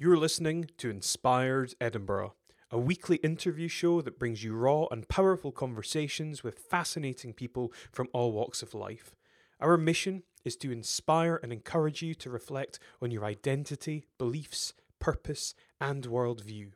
You're 0.00 0.16
listening 0.16 0.70
to 0.76 0.90
Inspired 0.90 1.74
Edinburgh, 1.80 2.34
a 2.70 2.78
weekly 2.78 3.16
interview 3.16 3.66
show 3.66 4.00
that 4.02 4.16
brings 4.16 4.44
you 4.44 4.54
raw 4.54 4.84
and 4.92 5.08
powerful 5.08 5.50
conversations 5.50 6.44
with 6.44 6.60
fascinating 6.70 7.32
people 7.32 7.72
from 7.90 8.06
all 8.12 8.30
walks 8.30 8.62
of 8.62 8.74
life. 8.74 9.16
Our 9.58 9.76
mission 9.76 10.22
is 10.44 10.54
to 10.58 10.70
inspire 10.70 11.40
and 11.42 11.52
encourage 11.52 12.00
you 12.00 12.14
to 12.14 12.30
reflect 12.30 12.78
on 13.02 13.10
your 13.10 13.24
identity, 13.24 14.04
beliefs, 14.18 14.72
purpose, 15.00 15.52
and 15.80 16.04
worldview. 16.04 16.70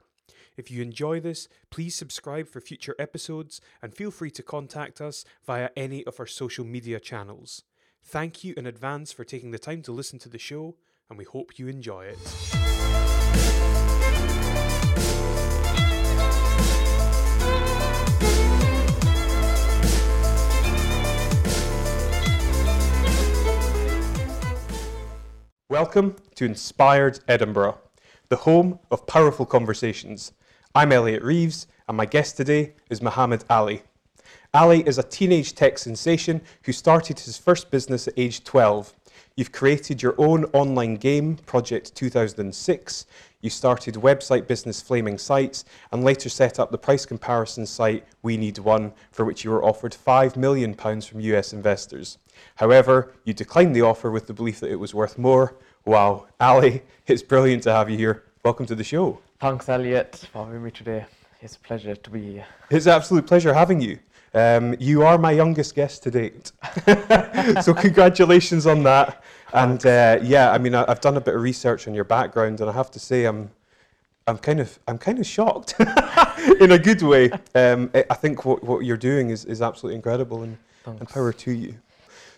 If 0.57 0.73
you 0.73 0.82
enjoy 0.82 1.20
this, 1.20 1.46
please 1.70 1.95
subscribe 1.95 2.48
for 2.48 2.61
future 2.61 2.96
episodes 2.98 3.61
and 3.80 3.95
feel 3.95 4.11
free 4.11 4.32
to 4.32 4.43
contact 4.43 5.00
us 5.00 5.25
via 5.46 5.70
any 5.77 6.04
of 6.07 6.18
our 6.18 6.27
social 6.27 6.64
media 6.64 6.98
channels. 6.98 7.62
Thank 8.02 8.43
you 8.43 8.52
in 8.57 8.66
advance 8.66 9.12
for 9.12 9.23
taking 9.23 9.52
the 9.52 9.61
time 9.61 9.82
to 9.82 9.93
listen 9.93 10.18
to 10.18 10.29
the 10.29 10.39
show, 10.39 10.75
and 11.13 11.19
we 11.19 11.25
hope 11.27 11.59
you 11.59 11.69
enjoy 11.69 12.07
it. 12.07 12.19
Welcome 25.69 26.17
to 26.37 26.47
Inspired 26.47 27.20
Edinburgh, 27.29 27.79
the 28.31 28.37
home 28.37 28.79
of 28.91 29.06
powerful 29.06 29.45
conversations. 29.45 30.33
I'm 30.75 30.92
Elliot 30.92 31.23
Reeves, 31.23 31.67
and 31.89 31.98
my 31.98 32.06
guest 32.06 32.39
today 32.39 32.73
is 32.89 33.03
Muhammad 33.03 33.45
Ali. 33.51 33.83
Ali 34.55 34.81
is 34.87 34.97
a 34.97 35.03
teenage 35.03 35.55
tech 35.55 35.77
sensation 35.77 36.41
who 36.65 36.73
started 36.73 37.20
his 37.20 37.37
first 37.37 37.70
business 37.70 38.09
at 38.09 38.15
age 38.17 38.45
12. 38.45 38.95
You've 39.34 39.52
created 39.52 40.02
your 40.02 40.14
own 40.18 40.45
online 40.52 40.96
game, 40.96 41.36
Project 41.36 41.95
2006. 41.95 43.06
You 43.41 43.48
started 43.48 43.95
website 43.95 44.46
business 44.46 44.82
Flaming 44.82 45.16
Sites 45.16 45.64
and 45.91 46.05
later 46.05 46.28
set 46.28 46.58
up 46.58 46.70
the 46.70 46.77
price 46.77 47.06
comparison 47.06 47.64
site 47.64 48.05
We 48.20 48.36
Need 48.36 48.58
One, 48.58 48.92
for 49.11 49.24
which 49.24 49.42
you 49.42 49.50
were 49.50 49.64
offered 49.64 49.92
£5 49.92 50.36
million 50.36 50.74
from 50.74 51.20
US 51.20 51.55
investors. 51.55 52.19
However, 52.56 53.14
you 53.24 53.33
declined 53.33 53.74
the 53.74 53.80
offer 53.80 54.11
with 54.11 54.27
the 54.27 54.34
belief 54.34 54.61
that 54.61 54.70
it 54.70 54.77
was 54.77 54.92
worth 54.94 55.16
more. 55.16 55.56
Wow, 55.86 56.27
Ali, 56.39 56.83
it's 57.06 57.22
brilliant 57.22 57.62
to 57.62 57.72
have 57.72 57.89
you 57.89 57.96
here. 57.96 58.24
Welcome 58.44 58.67
to 58.67 58.74
the 58.74 58.84
show. 58.84 59.19
Thanks, 59.41 59.67
Elliot, 59.67 60.28
for 60.30 60.44
having 60.44 60.62
me 60.62 60.70
today. 60.70 61.06
It's 61.41 61.56
a 61.56 61.61
pleasure 61.61 61.96
to 61.96 62.11
be 62.11 62.33
here. 62.33 62.46
It's 62.70 62.84
an 62.84 62.92
absolute 62.92 63.27
pleasure 63.27 63.55
having 63.55 63.80
you. 63.80 63.98
Um, 64.34 64.75
you 64.78 65.02
are 65.02 65.19
my 65.19 65.33
youngest 65.33 65.75
guest 65.75 66.02
to 66.05 66.11
date. 66.11 66.52
so, 67.62 67.75
congratulations 67.75 68.66
on 68.66 68.83
that. 68.84 69.22
And 69.52 69.84
uh, 69.84 70.19
yeah, 70.22 70.50
I 70.50 70.58
mean, 70.58 70.74
I, 70.74 70.84
I've 70.89 71.00
done 71.00 71.16
a 71.16 71.20
bit 71.20 71.34
of 71.34 71.42
research 71.42 71.86
on 71.86 71.94
your 71.94 72.05
background, 72.05 72.61
and 72.61 72.70
I 72.70 72.72
have 72.72 72.91
to 72.92 72.98
say, 72.98 73.27
I'm, 73.27 73.50
I'm 74.27 74.39
kind 74.39 74.61
of, 74.61 74.78
I'm 74.89 74.98
kind 74.98 75.19
of 75.19 75.27
shocked 75.27 75.74
in 76.61 76.72
a 76.72 76.78
good 76.78 77.02
way. 77.02 77.30
Um, 77.55 77.91
I 77.94 78.05
I 78.08 78.14
think 78.14 78.44
what, 78.44 78.64
what 78.64 78.80
you're 78.80 78.97
doing 78.97 79.30
is, 79.30 79.44
is 79.44 79.61
absolutely 79.61 79.97
incredible, 79.97 80.42
and, 80.42 80.56
and 80.86 81.08
power 81.08 81.33
to 81.33 81.52
you. 81.52 81.74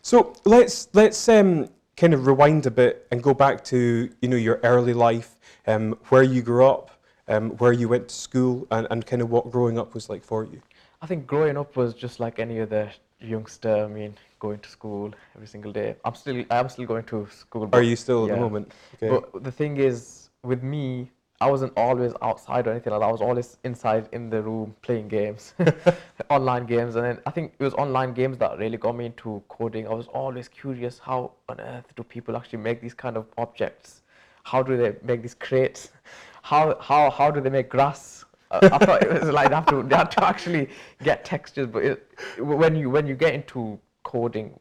So 0.03 0.35
let's 0.45 0.89
let's 0.93 1.29
um, 1.29 1.69
kind 1.97 2.13
of 2.13 2.27
rewind 2.27 2.67
a 2.67 2.71
bit 2.71 3.07
and 3.13 3.23
go 3.23 3.33
back 3.33 3.63
to 3.65 4.11
you 4.21 4.29
know 4.29 4.37
your 4.37 4.61
early 4.65 4.95
life, 4.95 5.37
um, 5.69 5.97
where 6.09 6.25
you 6.25 6.43
grew 6.43 6.67
up, 6.67 6.91
um, 7.29 7.51
where 7.53 7.73
you 7.73 7.89
went 7.89 8.09
to 8.09 8.15
school, 8.15 8.67
and, 8.73 8.89
and 8.91 9.07
kind 9.07 9.23
of 9.23 9.31
what 9.31 9.51
growing 9.53 9.79
up 9.79 9.95
was 9.95 10.11
like 10.11 10.25
for 10.25 10.45
you. 10.45 10.61
I 11.05 11.07
think 11.07 11.27
growing 11.27 11.59
up 11.59 11.77
was 11.77 11.93
just 11.93 12.19
like 12.19 12.39
any 12.39 12.63
other 12.63 12.91
youngster. 13.21 13.85
I 13.85 13.89
mean, 13.89 14.17
going 14.39 14.59
to 14.61 14.71
school 14.71 15.13
every 15.35 15.47
single 15.47 15.71
day. 15.71 15.97
I'm 16.03 16.15
still, 16.15 16.43
I'm 16.51 16.71
still 16.71 16.87
going 16.87 17.05
to 17.05 17.29
school. 17.31 17.69
Are 17.75 17.83
you 17.83 17.95
still 17.95 18.25
at 18.25 18.35
the 18.35 18.41
moment? 18.41 18.73
Okay. 18.95 19.11
But 19.11 19.45
the 19.45 19.53
thing 19.53 19.77
is, 19.77 20.31
with 20.43 20.63
me, 20.63 21.11
I 21.43 21.51
wasn't 21.51 21.75
always 21.77 22.15
outside 22.23 22.67
or 22.67 22.71
anything 22.71 22.91
like 22.91 23.03
that. 23.03 23.07
I 23.07 23.13
was 23.13 23.21
always 23.21 23.59
inside 23.65 24.09
in 24.13 24.31
the 24.31 24.41
room 24.41 24.75
playing 24.81 25.09
games, 25.09 25.53
online 26.31 26.65
games. 26.65 26.97
And 26.97 27.05
then 27.05 27.19
I 27.27 27.31
think 27.31 27.53
it 27.59 27.63
was 27.63 27.75
online 27.75 28.15
games 28.15 28.39
that 28.39 28.57
really 28.57 28.79
got 28.79 28.97
me 28.97 29.05
into 29.05 29.43
coding. 29.51 29.87
I 29.87 29.93
was 29.93 30.07
always 30.07 30.49
curious 30.49 30.99
how 30.99 31.33
on 31.51 31.61
earth 31.61 31.85
do 31.97 32.03
people 32.03 32.35
actually 32.35 32.61
make 32.61 32.81
these 32.81 32.95
kind 32.95 33.19
of 33.19 33.27
objects? 33.37 34.01
How 34.45 34.63
do 34.63 34.79
they 34.79 34.97
make 35.03 35.21
these 35.21 35.35
crates? 35.35 35.91
How, 36.43 36.77
how, 36.79 37.11
how 37.11 37.31
do 37.31 37.41
they 37.41 37.49
make 37.49 37.71
grass? 37.71 38.27
I 38.63 38.79
thought 38.79 39.03
it 39.03 39.13
was 39.13 39.31
like 39.31 39.49
they 39.49 39.55
have 39.55 39.67
to, 39.67 39.83
they 39.83 39.97
have 39.97 40.11
to 40.11 40.25
actually 40.25 40.69
get 41.03 41.25
textures. 41.25 41.67
But 41.67 41.85
it, 41.85 42.19
when, 42.39 42.77
you, 42.77 42.91
when 42.91 43.07
you 43.07 43.15
get 43.15 43.35
into 43.35 43.79
coding, 44.03 44.59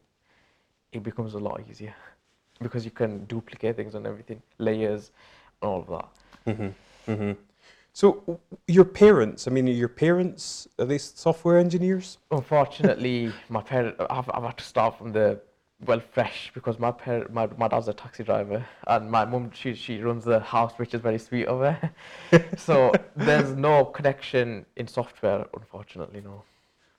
it 0.92 1.02
becomes 1.02 1.34
a 1.34 1.38
lot 1.38 1.62
easier 1.68 1.94
because 2.60 2.84
you 2.84 2.90
can 2.90 3.24
duplicate 3.26 3.76
things 3.76 3.94
and 3.94 4.06
everything, 4.06 4.42
layers, 4.58 5.10
and 5.60 5.70
all 5.70 5.80
of 5.80 5.88
that. 6.44 6.56
hmm 6.56 6.68
hmm 7.12 7.32
So 7.92 8.40
your 8.66 8.84
parents, 8.84 9.46
I 9.48 9.50
mean, 9.50 9.68
are 9.68 9.72
your 9.72 9.88
parents 9.88 10.68
are 10.78 10.84
they 10.84 10.98
software 10.98 11.58
engineers? 11.58 12.18
Unfortunately, 12.30 13.32
my 13.48 13.62
parent, 13.62 13.96
I've, 14.10 14.30
I've 14.32 14.44
had 14.44 14.58
to 14.58 14.64
start 14.64 14.98
from 14.98 15.12
the 15.12 15.40
well 15.86 16.00
fresh 16.00 16.50
because 16.54 16.78
my 16.78 16.90
parent, 16.90 17.32
my, 17.32 17.48
my 17.58 17.68
dad's 17.68 17.88
a 17.88 17.92
taxi 17.92 18.24
driver 18.24 18.64
and 18.86 19.10
my 19.10 19.24
mum 19.24 19.50
she 19.52 19.74
she 19.74 20.00
runs 20.00 20.24
the 20.24 20.40
house, 20.40 20.72
which 20.76 20.94
is 20.94 21.00
very 21.00 21.18
sweet 21.18 21.46
of 21.46 21.60
her. 21.60 21.90
so 22.56 22.92
there's 23.16 23.54
no 23.56 23.84
connection 23.84 24.64
in 24.76 24.86
software, 24.86 25.46
unfortunately, 25.54 26.20
no. 26.20 26.42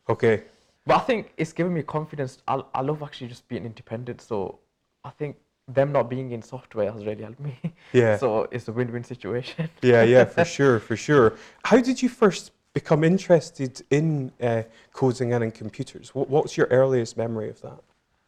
Okay. 0.10 0.44
But 0.86 0.98
I 0.98 1.00
think 1.00 1.34
it's 1.38 1.54
given 1.54 1.74
me 1.74 1.84
confidence. 1.84 2.40
I 2.48 2.64
I 2.74 2.82
love 2.82 3.02
actually 3.02 3.28
just 3.28 3.48
being 3.48 3.66
independent. 3.66 4.22
So 4.22 4.60
I 5.04 5.10
think 5.12 5.38
them 5.68 5.92
not 5.92 6.10
being 6.10 6.32
in 6.32 6.42
software 6.42 6.92
has 6.92 7.06
really 7.06 7.24
helped 7.24 7.40
me. 7.40 7.58
Yeah. 7.92 8.18
So 8.26 8.48
it's 8.52 8.68
a 8.68 8.72
win-win 8.72 9.04
situation. 9.04 9.70
Yeah, 9.82 10.04
yeah, 10.04 10.26
for 10.26 10.46
sure, 10.46 10.80
for 10.80 10.96
sure. 10.96 11.38
How 11.64 11.82
did 11.82 12.02
you 12.02 12.10
first 12.10 12.52
become 12.74 13.04
interested 13.04 13.82
in 13.90 14.32
uh, 14.42 14.64
coding 14.94 15.34
and 15.34 15.44
in 15.44 15.52
computers? 15.52 16.14
What, 16.14 16.30
what's 16.30 16.56
your 16.58 16.68
earliest 16.68 17.18
memory 17.18 17.50
of 17.50 17.62
that? 17.62 17.80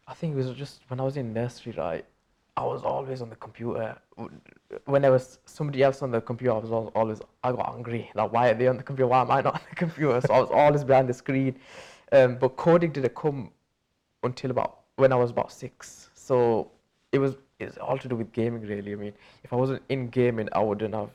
I 0.07 0.13
think 0.13 0.33
it 0.33 0.37
was 0.37 0.51
just 0.51 0.81
when 0.87 0.99
I 0.99 1.03
was 1.03 1.17
in 1.17 1.33
nursery, 1.33 1.73
right? 1.77 2.05
I 2.55 2.63
was 2.63 2.83
always 2.83 3.21
on 3.21 3.29
the 3.29 3.35
computer. 3.35 3.95
When 4.85 5.01
there 5.01 5.11
was 5.11 5.39
somebody 5.45 5.83
else 5.83 6.01
on 6.01 6.11
the 6.11 6.21
computer, 6.21 6.53
I 6.53 6.57
was 6.57 6.71
always 6.71 7.19
I 7.43 7.51
got 7.51 7.73
angry. 7.75 8.09
Like, 8.15 8.31
why 8.31 8.49
are 8.49 8.53
they 8.55 8.67
on 8.67 8.77
the 8.77 8.83
computer? 8.83 9.07
Why 9.07 9.21
am 9.21 9.29
I 9.31 9.41
not 9.41 9.55
on 9.55 9.61
the 9.69 9.75
computer? 9.75 10.19
So 10.25 10.33
I 10.33 10.39
was 10.39 10.49
always 10.51 10.83
behind 10.83 11.07
the 11.07 11.13
screen. 11.13 11.59
Um, 12.11 12.37
but 12.37 12.55
coding 12.55 12.91
didn't 12.91 13.15
come 13.15 13.51
until 14.23 14.51
about 14.51 14.79
when 14.95 15.11
I 15.11 15.15
was 15.17 15.29
about 15.31 15.51
six. 15.51 16.09
So 16.15 16.71
it 17.11 17.19
was 17.19 17.35
it's 17.59 17.77
all 17.77 17.97
to 17.97 18.07
do 18.07 18.15
with 18.15 18.31
gaming, 18.31 18.61
really. 18.61 18.93
I 18.93 18.95
mean, 18.95 19.13
if 19.43 19.51
I 19.51 19.55
wasn't 19.55 19.81
in 19.89 20.07
gaming, 20.07 20.47
I 20.53 20.59
wouldn't 20.59 20.93
have 20.93 21.09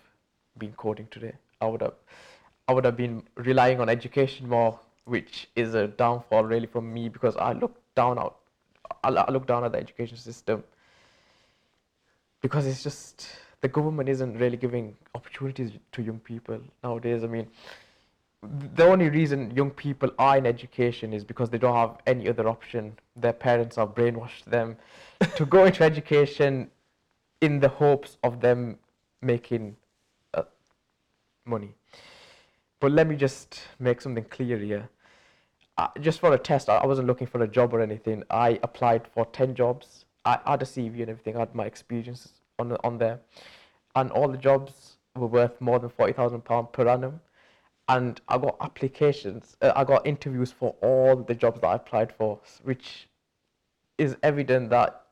been 0.59 0.73
coding 0.73 1.09
today. 1.11 1.33
I 1.61 1.67
would 1.67 1.81
have, 1.81 1.95
I 2.69 2.73
would 2.73 2.85
have 2.85 2.97
been 2.97 3.23
relying 3.37 3.81
on 3.81 3.89
education 3.89 4.49
more, 4.49 4.79
which 5.05 5.49
is 5.57 5.75
a 5.75 5.89
downfall 5.89 6.45
really 6.45 6.67
for 6.67 6.83
me 6.83 7.09
because 7.09 7.37
I 7.37 7.53
look 7.53 7.77
down 7.95 8.19
out, 8.19 8.39
I, 9.05 9.31
look 9.31 9.47
down 9.47 9.65
at 9.65 9.73
the 9.73 9.79
education 9.79 10.17
system 10.17 10.65
because 12.41 12.67
it's 12.67 12.83
just 12.83 13.29
the 13.61 13.69
government 13.69 14.09
isn't 14.09 14.37
really 14.39 14.57
giving 14.57 14.97
opportunities 15.15 15.71
to 15.93 16.03
young 16.03 16.19
people 16.19 16.61
nowadays. 16.83 17.25
I 17.25 17.29
mean, 17.29 17.49
the 18.75 18.85
only 18.85 19.09
reason 19.09 19.53
young 19.53 19.71
people 19.71 20.11
are 20.19 20.37
in 20.37 20.47
education 20.47 21.13
is 21.13 21.23
because 21.23 21.49
they 21.49 21.59
don't 21.59 21.77
have 21.77 21.99
any 22.07 22.29
other 22.29 22.49
option. 22.49 22.99
Their 23.15 23.33
parents 23.33 23.77
have 23.77 23.95
brainwashed 23.95 24.45
them 24.45 24.77
to 25.37 25.47
go 25.47 25.65
into 25.65 25.85
education 25.85 26.71
in 27.41 27.61
the 27.61 27.69
hopes 27.69 28.17
of 28.25 28.41
them 28.41 28.79
making 29.21 29.77
uh, 30.35 30.43
money. 31.45 31.75
But 32.81 32.91
let 32.91 33.07
me 33.07 33.15
just 33.15 33.61
make 33.79 34.01
something 34.01 34.25
clear 34.25 34.59
here. 34.59 34.89
Uh, 35.78 35.88
just 36.00 36.21
for 36.21 36.33
a 36.33 36.38
test, 36.38 36.69
I 36.69 36.87
wasn't 36.87 37.06
looking 37.06 37.27
for 37.27 37.43
a 37.43 37.49
job 37.49 37.72
or 37.72 37.81
anything. 37.81 38.22
I 38.31 38.60
applied 38.62 39.09
for 39.09 39.25
10 39.27 39.55
jobs. 39.55 40.05
I 40.25 40.38
had 40.47 40.62
a 40.62 40.66
CV 40.66 41.00
and 41.00 41.10
everything, 41.10 41.37
I 41.37 41.41
had 41.41 41.55
my 41.55 41.65
experiences 41.65 42.33
on, 42.59 42.77
on 42.84 42.99
there. 42.99 43.21
And 43.97 44.11
all 44.12 44.28
the 44.28 44.38
jobs 44.38 44.99
were 45.16 45.27
worth 45.27 45.61
more 45.61 45.79
than 45.79 45.91
£40,000 45.91 46.73
per 46.73 46.88
annum 46.88 47.20
and 47.88 48.20
I 48.29 48.38
got 48.38 48.56
applications, 48.61 49.56
uh, 49.61 49.73
I 49.75 49.85
got 49.85 50.06
interviews 50.06 50.52
for 50.52 50.75
all 50.82 51.17
the 51.17 51.35
jobs 51.35 51.61
that 51.61 51.67
I 51.67 51.75
applied 51.75 52.12
for, 52.12 52.38
which 52.62 53.08
is 53.99 54.17
evident 54.23 54.70
that 54.70 55.02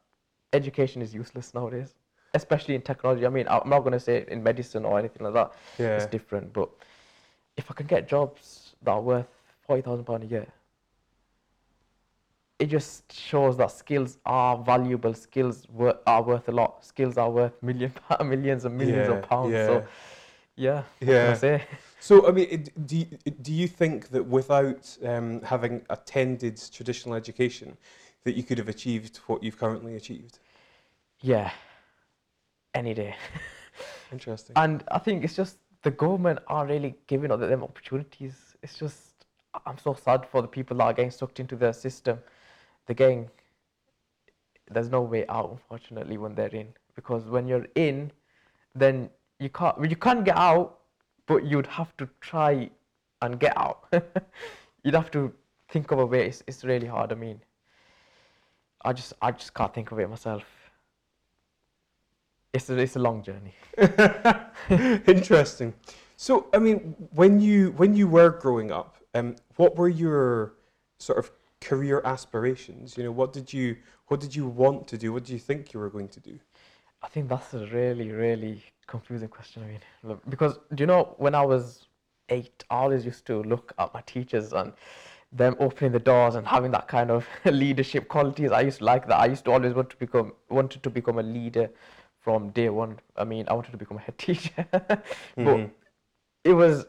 education 0.53 1.03
is 1.03 1.13
useless 1.13 1.53
nowadays, 1.53 1.95
especially 2.35 2.75
in 2.75 2.83
technology. 2.83 3.27
I 3.27 3.29
mean, 3.29 3.47
I'm 3.49 3.69
not 3.69 3.81
going 3.81 3.93
to 3.93 4.01
say 4.01 4.25
in 4.29 4.43
medicine 4.43 4.85
or 4.85 4.99
anything 4.99 5.25
like 5.25 5.35
that, 5.35 5.53
Yeah. 5.79 5.97
it's 5.97 6.07
different, 6.07 6.53
but 6.53 6.71
if 7.57 7.71
I 7.71 7.75
can 7.75 7.87
get 7.87 8.09
jobs 8.09 8.75
that 8.83 8.93
are 8.93 9.01
worth 9.03 9.27
£40,000 9.71 10.23
a 10.25 10.27
year, 10.27 10.47
it 12.59 12.67
just 12.67 13.13
shows 13.13 13.57
that 13.57 13.71
skills 13.71 14.19
are 14.27 14.57
valuable, 14.59 15.15
skills 15.15 15.67
wor- 15.73 15.99
are 16.07 16.23
worth 16.23 16.49
a 16.49 16.53
lot, 16.53 16.85
skills 16.85 17.17
are 17.17 17.31
worth 17.31 17.63
million, 17.63 17.93
millions 18.25 18.65
and 18.65 18.77
millions 18.77 19.09
Yeah, 19.09 19.15
of 19.15 19.23
pounds. 19.23 19.53
yeah. 19.53 19.67
So, 19.67 19.85
yeah, 20.57 20.83
Yeah. 21.01 21.59
So, 22.01 22.27
I 22.27 22.33
mean, 22.33 22.67
do 22.87 22.97
you, 22.97 23.07
do 23.43 23.53
you 23.53 23.69
think 23.69 24.09
that 24.09 24.27
without 24.27 24.97
um, 25.05 25.43
having 25.43 25.83
attended 25.91 26.61
traditional 26.73 27.15
education, 27.15 27.77
that 28.25 28.35
you 28.37 28.43
could 28.43 28.59
have 28.59 28.69
achieved 28.69 29.19
what 29.27 29.43
you've 29.43 29.59
currently 29.59 29.97
achieved? 29.97 30.39
Yeah, 31.21 31.51
any 32.75 32.95
day. 32.95 33.15
Interesting. 34.13 34.55
and 34.57 34.83
I 34.91 34.99
think 34.99 35.25
it's 35.25 35.37
just 35.37 35.59
the 35.83 35.91
government 35.91 36.41
are 36.49 36.67
really 36.67 36.97
giving 37.07 37.29
them 37.29 37.63
opportunities. 37.63 38.57
It's 38.63 38.77
just 38.79 39.10
I'm 39.67 39.79
so 39.79 39.95
sad 39.95 40.27
for 40.27 40.43
the 40.43 40.49
people 40.49 40.77
that 40.79 40.85
are 40.85 40.93
getting 40.93 41.11
sucked 41.11 41.41
into 41.41 41.57
the 41.57 41.73
system. 41.73 42.19
They're 42.87 42.95
getting 42.95 43.31
there's 44.71 44.91
no 44.91 45.03
way 45.03 45.27
out, 45.29 45.51
unfortunately, 45.51 46.17
when 46.17 46.35
they're 46.35 46.55
in. 46.55 46.69
Because 46.95 47.25
when 47.25 47.49
you're 47.49 47.67
in, 47.75 48.13
then 48.75 49.11
you 49.39 49.49
can't 49.49 49.79
well, 49.79 49.89
you 49.89 49.97
can't 49.97 50.25
get 50.25 50.37
out, 50.37 50.79
but 51.27 51.45
you'd 51.45 51.67
have 51.67 51.97
to 51.97 52.09
try 52.21 52.71
and 53.23 53.39
get 53.39 53.57
out. 53.57 53.93
you'd 54.85 54.95
have 54.95 55.11
to 55.13 55.33
think 55.69 55.91
of 55.91 55.99
a 55.99 56.07
way. 56.07 56.27
It's, 56.27 56.43
it's 56.47 56.65
really 56.65 56.87
hard. 56.87 57.13
I 57.13 57.15
mean, 57.15 57.41
I 58.85 58.93
just 58.93 59.13
I 59.21 59.33
just 59.33 59.55
can't 59.55 59.73
think 59.75 59.91
of 59.93 59.99
it 59.99 60.09
myself. 60.09 60.45
It's 62.53 62.69
a, 62.69 62.77
it's 62.79 62.97
a 62.97 62.99
long 62.99 63.23
journey. 63.23 63.55
Interesting. 65.07 65.73
So, 66.17 66.49
I 66.53 66.59
mean, 66.59 66.97
when 67.13 67.41
you 67.41 67.73
when 67.77 67.95
you 67.95 68.09
were 68.09 68.31
growing 68.31 68.73
up, 68.73 68.97
um, 69.15 69.37
what 69.57 69.77
were 69.77 69.89
your 69.89 70.55
sort 70.99 71.19
of 71.19 71.31
career 71.61 72.01
aspirations? 72.05 72.97
You 72.97 73.05
know, 73.05 73.13
what 73.13 73.33
did 73.33 73.53
you 73.53 73.77
what 74.09 74.21
did 74.21 74.35
you 74.35 74.47
want 74.47 74.89
to 74.89 74.99
do? 74.99 75.13
What 75.13 75.25
did 75.25 75.33
you 75.33 75.39
think 75.39 75.73
you 75.73 75.81
were 75.81 75.91
going 75.91 76.09
to 76.09 76.21
do? 76.21 76.39
I 77.03 77.09
think 77.09 77.29
that's 77.29 77.55
a 77.55 77.67
really, 77.67 78.11
really 78.11 78.63
confusing 78.87 79.29
question. 79.29 79.63
I 79.63 79.67
mean, 79.67 79.81
look, 80.03 80.29
because 80.29 80.59
do 80.75 80.83
you 80.83 80.87
know 80.87 81.15
when 81.19 81.35
I 81.35 81.43
was 81.43 81.87
eight, 82.29 82.65
I 82.71 82.77
always 82.77 83.05
used 83.05 83.27
to 83.27 83.43
look 83.43 83.73
at 83.79 83.93
my 83.95 84.01
teachers 84.03 84.53
and 84.53 84.73
them 85.33 85.57
opening 85.61 85.93
the 85.93 85.99
doors 86.01 86.35
and 86.35 86.47
having 86.47 86.73
that 86.73 86.89
kind 86.89 87.11
of 87.11 87.27
leadership 87.45 88.09
qualities. 88.09 88.51
I 88.51 88.63
used 88.63 88.79
to 88.79 88.85
like 88.85 89.07
that. 89.09 89.19
I 89.21 89.27
used 89.27 89.45
to 89.47 89.53
always 89.53 89.75
want 89.75 89.91
to 89.91 89.97
become 89.97 90.33
wanted 90.49 90.83
to 90.83 90.91
become 90.91 91.19
a 91.19 91.23
leader 91.23 91.71
from 92.21 92.51
day 92.51 92.69
one. 92.69 92.99
I 93.17 93.25
mean, 93.25 93.47
I 93.49 93.55
wanted 93.55 93.71
to 93.73 93.77
become 93.79 93.97
a 93.99 94.01
head 94.01 94.19
teacher, 94.19 94.67
but 94.71 95.03
Mhm. 95.37 95.71
it 96.45 96.53
was 96.53 96.87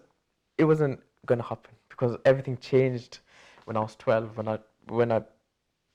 it 0.57 0.65
wasn't 0.65 0.99
gonna 1.25 1.43
happen 1.43 1.71
because 2.01 2.17
everything 2.25 2.57
changed 2.57 3.19
when 3.65 3.77
I 3.77 3.81
was 3.81 3.95
twelve. 3.95 4.35
When 4.35 4.47
I 4.47 4.57
when 4.87 5.11
I 5.11 5.21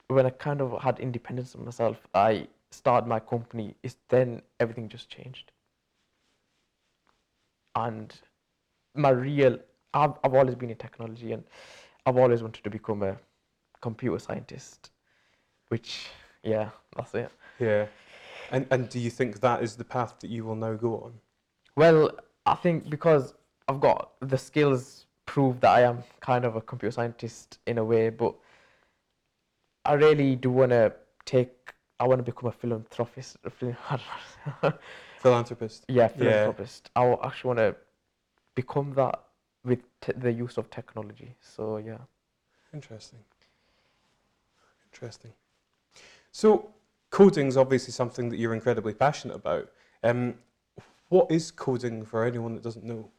when 0.07 0.25
I 0.25 0.31
kind 0.31 0.61
of 0.61 0.81
had 0.81 1.01
independence 1.01 1.55
of 1.55 1.63
myself, 1.63 2.07
I 2.15 2.47
started 2.71 3.09
my 3.09 3.19
company. 3.19 3.75
Is 3.83 3.97
then 4.09 4.43
everything 4.61 4.89
just 4.89 5.11
changed, 5.11 5.51
and 7.75 8.15
my 8.95 9.11
real 9.11 9.59
I've 9.95 10.13
I've 10.23 10.35
always 10.35 10.55
been 10.55 10.71
in 10.71 10.77
technology 10.77 11.33
and 11.33 11.43
I've 12.07 12.17
always 12.17 12.41
wanted 12.41 12.63
to 12.63 12.71
become 12.71 13.03
a 13.03 13.19
computer 13.81 14.21
scientist, 14.21 14.91
which 15.69 16.07
yeah, 16.45 16.71
that's 16.95 17.15
it. 17.15 17.33
Yeah. 17.59 17.87
And 18.53 18.65
and 18.71 18.89
do 18.89 19.01
you 19.01 19.11
think 19.11 19.41
that 19.41 19.61
is 19.61 19.75
the 19.75 19.85
path 19.85 20.21
that 20.21 20.31
you 20.31 20.45
will 20.45 20.55
now 20.55 20.75
go 20.75 21.01
on? 21.01 21.15
Well, 21.75 22.13
I 22.47 22.55
think 22.55 22.89
because 22.89 23.35
I've 23.67 23.81
got 23.81 24.13
the 24.21 24.39
skills 24.39 25.06
prove 25.27 25.61
that 25.61 25.71
I 25.71 25.83
am 25.83 26.03
kind 26.21 26.45
of 26.45 26.57
a 26.57 26.61
computer 26.61 26.93
scientist 26.93 27.59
in 27.67 27.79
a 27.79 27.85
way, 27.85 28.09
but 28.11 28.35
I 29.85 29.95
really 29.95 30.37
do 30.37 30.51
want 30.51 30.71
to 30.71 30.93
take. 31.25 31.75
I 31.99 32.07
want 32.07 32.19
to 32.19 32.23
become 32.23 32.49
a 32.49 32.53
philanthropist. 32.53 33.37
a 33.45 33.51
phil- 33.51 33.77
I 33.91 33.99
don't 33.99 34.63
know. 34.63 34.79
Philanthropist. 35.19 35.85
yeah, 35.89 36.09
philanthropist. 36.09 36.91
I 36.95 37.05
actually 37.25 37.49
want 37.49 37.59
to 37.59 37.77
become 38.55 38.93
that 38.95 39.21
with 39.65 39.81
t- 40.01 40.13
the 40.17 40.33
use 40.33 40.57
of 40.57 40.71
technology. 40.71 41.35
So 41.41 41.79
yeah. 41.79 41.99
Interesting. 42.73 43.21
Interesting. 44.93 45.33
So, 46.33 46.71
coding 47.11 47.47
is 47.49 47.57
obviously 47.57 47.93
something 47.93 48.29
that 48.29 48.39
you're 48.39 48.55
incredibly 48.55 48.93
passionate 48.95 49.35
about. 49.35 49.71
Um, 50.03 50.35
what 51.09 51.31
is 51.31 51.51
coding 51.51 52.05
for 52.05 52.25
anyone 52.25 52.55
that 52.55 52.63
doesn't 52.63 52.85
know? 52.85 53.11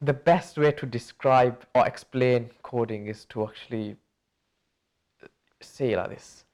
The 0.00 0.12
best 0.12 0.58
way 0.58 0.72
to 0.72 0.86
describe 0.86 1.64
or 1.74 1.86
explain 1.86 2.50
coding 2.62 3.06
is 3.06 3.24
to 3.26 3.46
actually 3.46 3.96
say 5.60 5.96
like 5.96 6.10
this. 6.10 6.44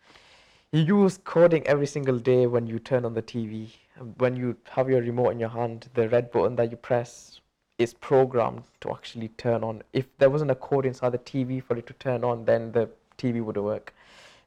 You 0.71 0.81
use 0.81 1.19
coding 1.23 1.67
every 1.67 1.87
single 1.87 2.19
day 2.19 2.47
when 2.47 2.67
you 2.67 2.79
turn 2.79 3.05
on 3.05 3.15
the 3.15 3.23
TV. 3.23 3.69
When 4.17 4.37
you 4.37 4.56
have 4.71 4.89
your 4.89 5.03
remote 5.03 5.31
in 5.31 5.41
your 5.41 5.50
hand, 5.50 5.89
the 5.94 6.09
red 6.09 6.31
button 6.31 6.56
that 6.56 6.71
you 6.71 6.77
press 6.77 7.41
is 7.79 7.93
programmed 7.93 8.62
to 8.81 8.91
actually 8.91 9.29
turn 9.29 9.65
on. 9.65 9.83
If 9.93 10.06
there 10.19 10.31
wasn't 10.31 10.50
a 10.50 10.55
code 10.55 10.87
inside 10.87 11.11
the 11.11 11.19
TV 11.19 11.62
for 11.62 11.77
it 11.77 11.87
to 11.88 11.93
turn 11.95 12.25
on, 12.25 12.45
then 12.45 12.73
the 12.73 12.88
TV 13.19 13.43
wouldn't 13.43 13.65
work. 13.65 13.93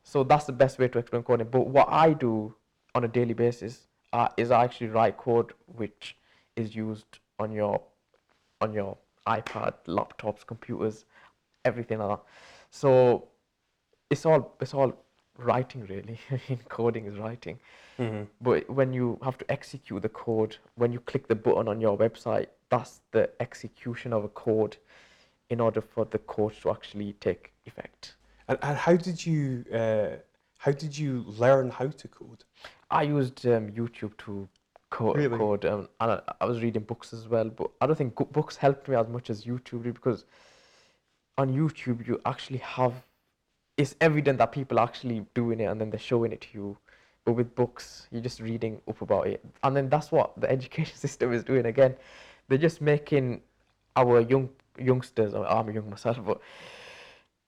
So 0.04 0.24
that's 0.24 0.46
the 0.46 0.54
best 0.54 0.80
way 0.80 0.88
to 0.88 1.00
explain 1.00 1.24
coding. 1.24 1.48
But 1.52 1.68
what 1.68 1.88
I 1.90 2.14
do 2.14 2.56
on 2.96 3.04
a 3.04 3.08
daily 3.08 3.34
basis 3.34 3.88
uh, 4.14 4.30
is 4.38 4.52
I 4.52 4.64
actually 4.64 4.88
write 4.88 5.18
code 5.18 5.54
which 5.76 6.16
is 6.56 6.76
used 6.76 7.20
on 7.38 7.52
your 7.52 7.82
on 8.62 8.74
your 8.74 8.98
iPad, 9.28 9.74
laptops, 9.88 10.46
computers, 10.46 11.06
everything 11.64 12.00
like 12.00 12.10
that. 12.10 12.24
So 12.72 13.28
it's 14.10 14.26
all 14.26 14.56
it's 14.62 14.74
all 14.74 14.94
writing 15.38 15.86
really. 15.88 16.20
I 16.32 16.40
mean, 16.50 16.60
coding 16.70 17.06
is 17.06 17.18
writing. 17.18 17.60
Mm-hmm. 18.00 18.24
But 18.42 18.70
when 18.70 18.94
you 18.94 19.18
have 19.24 19.38
to 19.38 19.52
execute 19.52 20.02
the 20.02 20.10
code, 20.10 20.58
when 20.76 20.92
you 20.92 21.00
click 21.00 21.28
the 21.28 21.36
button 21.36 21.68
on 21.68 21.80
your 21.80 21.98
website, 21.98 22.48
that's 22.70 23.02
the 23.12 23.30
execution 23.40 24.12
of 24.12 24.24
a 24.24 24.30
code 24.30 24.78
in 25.50 25.60
order 25.60 25.82
for 25.82 26.06
the 26.06 26.18
code 26.20 26.54
to 26.62 26.72
actually 26.72 27.14
take 27.14 27.54
effect. 27.66 28.16
And, 28.48 28.58
and 28.62 28.78
how 28.78 28.96
did 28.96 29.26
you 29.26 29.66
uh, 29.74 30.18
how 30.58 30.72
did 30.72 30.98
you 30.98 31.24
learn 31.28 31.70
how 31.70 31.88
to 31.88 32.08
code? 32.08 32.44
I 32.90 33.04
used 33.04 33.46
um, 33.46 33.70
YouTube 33.72 34.18
to 34.20 34.48
code, 34.90 35.18
Really? 35.18 35.38
code 35.38 35.66
um, 35.66 35.90
and 36.00 36.12
I, 36.12 36.22
I 36.42 36.46
was 36.46 36.62
reading 36.62 36.84
books 36.84 37.14
as 37.14 37.28
well, 37.28 37.50
but 37.50 37.70
I 37.82 37.88
don't 37.88 37.96
think 37.96 38.16
books 38.32 38.56
helped 38.58 38.88
me 38.88 38.96
as 38.96 39.08
much 39.08 39.30
as 39.30 39.44
YouTube 39.46 39.84
did 39.84 39.96
because 39.96 40.26
on 41.38 41.54
YouTube 41.54 42.08
you 42.08 42.22
actually 42.26 42.60
have 42.60 42.94
it's 43.78 43.96
evident 44.00 44.38
that 44.40 44.52
people 44.54 44.80
are 44.80 44.84
actually 44.84 45.26
doing 45.34 45.60
it 45.60 45.66
and 45.66 45.82
then 45.82 45.90
they're 45.90 46.00
showing 46.00 46.32
it 46.32 46.42
to 46.42 46.48
you. 46.54 46.78
But 47.26 47.34
with 47.34 47.56
books, 47.56 48.08
you're 48.12 48.22
just 48.22 48.40
reading 48.40 48.80
up 48.88 49.02
about 49.02 49.28
it, 49.28 49.44
and 49.64 49.76
then 49.76 49.90
that's 49.90 50.12
what 50.12 50.40
the 50.40 50.50
education 50.58 50.96
system 50.96 51.34
is 51.34 51.44
doing 51.44 51.66
again. 51.66 51.96
They're 52.48 52.60
just 52.60 52.82
making 52.82 53.42
our 53.96 54.22
young 54.22 54.50
youngsters. 54.78 55.34
I'm 55.34 55.72
young 55.72 55.90
myself, 55.90 56.20
but 56.24 56.40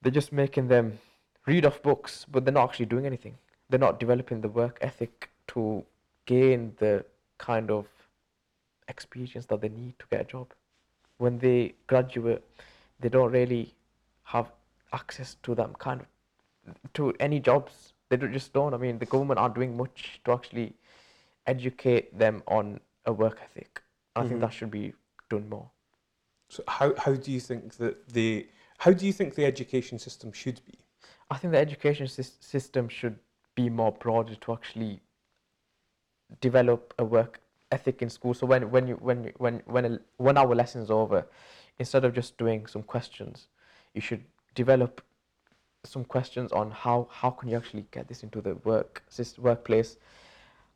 they're 0.01 0.11
just 0.11 0.31
making 0.33 0.67
them 0.67 0.97
read 1.45 1.65
off 1.65 1.81
books, 1.81 2.25
but 2.29 2.43
they're 2.43 2.53
not 2.53 2.69
actually 2.69 2.87
doing 2.87 3.05
anything. 3.05 3.35
They're 3.69 3.79
not 3.79 3.99
developing 3.99 4.41
the 4.41 4.49
work 4.49 4.79
ethic 4.81 5.29
to 5.49 5.85
gain 6.25 6.73
the 6.79 7.05
kind 7.37 7.71
of 7.71 7.87
experience 8.87 9.45
that 9.47 9.61
they 9.61 9.69
need 9.69 9.97
to 9.99 10.05
get 10.09 10.21
a 10.21 10.23
job. 10.25 10.53
When 11.17 11.39
they 11.39 11.75
graduate, 11.87 12.43
they 12.99 13.09
don't 13.09 13.31
really 13.31 13.73
have 14.23 14.51
access 14.93 15.35
to 15.43 15.55
that 15.55 15.77
kind 15.79 16.01
of 16.01 16.07
to 16.93 17.13
any 17.19 17.39
jobs. 17.39 17.93
They 18.09 18.17
don't, 18.17 18.33
just 18.33 18.53
don't. 18.53 18.73
I 18.73 18.77
mean, 18.77 18.99
the 18.99 19.05
government 19.05 19.39
aren't 19.39 19.55
doing 19.55 19.75
much 19.75 20.21
to 20.25 20.31
actually 20.31 20.73
educate 21.45 22.17
them 22.17 22.43
on 22.47 22.79
a 23.05 23.13
work 23.13 23.39
ethic. 23.41 23.81
I 24.15 24.23
Mhm. 24.23 24.29
think 24.29 24.41
that 24.41 24.53
should 24.53 24.71
be 24.71 24.93
done 25.29 25.49
more. 25.49 25.69
So 26.49 26.63
how, 26.67 26.93
how 26.97 27.13
do 27.15 27.31
you 27.31 27.39
think 27.39 27.75
that 27.75 28.09
the 28.09 28.47
how 28.79 28.93
do 28.93 29.05
you 29.05 29.13
think 29.13 29.35
the 29.35 29.45
education 29.45 29.99
system 29.99 30.31
should 30.31 30.61
be? 30.65 30.75
I 31.29 31.37
think 31.37 31.51
the 31.51 31.59
education 31.59 32.05
sys- 32.07 32.41
system 32.41 32.87
should 32.89 33.19
be 33.55 33.69
more 33.69 33.91
broader 33.91 34.35
to 34.35 34.53
actually 34.53 35.01
develop 36.41 36.93
a 36.99 37.05
work 37.05 37.41
ethic 37.71 38.01
in 38.01 38.09
school. 38.09 38.33
So 38.33 38.45
when 38.45 38.69
when 38.71 38.87
you 38.87 38.95
when 38.95 39.25
you, 39.25 39.33
when 39.37 39.61
when 39.65 39.85
a, 39.85 39.99
when 40.17 40.37
our 40.37 40.53
lesson's 40.55 40.89
over, 40.89 41.25
instead 41.79 42.05
of 42.05 42.13
just 42.13 42.37
doing 42.37 42.67
some 42.67 42.83
questions, 42.83 43.47
you 43.93 44.01
should 44.01 44.23
develop 44.55 45.01
some 45.83 46.03
questions 46.03 46.51
on 46.51 46.71
how 46.71 47.07
how 47.11 47.29
can 47.29 47.49
you 47.49 47.57
actually 47.57 47.85
get 47.91 48.07
this 48.07 48.23
into 48.23 48.41
the 48.41 48.55
work 48.63 49.03
workplace. 49.37 49.97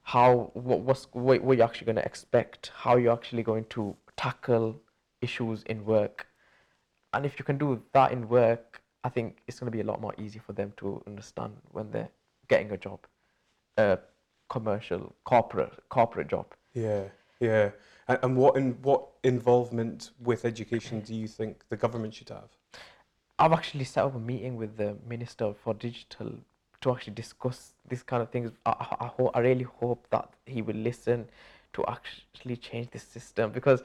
How 0.03 0.51
what 0.53 0.79
what's 0.81 1.07
what, 1.11 1.41
what 1.43 1.57
you're 1.57 1.65
actually 1.65 1.85
going 1.85 1.97
to 1.97 2.05
expect? 2.05 2.71
How 2.75 2.95
you're 2.97 3.13
actually 3.13 3.43
going 3.43 3.65
to 3.65 3.95
tackle 4.17 4.81
issues 5.21 5.63
in 5.63 5.85
work, 5.85 6.27
and 7.13 7.25
if 7.25 7.37
you 7.37 7.45
can 7.45 7.57
do 7.57 7.81
that 7.93 8.11
in 8.11 8.27
work, 8.27 8.81
I 9.03 9.09
think 9.09 9.37
it's 9.47 9.59
going 9.59 9.71
to 9.71 9.75
be 9.75 9.81
a 9.81 9.83
lot 9.85 10.01
more 10.01 10.15
easy 10.17 10.39
for 10.39 10.53
them 10.53 10.73
to 10.77 11.03
understand 11.05 11.53
when 11.71 11.91
they're 11.91 12.09
getting 12.47 12.71
a 12.71 12.77
job, 12.77 12.99
a 13.77 13.99
commercial 14.51 15.15
corporate 15.23 15.73
corporate 15.89 16.27
job. 16.27 16.45
Yeah, 16.73 17.05
yeah. 17.39 17.71
And, 18.07 18.19
and 18.21 18.35
what 18.35 18.57
in 18.57 18.73
what 18.83 19.07
involvement 19.23 20.11
with 20.19 20.43
education 20.45 20.99
do 20.99 21.15
you 21.15 21.27
think 21.27 21.63
the 21.69 21.77
government 21.77 22.13
should 22.13 22.29
have? 22.29 22.49
I've 23.39 23.53
actually 23.53 23.85
set 23.85 24.03
up 24.03 24.13
a 24.13 24.19
meeting 24.19 24.57
with 24.57 24.77
the 24.77 24.97
Minister 25.07 25.53
for 25.63 25.73
Digital 25.73 26.33
to 26.81 26.91
actually 26.91 27.13
discuss 27.13 27.73
these 27.87 28.03
kind 28.03 28.21
of 28.21 28.29
things. 28.29 28.51
I, 28.65 28.71
I, 28.71 29.05
I, 29.05 29.07
ho- 29.07 29.31
I 29.33 29.39
really 29.39 29.63
hope 29.63 30.05
that 30.11 30.29
he 30.45 30.61
will 30.61 30.75
listen 30.75 31.27
to 31.73 31.85
actually 31.87 32.57
change 32.57 32.89
the 32.91 32.99
system 32.99 33.51
because 33.51 33.81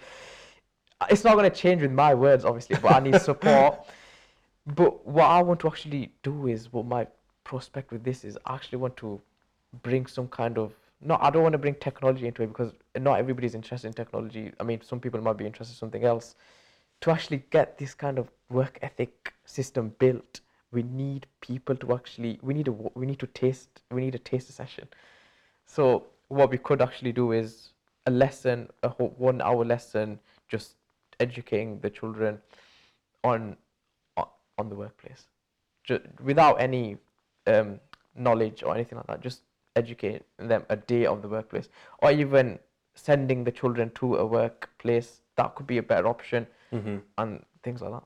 it's 1.08 1.22
not 1.22 1.34
going 1.34 1.48
to 1.48 1.56
change 1.56 1.82
with 1.82 1.92
my 1.92 2.12
words, 2.12 2.44
obviously, 2.44 2.76
but 2.82 2.92
I 2.96 3.00
need 3.00 3.20
support. 3.20 3.86
but 4.66 5.06
what 5.06 5.26
I 5.26 5.40
want 5.42 5.60
to 5.60 5.68
actually 5.68 6.10
do 6.24 6.48
is 6.48 6.72
what 6.72 6.86
my 6.86 7.06
prospect 7.44 7.92
with 7.92 8.02
this 8.02 8.24
is 8.24 8.36
I 8.44 8.54
actually 8.56 8.78
want 8.78 8.96
to 8.96 9.20
bring 9.82 10.06
some 10.06 10.28
kind 10.28 10.58
of 10.58 10.72
no, 11.00 11.18
I 11.20 11.30
don't 11.30 11.42
want 11.42 11.52
to 11.52 11.58
bring 11.58 11.74
technology 11.74 12.26
into 12.26 12.42
it 12.42 12.48
because 12.48 12.72
not 12.98 13.18
everybody's 13.18 13.54
interested 13.54 13.86
in 13.86 13.92
technology. 13.92 14.52
I 14.58 14.62
mean, 14.62 14.80
some 14.80 14.98
people 14.98 15.20
might 15.20 15.36
be 15.36 15.44
interested 15.44 15.74
in 15.74 15.78
something 15.78 16.04
else. 16.04 16.36
To 17.02 17.10
actually 17.10 17.44
get 17.50 17.76
this 17.76 17.92
kind 17.92 18.18
of 18.18 18.30
work 18.48 18.78
ethic 18.80 19.34
system 19.44 19.94
built, 19.98 20.40
we 20.72 20.82
need 20.82 21.26
people 21.40 21.76
to 21.76 21.94
actually 21.94 22.38
we 22.42 22.54
need 22.54 22.68
a 22.68 22.72
we 22.72 23.06
need 23.06 23.18
to 23.18 23.26
taste 23.26 23.82
we 23.90 24.00
need 24.00 24.14
a 24.14 24.18
taste 24.18 24.50
session. 24.50 24.88
So 25.66 26.06
what 26.28 26.50
we 26.50 26.58
could 26.58 26.80
actually 26.80 27.12
do 27.12 27.32
is 27.32 27.70
a 28.06 28.10
lesson, 28.10 28.68
a 28.82 28.88
one 28.88 29.42
hour 29.42 29.64
lesson, 29.64 30.18
just 30.48 30.76
educating 31.20 31.78
the 31.80 31.90
children 31.90 32.40
on 33.22 33.56
on, 34.16 34.26
on 34.56 34.68
the 34.70 34.74
workplace, 34.74 35.26
just 35.84 36.02
without 36.22 36.54
any 36.54 36.96
um, 37.46 37.78
knowledge 38.14 38.62
or 38.62 38.74
anything 38.74 38.96
like 38.96 39.06
that. 39.08 39.20
Just 39.20 39.42
educate 39.76 40.22
them 40.38 40.64
a 40.68 40.76
day 40.76 41.06
of 41.06 41.22
the 41.22 41.28
workplace, 41.28 41.68
or 41.98 42.10
even 42.10 42.58
sending 42.94 43.44
the 43.44 43.52
children 43.52 43.90
to 43.94 44.16
a 44.16 44.26
workplace. 44.26 45.22
That 45.36 45.54
could 45.54 45.66
be 45.66 45.78
a 45.78 45.82
better 45.82 46.08
option, 46.08 46.46
Mm-hmm. 46.72 46.96
and 47.18 47.44
things 47.62 47.80
like 47.82 47.92
that. 47.92 48.02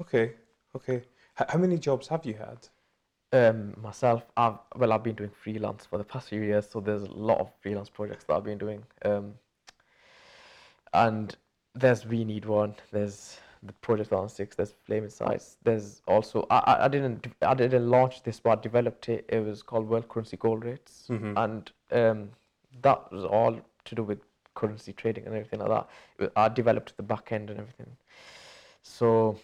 Okay, 0.00 0.32
okay. 0.74 0.96
H- 1.40 1.46
how 1.48 1.58
many 1.58 1.76
jobs 1.78 2.08
have 2.08 2.24
you 2.24 2.34
had? 2.34 2.68
Um, 3.34 3.74
myself, 3.82 4.22
I've 4.36 4.58
well, 4.76 4.92
I've 4.92 5.02
been 5.02 5.14
doing 5.16 5.30
freelance 5.30 5.84
for 5.86 5.98
the 5.98 6.04
past 6.04 6.28
few 6.28 6.42
years, 6.42 6.68
so 6.70 6.80
there's 6.80 7.02
a 7.02 7.10
lot 7.12 7.38
of 7.40 7.50
freelance 7.60 7.88
projects 7.90 8.24
that 8.24 8.34
I've 8.34 8.44
been 8.44 8.58
doing. 8.58 8.82
Um, 9.04 9.34
and 10.94 11.34
there's 11.74 12.06
We 12.06 12.24
Need 12.24 12.44
One, 12.44 12.74
there's 12.92 13.38
the 13.64 13.72
Project 13.74 14.12
on 14.12 14.28
Six, 14.28 14.56
there's 14.56 14.74
Flaming 14.84 15.10
Sites, 15.10 15.56
there's 15.62 16.02
also 16.08 16.46
I, 16.50 16.78
I 16.84 16.88
didn't 16.88 17.26
I 17.42 17.54
didn't 17.54 17.88
launch 17.88 18.22
this, 18.24 18.40
but 18.40 18.58
I 18.58 18.62
developed 18.62 19.08
it. 19.08 19.24
It 19.28 19.40
was 19.44 19.62
called 19.62 19.88
World 19.88 20.08
Currency 20.08 20.36
Gold 20.36 20.64
Rates, 20.64 21.06
Mhm. 21.08 21.34
and 21.36 21.72
um, 21.92 22.30
that 22.82 23.12
was 23.12 23.24
all 23.24 23.60
to 23.84 23.94
do 23.94 24.02
with 24.02 24.18
currency 24.54 24.92
trading 24.92 25.26
and 25.26 25.34
everything 25.34 25.60
like 25.60 25.86
that. 26.18 26.32
I 26.36 26.48
developed 26.48 26.96
the 26.96 27.02
back 27.02 27.32
end 27.32 27.50
and 27.50 27.58
everything. 27.60 27.96
So, 28.82 29.38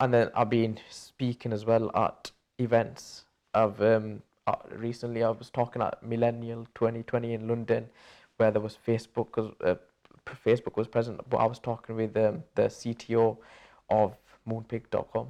and 0.00 0.12
then 0.14 0.30
I've 0.34 0.50
been 0.50 0.78
speaking 0.88 1.52
as 1.52 1.64
well 1.64 1.90
at 1.94 2.30
events. 2.58 3.24
I've 3.54 3.80
um, 3.82 4.22
uh, 4.46 4.56
recently 4.70 5.22
I 5.22 5.30
was 5.30 5.50
talking 5.50 5.82
at 5.82 6.02
Millennial 6.02 6.66
2020 6.74 7.34
in 7.34 7.48
London, 7.48 7.88
where 8.38 8.50
there 8.50 8.62
was 8.62 8.78
Facebook. 8.86 9.54
Uh, 9.62 9.74
Facebook 10.36 10.76
was 10.76 10.88
present, 10.88 11.20
but 11.28 11.38
I 11.38 11.46
was 11.46 11.58
talking 11.58 11.96
with 11.96 12.16
um, 12.16 12.42
the 12.54 12.62
CTO 12.64 13.36
of 13.90 14.14
Moonpig.com, 14.48 15.28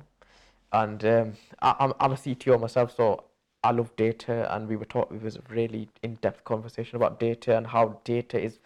and 0.73 1.05
um, 1.05 1.33
I, 1.63 1.75
I'm 1.81 1.93
I'm 2.01 2.13
a 2.13 2.17
CTO 2.17 2.61
myself, 2.61 2.95
so 2.95 3.25
I 3.65 3.73
love 3.73 3.95
data, 3.97 4.53
and 4.55 4.69
we 4.69 4.77
were 4.77 4.85
talking. 4.85 5.17
It 5.19 5.23
was 5.23 5.37
a 5.37 5.43
really 5.49 5.89
in-depth 6.03 6.45
conversation 6.45 6.97
about 6.97 7.19
data 7.21 7.57
and 7.57 7.67
how 7.67 8.01
data 8.05 8.41
is 8.41 8.59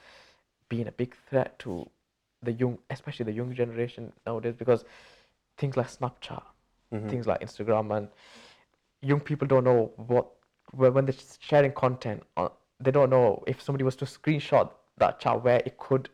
being 0.69 0.89
a 0.89 0.93
big 0.93 1.15
threat 1.29 1.59
to 1.61 1.89
the 2.43 2.53
young, 2.53 2.79
especially 2.91 3.25
the 3.25 3.33
young 3.33 3.55
generation 3.55 4.13
nowadays, 4.27 4.55
because 4.59 4.85
things 5.59 5.77
like 5.77 5.87
Snapchat, 5.89 6.43
Mhm. 6.93 7.09
things 7.11 7.27
like 7.27 7.41
Instagram, 7.41 7.97
and 7.97 8.09
young 9.01 9.21
people 9.21 9.47
don't 9.47 9.65
know 9.65 9.93
what 9.97 10.27
when 10.73 10.95
when 10.95 11.05
they're 11.07 11.15
sharing 11.41 11.73
content. 11.73 12.23
Uh, 12.37 12.49
they 12.81 12.91
don't 12.91 13.11
know 13.11 13.43
if 13.47 13.61
somebody 13.63 13.85
was 13.85 13.97
to 13.97 14.05
screenshot 14.05 14.71
that 14.99 15.21
chat 15.21 15.43
where 15.43 15.63
it 15.65 15.79
could 15.79 16.09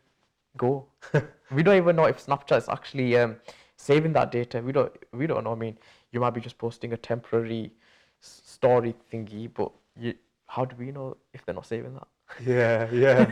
go. 0.59 0.87
we 1.53 1.63
don't 1.63 1.77
even 1.77 1.97
know 1.97 2.05
if 2.05 2.25
Snapchat 2.27 2.59
is 2.59 2.69
actually 2.69 3.17
um, 3.17 3.37
saving 3.77 4.13
that 4.15 4.31
data. 4.31 4.61
We 4.61 4.73
don't. 4.73 4.93
We 5.13 5.27
don't 5.27 5.45
know. 5.45 5.53
I 5.53 5.57
mean, 5.57 5.79
you 6.13 6.21
might 6.21 6.35
be 6.35 6.41
just 6.41 6.59
posting 6.59 6.93
a 6.93 6.97
temporary 6.97 7.73
story 8.21 8.95
thingy, 9.13 9.49
but 9.53 9.73
you, 9.99 10.15
how 10.47 10.65
do 10.65 10.77
we 10.77 10.93
know 10.93 11.17
if 11.33 11.45
they're 11.47 11.55
not 11.55 11.67
saving 11.67 11.95
that? 11.95 12.09
Yeah, 12.45 12.91
yeah. 12.93 13.31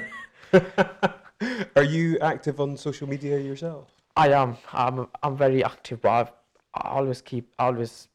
Are 1.77 1.83
you 1.83 2.19
active 2.21 2.61
on 2.61 2.79
social 2.79 3.07
media 3.07 3.39
yourself? 3.39 3.89
I 4.17 4.33
am. 4.33 4.57
I'm. 4.73 5.07
I'm 5.23 5.37
very 5.37 5.63
active, 5.63 6.01
but 6.01 6.11
I've, 6.11 6.33
I 6.75 6.89
always 6.91 7.21
keep. 7.21 7.53
I 7.59 7.67
always. 7.67 8.09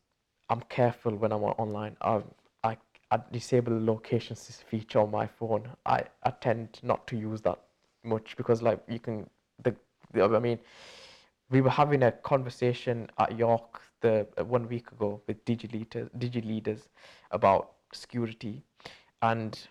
I'm 0.49 0.61
careful 0.69 1.15
when 1.15 1.31
I'm 1.31 1.43
online. 1.43 1.95
I, 2.01 2.21
I, 2.63 2.77
I 3.11 3.19
disable 3.31 3.73
the 3.79 3.85
location 3.85 4.35
feature 4.35 4.99
on 4.99 5.11
my 5.11 5.27
phone. 5.27 5.69
I, 5.85 6.03
I 6.23 6.31
tend 6.31 6.79
not 6.83 7.07
to 7.07 7.15
use 7.15 7.41
that 7.41 7.59
much 8.03 8.35
because, 8.37 8.61
like, 8.61 8.79
you 8.87 8.99
can. 8.99 9.29
The, 9.63 9.75
the 10.13 10.23
I 10.23 10.39
mean, 10.39 10.59
we 11.49 11.61
were 11.61 11.69
having 11.69 12.03
a 12.03 12.11
conversation 12.11 13.09
at 13.17 13.37
York 13.37 13.81
the 14.01 14.27
uh, 14.37 14.45
one 14.45 14.67
week 14.67 14.91
ago 14.91 15.21
with 15.27 15.43
DigiLeaders, 15.45 16.09
digi 16.17 16.45
leaders 16.45 16.89
about 17.31 17.71
security, 17.93 18.63
and 19.21 19.67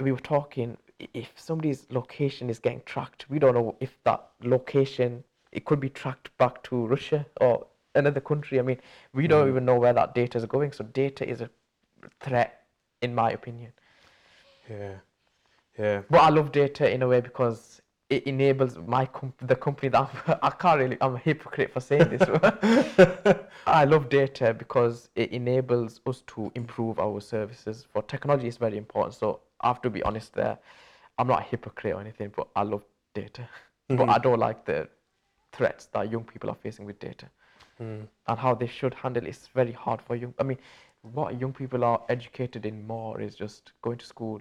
we 0.00 0.12
were 0.12 0.18
talking 0.20 0.76
if 1.12 1.32
somebody's 1.36 1.86
location 1.90 2.48
is 2.50 2.58
getting 2.58 2.82
tracked, 2.84 3.28
we 3.30 3.38
don't 3.38 3.54
know 3.54 3.76
if 3.80 3.98
that 4.04 4.24
location 4.42 5.24
it 5.52 5.64
could 5.64 5.80
be 5.80 5.88
tracked 5.88 6.36
back 6.38 6.62
to 6.64 6.86
Russia 6.86 7.26
or 7.40 7.66
another 7.94 8.20
country. 8.20 8.58
I 8.58 8.62
mean, 8.62 8.80
we 9.12 9.26
don't 9.26 9.48
Mhm. 9.48 9.48
even 9.48 9.64
know 9.64 9.78
where 9.78 9.92
that 9.92 10.14
data 10.14 10.38
is 10.38 10.46
going. 10.46 10.72
So 10.72 10.84
data 10.84 11.28
is 11.28 11.40
a 11.40 11.50
threat, 12.20 12.62
in 13.02 13.14
my 13.14 13.30
opinion. 13.30 13.72
Yeah, 14.68 14.98
yeah. 15.78 16.02
But 16.10 16.20
I 16.20 16.28
love 16.30 16.52
data 16.52 16.90
in 16.90 17.02
a 17.02 17.08
way 17.08 17.20
because 17.20 17.80
it 18.08 18.24
enables 18.24 18.78
my 18.78 19.04
comp- 19.06 19.46
the 19.46 19.56
company 19.56 19.88
that 19.88 20.00
I'm, 20.26 20.38
I 20.42 20.50
can't 20.50 20.78
really 20.80 20.96
I'm 21.00 21.16
a 21.16 21.18
hypocrite 21.18 21.72
for 21.72 21.80
saying 21.80 22.08
this. 22.10 22.22
I 23.66 23.84
love 23.84 24.08
data 24.08 24.54
because 24.54 25.08
it 25.16 25.32
enables 25.32 26.00
us 26.06 26.22
to 26.28 26.52
improve 26.54 26.98
our 27.00 27.20
services. 27.20 27.86
For 27.92 28.02
technology, 28.02 28.48
is 28.48 28.56
very 28.58 28.76
important. 28.76 29.14
So 29.14 29.40
I 29.60 29.68
have 29.68 29.82
to 29.82 29.90
be 29.90 30.02
honest 30.04 30.34
there. 30.34 30.58
I'm 31.18 31.26
not 31.26 31.40
a 31.40 31.44
hypocrite 31.44 31.94
or 31.94 32.00
anything, 32.00 32.32
but 32.36 32.48
I 32.54 32.62
love 32.62 32.84
data. 33.14 33.48
But 33.88 34.06
Mhm. 34.06 34.14
I 34.14 34.18
don't 34.18 34.38
like 34.38 34.64
the 34.64 34.88
threats 35.52 35.86
that 35.86 36.10
young 36.10 36.24
people 36.24 36.50
are 36.50 36.56
facing 36.56 36.84
with 36.86 36.98
data 36.98 37.26
Mm. 37.80 38.08
and 38.26 38.38
how 38.38 38.54
they 38.54 38.66
should 38.66 38.94
handle 38.94 39.24
it. 39.24 39.28
It's 39.28 39.48
very 39.48 39.72
hard 39.72 40.00
for 40.02 40.16
young. 40.16 40.34
I 40.38 40.42
mean, 40.44 40.58
what 41.02 41.38
young 41.40 41.52
people 41.52 41.84
are 41.84 42.02
educated 42.08 42.64
in 42.66 42.86
more 42.86 43.20
is 43.20 43.34
just 43.36 43.72
going 43.82 43.98
to 43.98 44.06
school 44.06 44.40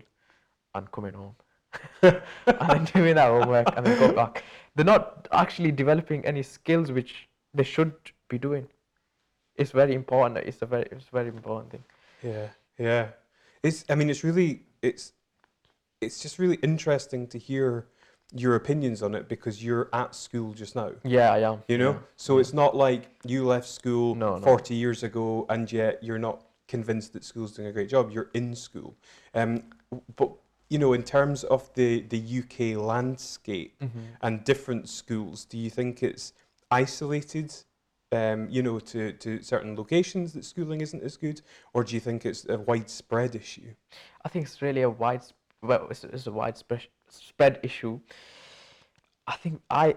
and 0.76 0.92
coming 0.92 1.14
home 1.14 1.36
and 2.02 2.22
then 2.46 2.86
doing 2.86 3.16
their 3.16 3.30
homework 3.30 3.68
and 3.76 3.86
then 3.86 4.00
go 4.00 4.12
back. 4.14 4.44
They're 4.76 4.86
not 4.86 5.28
actually 5.32 5.72
developing 5.72 6.26
any 6.26 6.44
skills 6.44 6.92
which 6.92 7.28
they 7.54 7.64
should 7.64 7.94
be 8.30 8.38
doing. 8.38 8.68
It's 9.56 9.72
very 9.72 9.94
important. 9.94 10.38
It's 10.46 10.62
a 10.62 10.66
very, 10.66 10.88
it's 10.92 11.08
a 11.08 11.12
very 11.12 11.30
important 11.30 11.72
thing. 11.72 11.84
Yeah, 12.22 12.48
yeah. 12.78 13.08
It's. 13.64 13.86
I 13.90 13.96
mean, 13.96 14.10
it's 14.10 14.24
really. 14.24 14.64
It's. 14.82 15.14
It's 16.02 16.22
just 16.22 16.40
really 16.40 16.58
interesting 16.58 17.26
to 17.28 17.40
hear 17.40 17.88
your 18.34 18.56
opinions 18.56 19.02
on 19.02 19.16
it 19.16 19.30
because 19.30 19.64
you're 19.64 19.90
at 19.94 20.14
school 20.14 20.54
just 20.54 20.76
now. 20.76 20.92
Yeah, 21.04 21.32
I 21.32 21.50
am. 21.50 21.64
You 21.68 21.78
know, 21.78 21.92
yeah. 21.92 22.00
so 22.18 22.38
it's 22.40 22.54
not 22.54 22.76
like 22.76 23.10
you 23.24 23.46
left 23.46 23.68
school 23.68 24.14
No, 24.14 24.38
no. 24.38 24.44
40 24.44 24.76
years 24.76 25.04
ago 25.04 25.46
and 25.50 25.72
yet 25.72 26.04
you're 26.04 26.20
not 26.20 26.44
convinced 26.68 27.14
that 27.14 27.24
school's 27.24 27.54
doing 27.54 27.68
a 27.70 27.72
great 27.72 27.90
job. 27.90 28.12
You're 28.12 28.30
in 28.34 28.56
school. 28.56 28.98
Um, 29.34 29.64
but, 30.16 30.32
you 30.70 30.80
know, 30.80 30.94
in 30.94 31.04
terms 31.04 31.44
of 31.44 31.72
the, 31.76 32.02
the 32.02 32.18
UK 32.40 32.76
landscape 32.82 33.78
Mhm. 33.80 34.18
and 34.22 34.44
different 34.44 34.90
schools, 34.90 35.46
do 35.46 35.58
you 35.58 35.70
think 35.70 36.02
it's 36.02 36.34
isolated, 36.72 37.54
um, 38.12 38.50
you 38.50 38.64
know, 38.64 38.80
to, 38.80 39.12
to 39.14 39.42
certain 39.44 39.76
locations 39.76 40.34
that 40.34 40.44
schooling 40.46 40.82
isn't 40.82 41.04
as 41.04 41.18
good? 41.18 41.42
Or 41.74 41.84
do 41.84 41.94
you 41.94 42.00
think 42.00 42.26
it's 42.26 42.46
a 42.50 42.58
widespread 42.58 43.36
issue? 43.36 43.76
I 44.24 44.30
think 44.30 44.46
it's 44.46 44.62
really 44.62 44.82
a 44.82 44.90
wide, 44.90 45.24
well, 45.62 45.88
it's, 45.92 46.04
it's 46.04 46.28
a 46.28 46.32
widespread 46.32 47.60
issue. 47.64 48.00
I 49.28 49.36
think 49.36 49.62
I, 49.70 49.96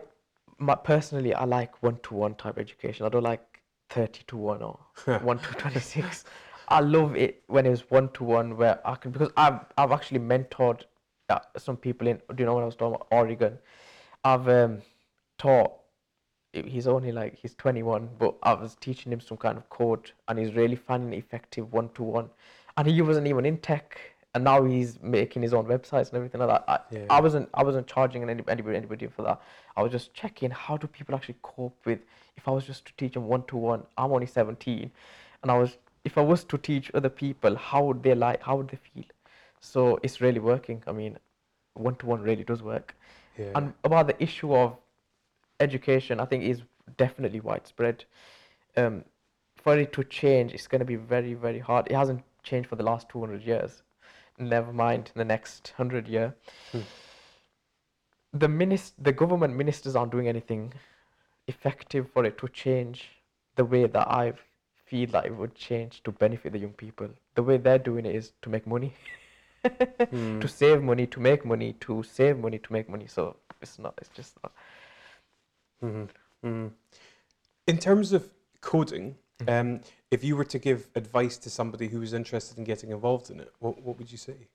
my, 0.59 0.75
personally, 0.75 1.35
I 1.35 1.45
like 1.45 1.83
one-to-one 1.83 2.35
type 2.35 2.59
education. 2.59 3.07
I 3.07 3.09
don't 3.09 3.23
like 3.23 3.63
thirty 3.91 4.23
to 4.27 4.37
one 4.37 4.63
or 4.63 4.79
one 5.23 5.39
to 5.39 5.53
twenty-six. 5.55 6.25
I 6.69 6.81
love 6.81 7.17
it 7.17 7.43
when 7.47 7.67
it's 7.67 7.91
one-to-one 7.91 8.57
where 8.57 8.87
I 8.87 8.95
can 8.95 9.11
because 9.11 9.31
I've 9.37 9.61
I've 9.77 9.91
actually 9.91 10.21
mentored 10.21 10.83
uh, 11.31 11.41
some 11.57 11.77
people 11.77 12.07
in. 12.07 12.17
Do 12.29 12.37
you 12.39 12.47
know 12.47 12.55
what 12.55 12.63
I 12.63 12.67
was 12.67 12.77
talking 12.77 12.95
about? 12.95 13.09
Oregon. 13.11 13.59
I've 14.25 14.49
um, 14.49 14.79
taught. 15.39 15.73
He's 16.53 16.87
only 16.87 17.13
like 17.13 17.39
he's 17.39 17.55
21, 17.55 18.09
but 18.19 18.35
I 18.43 18.55
was 18.55 18.75
teaching 18.81 19.13
him 19.13 19.21
some 19.21 19.37
kind 19.37 19.59
of 19.59 19.69
code, 19.71 20.13
and 20.29 20.39
he's 20.39 20.55
really 20.55 20.77
finding 20.77 21.13
it 21.13 21.19
effective 21.19 21.73
one-to-one. 21.73 22.31
And 22.77 22.87
he 22.87 23.03
wasn't 23.03 23.27
even 23.27 23.45
in 23.45 23.59
tech, 23.59 24.01
and 24.35 24.45
now 24.45 24.65
he's 24.65 24.99
making 25.03 25.43
his 25.43 25.53
own 25.55 25.67
websites 25.67 26.09
and 26.09 26.15
everything 26.15 26.41
like 26.41 26.49
that. 26.49 26.65
I, 26.69 26.79
Yeah. 26.91 27.07
I 27.11 27.21
wasn't 27.21 27.49
I 27.55 27.63
wasn't 27.63 27.87
charging 27.87 28.23
any, 28.29 28.43
anybody 28.49 28.77
anybody 28.77 29.07
for 29.07 29.23
that. 29.23 29.41
I 29.77 29.83
was 29.83 29.93
just 29.93 30.15
checking 30.15 30.51
how 30.51 30.77
do 30.77 30.87
people 30.87 31.15
actually 31.15 31.37
cope 31.43 31.77
with 31.85 32.01
if 32.37 32.49
I 32.49 32.51
was 32.51 32.65
just 32.65 32.87
to 32.87 32.93
teach 32.97 33.15
them 33.15 33.27
one 33.27 33.45
to 33.45 33.57
one. 33.57 33.85
I'm 33.97 34.13
only 34.13 34.27
17, 34.27 34.91
and 35.43 35.51
I 35.51 35.59
was 35.59 35.77
if 36.05 36.17
I 36.19 36.21
was 36.23 36.45
to 36.45 36.59
teach 36.59 36.91
other 36.95 37.09
people, 37.09 37.57
how 37.57 37.85
would 37.85 38.03
they 38.03 38.15
like? 38.15 38.43
How 38.43 38.57
would 38.57 38.69
they 38.69 38.79
feel? 38.93 39.05
So 39.61 39.99
it's 40.03 40.21
really 40.21 40.41
working. 40.41 40.83
I 40.87 40.93
mean, 40.93 41.19
one 41.75 41.97
to 41.97 42.07
one 42.07 42.23
really 42.23 42.45
does 42.45 42.63
work. 42.63 42.95
Yeah. 43.37 43.53
And 43.55 43.75
about 43.85 44.07
the 44.07 44.23
issue 44.23 44.55
of 44.55 44.77
education, 45.61 46.21
I 46.21 46.25
think 46.25 46.45
is 46.45 46.63
definitely 46.97 47.41
widespread. 47.41 48.05
Um, 48.77 49.05
for 49.57 49.77
it 49.77 49.93
to 49.95 50.05
change, 50.05 50.53
it's 50.55 50.69
going 50.69 50.79
to 50.81 50.85
be 50.85 50.97
very, 50.97 51.35
very 51.35 51.59
hard. 51.59 51.89
It 51.91 51.97
hasn't 51.97 52.23
changed 52.43 52.69
for 52.69 52.77
the 52.77 52.85
last 52.85 53.09
200 53.09 53.43
years. 53.43 53.83
never 54.39 54.73
mind 54.73 55.11
the 55.15 55.25
next 55.25 55.75
hundred 55.77 56.09
year. 56.09 56.35
Hmm. 56.73 56.81
The 58.33 58.47
minis- 58.47 58.93
the 58.99 59.13
government 59.13 59.57
ministers 59.57 59.97
aren't 59.97 60.13
doing 60.13 60.29
anything 60.29 60.73
effective 61.47 62.11
for 62.13 62.25
it 62.25 62.39
to 62.39 62.49
change 62.49 63.11
the 63.57 63.65
way 63.65 63.87
that 63.87 64.09
I 64.09 64.35
feel 64.89 65.15
it 65.17 65.37
would 65.37 65.55
change 65.55 66.03
to 66.05 66.13
benefit 66.13 66.53
the 66.53 66.59
young 66.59 66.73
people. 66.73 67.09
The 67.35 67.43
way 67.43 67.59
they're 67.59 67.79
doing 67.79 68.07
it 68.07 68.15
is 68.15 68.33
to 68.43 68.51
make 68.51 68.67
money, 68.67 68.95
Hmm. 70.11 70.41
to 70.41 70.49
save 70.49 70.83
money, 70.83 71.07
to 71.07 71.21
make 71.21 71.45
money, 71.45 71.75
to 71.81 72.03
save 72.03 72.39
money, 72.39 72.59
to 72.59 72.73
make 72.73 72.89
money. 72.89 73.07
So 73.07 73.37
it's 73.61 73.79
not. 73.79 73.95
It's 73.99 74.11
just 74.11 74.37
not. 74.43 74.53
Mhm, 75.83 76.09
mhm. 76.45 76.73
In 77.67 77.79
terms 77.79 78.13
of 78.13 78.31
coding, 78.61 79.17
Mm-hmm. 79.41 79.51
um, 79.53 79.81
if 80.11 80.25
you 80.25 80.37
were 80.37 80.45
to 80.45 80.59
give 80.59 80.89
advice 80.95 81.39
to 81.39 81.51
somebody 81.51 81.89
who 81.89 82.01
was 82.01 82.13
interested 82.13 82.59
in 82.59 82.65
getting 82.65 82.91
involved 82.91 83.31
in 83.31 83.41
it, 83.41 83.53
what, 83.61 83.81
what 83.83 83.99
would 83.99 84.11
you 84.11 84.19
say? 84.19 84.49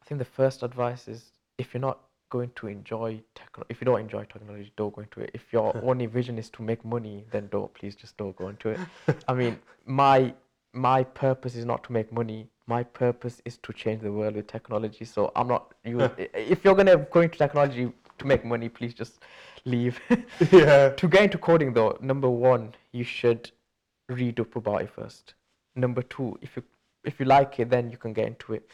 I 0.00 0.04
think 0.04 0.18
the 0.18 0.24
first 0.24 0.62
advice 0.62 1.08
is 1.08 1.32
if 1.58 1.74
you're 1.74 1.80
not 1.80 2.00
going 2.30 2.50
to 2.56 2.68
enjoy 2.68 3.20
techno, 3.34 3.64
if 3.68 3.80
you 3.80 3.84
don't 3.84 4.00
enjoy 4.00 4.24
technology, 4.24 4.72
don't 4.76 4.94
go 4.94 5.02
into 5.02 5.20
it. 5.20 5.30
If 5.34 5.52
your 5.52 5.78
only 5.84 6.06
vision 6.06 6.38
is 6.38 6.48
to 6.50 6.62
make 6.62 6.84
money, 6.84 7.24
then 7.30 7.48
don't 7.52 7.72
please 7.74 7.94
just 7.94 8.16
don't 8.16 8.34
go 8.36 8.48
into 8.48 8.70
it. 8.70 8.80
I 9.28 9.34
mean, 9.34 9.58
my 9.84 10.32
my 10.72 11.02
purpose 11.02 11.56
is 11.56 11.64
not 11.64 11.84
to 11.84 11.92
make 11.92 12.12
money. 12.12 12.48
My 12.66 12.82
purpose 12.84 13.42
is 13.44 13.58
to 13.58 13.72
change 13.72 14.02
the 14.02 14.12
world 14.12 14.36
with 14.36 14.46
technology. 14.46 15.04
So 15.04 15.32
I'm 15.36 15.48
not 15.48 15.74
you. 15.84 16.00
if 16.34 16.64
you're 16.64 16.76
gonna 16.76 16.96
go 16.96 17.20
into 17.20 17.36
technology 17.36 17.92
to 18.18 18.26
make 18.26 18.44
money, 18.44 18.68
please 18.68 18.94
just 18.94 19.20
leave. 19.64 20.00
yeah. 20.52 20.90
to 20.90 21.08
get 21.08 21.24
into 21.24 21.38
coding 21.38 21.72
though, 21.72 21.98
number 22.00 22.30
one, 22.30 22.74
you 22.92 23.04
should 23.04 23.50
read 24.08 24.40
up 24.40 24.56
about 24.56 24.82
it 24.82 24.90
first. 24.90 25.34
Number 25.74 26.02
two, 26.02 26.38
if 26.40 26.56
you 26.56 26.62
if 27.04 27.18
you 27.18 27.26
like 27.26 27.58
it, 27.58 27.70
then 27.70 27.90
you 27.90 27.96
can 27.96 28.12
get 28.12 28.26
into 28.26 28.54
it. 28.54 28.68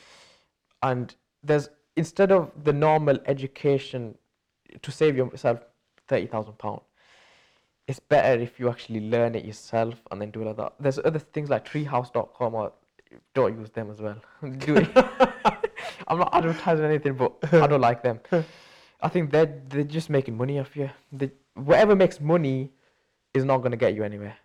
And 0.82 1.14
there's 1.42 1.68
instead 1.96 2.32
of 2.32 2.50
the 2.64 2.72
normal 2.72 3.18
education 3.26 4.16
to 4.82 4.90
save 4.90 5.16
yourself 5.16 5.60
thirty 6.06 6.26
thousand 6.26 6.58
pound, 6.58 6.80
it's 7.88 8.00
better 8.00 8.40
if 8.40 8.58
you 8.60 8.68
actually 8.68 9.08
learn 9.08 9.34
it 9.34 9.44
yourself 9.44 9.94
and 10.10 10.20
then 10.20 10.30
do 10.30 10.42
it 10.42 10.46
like 10.46 10.56
that. 10.56 10.74
There's 10.80 10.98
other 10.98 11.18
things 11.18 11.50
like 11.50 11.68
treehouse.com 11.68 12.54
or 12.54 12.72
don't 13.34 13.58
use 13.58 13.70
them 13.70 13.90
as 13.90 14.00
well. 14.00 14.20
do 14.58 14.76
it. 14.76 14.88
I'm 16.08 16.18
not 16.18 16.34
advertising 16.34 16.84
anything, 16.84 17.14
but 17.14 17.32
I 17.52 17.66
don't 17.66 17.80
like 17.80 18.02
them. 18.02 18.20
I 19.00 19.08
think 19.08 19.30
they're 19.30 19.60
they're 19.68 19.84
just 19.84 20.10
making 20.10 20.36
money 20.36 20.58
off 20.58 20.76
you. 20.76 20.90
They, 21.12 21.30
whatever 21.54 21.94
makes 21.94 22.20
money 22.20 22.70
is 23.34 23.44
not 23.44 23.58
going 23.58 23.70
to 23.70 23.76
get 23.76 23.94
you 23.94 24.02
anywhere. 24.02 24.36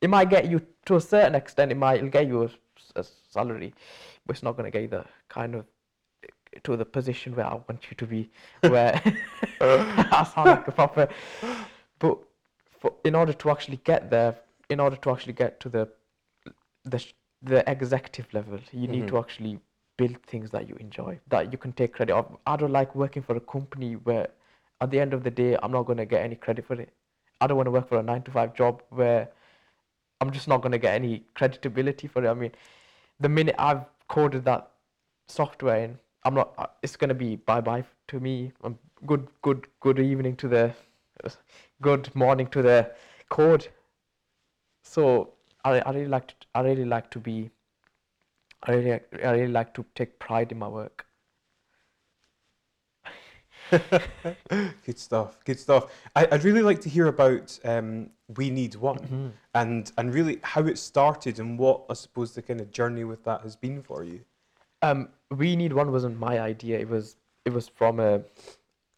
It 0.00 0.10
might 0.10 0.30
get 0.30 0.48
you 0.50 0.62
to 0.86 0.96
a 0.96 1.00
certain 1.00 1.34
extent. 1.34 1.72
It 1.72 1.76
might 1.76 2.10
get 2.10 2.26
you 2.26 2.44
a, 2.44 2.50
a 2.96 3.04
salary, 3.30 3.74
but 4.26 4.36
it's 4.36 4.42
not 4.42 4.56
going 4.56 4.64
to 4.64 4.70
get 4.70 4.82
you 4.82 4.88
the 4.88 5.04
kind 5.28 5.54
of 5.54 5.66
to 6.64 6.76
the 6.76 6.84
position 6.84 7.34
where 7.36 7.46
I 7.46 7.54
want 7.54 7.90
you 7.90 7.96
to 7.96 8.06
be. 8.06 8.30
Where 8.60 9.00
I 9.60 10.30
sound 10.34 10.50
like 10.50 10.68
a 10.68 10.72
proper. 10.72 11.08
But 11.98 12.18
for, 12.78 12.94
in 13.04 13.14
order 13.14 13.32
to 13.32 13.50
actually 13.50 13.80
get 13.84 14.10
there, 14.10 14.36
in 14.68 14.80
order 14.80 14.96
to 14.96 15.10
actually 15.10 15.34
get 15.34 15.60
to 15.60 15.68
the 15.68 15.88
the 16.84 17.04
the 17.42 17.68
executive 17.70 18.32
level, 18.32 18.58
you 18.72 18.88
need 18.88 19.06
to 19.08 19.14
mm-hmm. 19.14 19.18
actually 19.18 19.60
build 19.96 20.16
things 20.26 20.50
that 20.50 20.68
you 20.68 20.76
enjoy, 20.76 21.18
that 21.28 21.52
you 21.52 21.58
can 21.58 21.72
take 21.72 21.92
credit 21.92 22.14
of. 22.14 22.36
I 22.46 22.56
don't 22.56 22.72
like 22.72 22.94
working 22.94 23.22
for 23.22 23.36
a 23.36 23.40
company 23.40 23.94
where, 23.94 24.28
at 24.80 24.90
the 24.90 25.00
end 25.00 25.12
of 25.12 25.24
the 25.24 25.30
day, 25.30 25.56
I'm 25.62 25.72
not 25.72 25.82
going 25.82 25.98
to 25.98 26.06
get 26.06 26.22
any 26.22 26.36
credit 26.36 26.66
for 26.66 26.80
it. 26.80 26.92
I 27.40 27.46
don't 27.46 27.56
want 27.56 27.66
to 27.66 27.70
work 27.70 27.88
for 27.88 27.98
a 27.98 28.02
nine 28.02 28.22
to 28.22 28.30
five 28.30 28.54
job 28.54 28.82
where 28.90 29.28
I'm 30.20 30.30
just 30.30 30.48
not 30.48 30.62
going 30.62 30.72
to 30.72 30.78
get 30.78 30.94
any 30.94 31.24
creditability 31.36 32.10
for 32.10 32.24
it. 32.24 32.28
I 32.28 32.34
mean, 32.34 32.52
the 33.20 33.28
minute 33.28 33.54
I've 33.58 33.84
coded 34.08 34.44
that 34.44 34.70
software 35.28 35.84
in, 35.84 35.98
I'm 36.24 36.34
not. 36.34 36.54
uh, 36.58 36.66
It's 36.82 36.96
going 36.96 37.08
to 37.08 37.14
be 37.14 37.36
bye 37.36 37.60
bye 37.60 37.84
to 38.08 38.20
me. 38.20 38.52
Um, 38.64 38.78
good, 39.06 39.28
good, 39.42 39.66
good 39.80 39.98
evening 39.98 40.36
to 40.36 40.48
the, 40.48 40.74
good 41.80 42.14
morning 42.14 42.46
to 42.48 42.62
the 42.62 42.92
code. 43.28 43.68
So 44.82 45.34
I, 45.64 45.80
I 45.80 45.90
really 45.92 46.08
like 46.08 46.28
to, 46.28 46.34
I 46.54 46.60
really 46.62 46.84
like 46.84 47.10
to 47.12 47.18
be. 47.20 47.50
I 48.64 48.72
really, 48.72 48.92
I 49.24 49.30
really 49.32 49.52
like 49.52 49.74
to 49.74 49.84
take 49.94 50.18
pride 50.18 50.52
in 50.52 50.58
my 50.58 50.68
work. 50.68 51.06
Good 54.50 54.98
stuff. 54.98 55.38
Good 55.44 55.60
stuff. 55.60 55.92
I, 56.16 56.26
I'd 56.32 56.44
really 56.44 56.62
like 56.62 56.80
to 56.82 56.88
hear 56.88 57.06
about 57.06 57.58
um, 57.64 58.10
We 58.36 58.50
Need 58.50 58.74
One 58.76 59.32
and 59.54 59.90
and 59.98 60.14
really 60.14 60.40
how 60.42 60.62
it 60.66 60.78
started 60.78 61.38
and 61.38 61.58
what 61.58 61.84
I 61.90 61.94
suppose 61.94 62.34
the 62.34 62.42
kind 62.42 62.60
of 62.60 62.70
journey 62.70 63.04
with 63.04 63.24
that 63.24 63.42
has 63.42 63.56
been 63.56 63.82
for 63.82 64.04
you. 64.04 64.24
Um, 64.82 65.08
we 65.30 65.56
need 65.56 65.72
one 65.72 65.92
wasn't 65.92 66.18
my 66.18 66.40
idea. 66.40 66.78
It 66.78 66.88
was 66.88 67.16
it 67.44 67.52
was 67.52 67.68
from 67.68 68.00
a, 68.00 68.20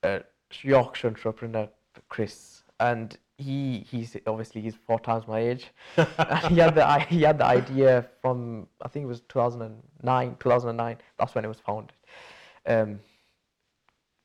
a 0.03 0.23
Yorkshire 0.63 1.09
entrepreneur, 1.09 1.69
Chris, 2.09 2.63
and 2.81 3.17
he 3.39 3.87
he's 3.91 4.17
obviously 4.27 4.61
he's 4.61 4.75
four 4.75 5.01
times 5.01 5.27
my 5.27 5.41
age. 5.41 5.71
He 6.49 6.57
had 6.59 6.75
the 6.75 7.01
he 7.09 7.23
had 7.23 7.39
the 7.39 7.47
idea 7.47 8.07
from 8.21 8.67
I 8.83 8.89
think 8.89 9.05
it 9.05 9.09
was 9.09 9.21
2009, 9.23 10.37
2009. 10.39 10.99
That's 11.19 11.35
when 11.35 11.45
it 11.45 11.49
was 11.49 11.61
founded. 11.61 11.93
Um, 12.67 13.01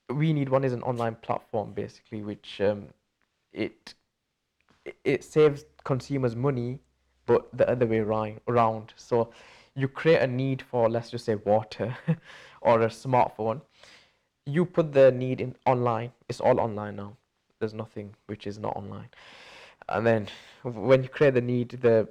we 0.10 0.34
need 0.34 0.50
one 0.50 0.63
is 0.63 0.74
an 0.74 0.84
online 0.84 1.15
platform 1.15 1.74
basically, 1.74 2.22
which 2.24 2.62
um, 2.62 2.88
it 3.54 3.94
it- 5.04 5.24
saves 5.24 5.65
consumers 5.84 6.36
money, 6.36 6.80
but 7.26 7.48
the 7.58 7.68
other 7.70 7.86
way 7.88 8.00
around. 8.00 8.94
So 8.98 9.32
you 9.76 9.88
create 9.88 10.22
a 10.22 10.28
need 10.28 10.62
for 10.62 10.90
let's 10.90 11.10
just 11.10 11.26
say 11.26 11.36
water 11.36 11.96
or 12.62 12.82
a 12.82 12.88
smartphone. 12.88 13.62
You 14.46 14.66
put 14.66 14.94
the 14.94 15.12
need 15.12 15.42
in 15.42 15.56
online. 15.66 16.12
It's 16.30 16.40
all 16.40 16.60
online 16.60 16.96
now. 16.96 17.18
There's 17.60 17.74
nothing 17.74 18.14
which 18.28 18.48
is 18.48 18.60
not 18.60 18.76
online. 18.76 19.10
And 19.90 20.06
then 20.06 20.28
when 20.64 21.04
you 21.04 21.10
create 21.10 21.34
the 21.34 21.42
need, 21.42 21.70
the 21.70 22.08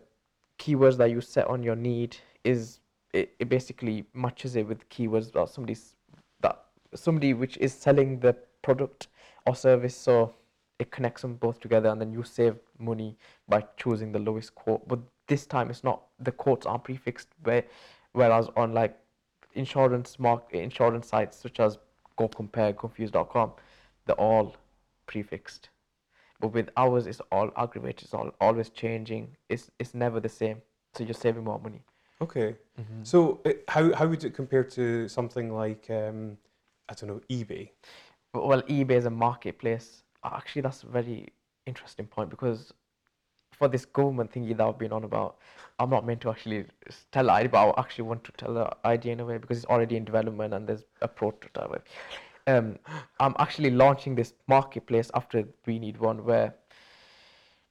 keywords 0.58 0.96
that 0.98 1.10
you 1.10 1.20
set 1.20 1.46
on 1.46 1.62
your 1.62 1.76
need 1.76 2.16
is 2.44 2.80
it, 3.12 3.34
it 3.38 3.48
basically 3.48 4.04
matches 4.14 4.56
it 4.56 4.66
with 4.66 4.88
keywords 4.88 5.32
that 5.32 5.48
somebody's 5.48 5.96
that 6.40 6.64
somebody 6.94 7.34
which 7.34 7.56
is 7.58 7.72
selling 7.72 8.18
the 8.20 8.36
product 8.62 9.08
or 9.46 9.54
service 9.54 9.96
so 9.96 10.34
it 10.78 10.90
connects 10.90 11.22
them 11.22 11.34
both 11.34 11.60
together 11.60 11.88
and 11.88 12.00
then 12.00 12.12
you 12.12 12.22
save 12.22 12.56
money 12.78 13.16
by 13.48 13.64
choosing 13.76 14.12
the 14.12 14.18
lowest 14.18 14.54
quote 14.54 14.86
but 14.88 14.98
this 15.26 15.46
time 15.46 15.70
it's 15.70 15.84
not 15.84 16.02
the 16.20 16.32
quotes 16.32 16.66
aren't 16.66 16.84
prefixed 16.84 17.28
where 17.42 17.64
whereas 18.12 18.48
on 18.56 18.72
like 18.72 18.96
insurance 19.54 20.18
mark 20.18 20.52
insurance 20.52 21.08
sites 21.08 21.38
such 21.38 21.60
as 21.60 21.78
GoCompare 22.18 22.76
confused.com 22.76 23.52
they're 24.06 24.16
all 24.16 24.56
prefixed. 25.06 25.70
But 26.40 26.48
with 26.48 26.68
ours 26.76 27.06
it's 27.06 27.20
all 27.32 27.50
aggravated 27.56 28.04
it's 28.04 28.14
all 28.14 28.30
always 28.40 28.68
changing. 28.70 29.36
It's 29.48 29.70
it's 29.78 29.94
never 29.94 30.20
the 30.20 30.28
same. 30.28 30.62
So 30.94 31.04
you're 31.04 31.14
saving 31.14 31.44
more 31.44 31.58
money. 31.58 31.82
Okay. 32.20 32.56
So 33.02 33.40
uh, 33.44 33.52
how 33.68 33.94
how 33.94 34.06
would 34.06 34.24
it 34.24 34.34
compare 34.34 34.64
to 34.64 35.08
something 35.08 35.54
like 35.54 35.86
um, 35.90 36.36
I 36.88 36.94
don't 36.94 37.08
know 37.08 37.20
eBay? 37.30 37.70
well 38.32 38.62
ebay 38.62 38.92
is 38.92 39.06
a 39.06 39.10
marketplace. 39.10 40.02
Actually 40.24 40.62
that's 40.62 40.82
a 40.82 40.86
very 40.86 41.28
interesting 41.66 42.06
point 42.06 42.30
because 42.30 42.72
for 43.58 43.68
this 43.68 43.84
government 43.84 44.32
thingy 44.32 44.56
that 44.56 44.66
i've 44.66 44.78
been 44.78 44.92
on 44.92 45.04
about 45.04 45.36
i'm 45.78 45.90
not 45.90 46.06
meant 46.06 46.20
to 46.20 46.30
actually 46.30 46.64
tell 47.12 47.30
idea 47.30 47.48
but 47.48 47.68
i 47.68 47.80
actually 47.80 48.04
want 48.04 48.22
to 48.24 48.32
tell 48.32 48.54
the 48.54 48.68
idea 48.84 49.12
in 49.12 49.20
a 49.20 49.24
way 49.24 49.38
because 49.38 49.58
it's 49.58 49.66
already 49.66 49.96
in 49.96 50.04
development 50.04 50.54
and 50.54 50.68
there's 50.68 50.84
a 51.02 51.08
prototype 51.08 51.86
um, 52.46 52.78
i'm 53.20 53.34
actually 53.38 53.70
launching 53.70 54.14
this 54.14 54.34
marketplace 54.48 55.10
after 55.14 55.44
we 55.66 55.78
need 55.78 55.96
one 55.98 56.24
where 56.24 56.54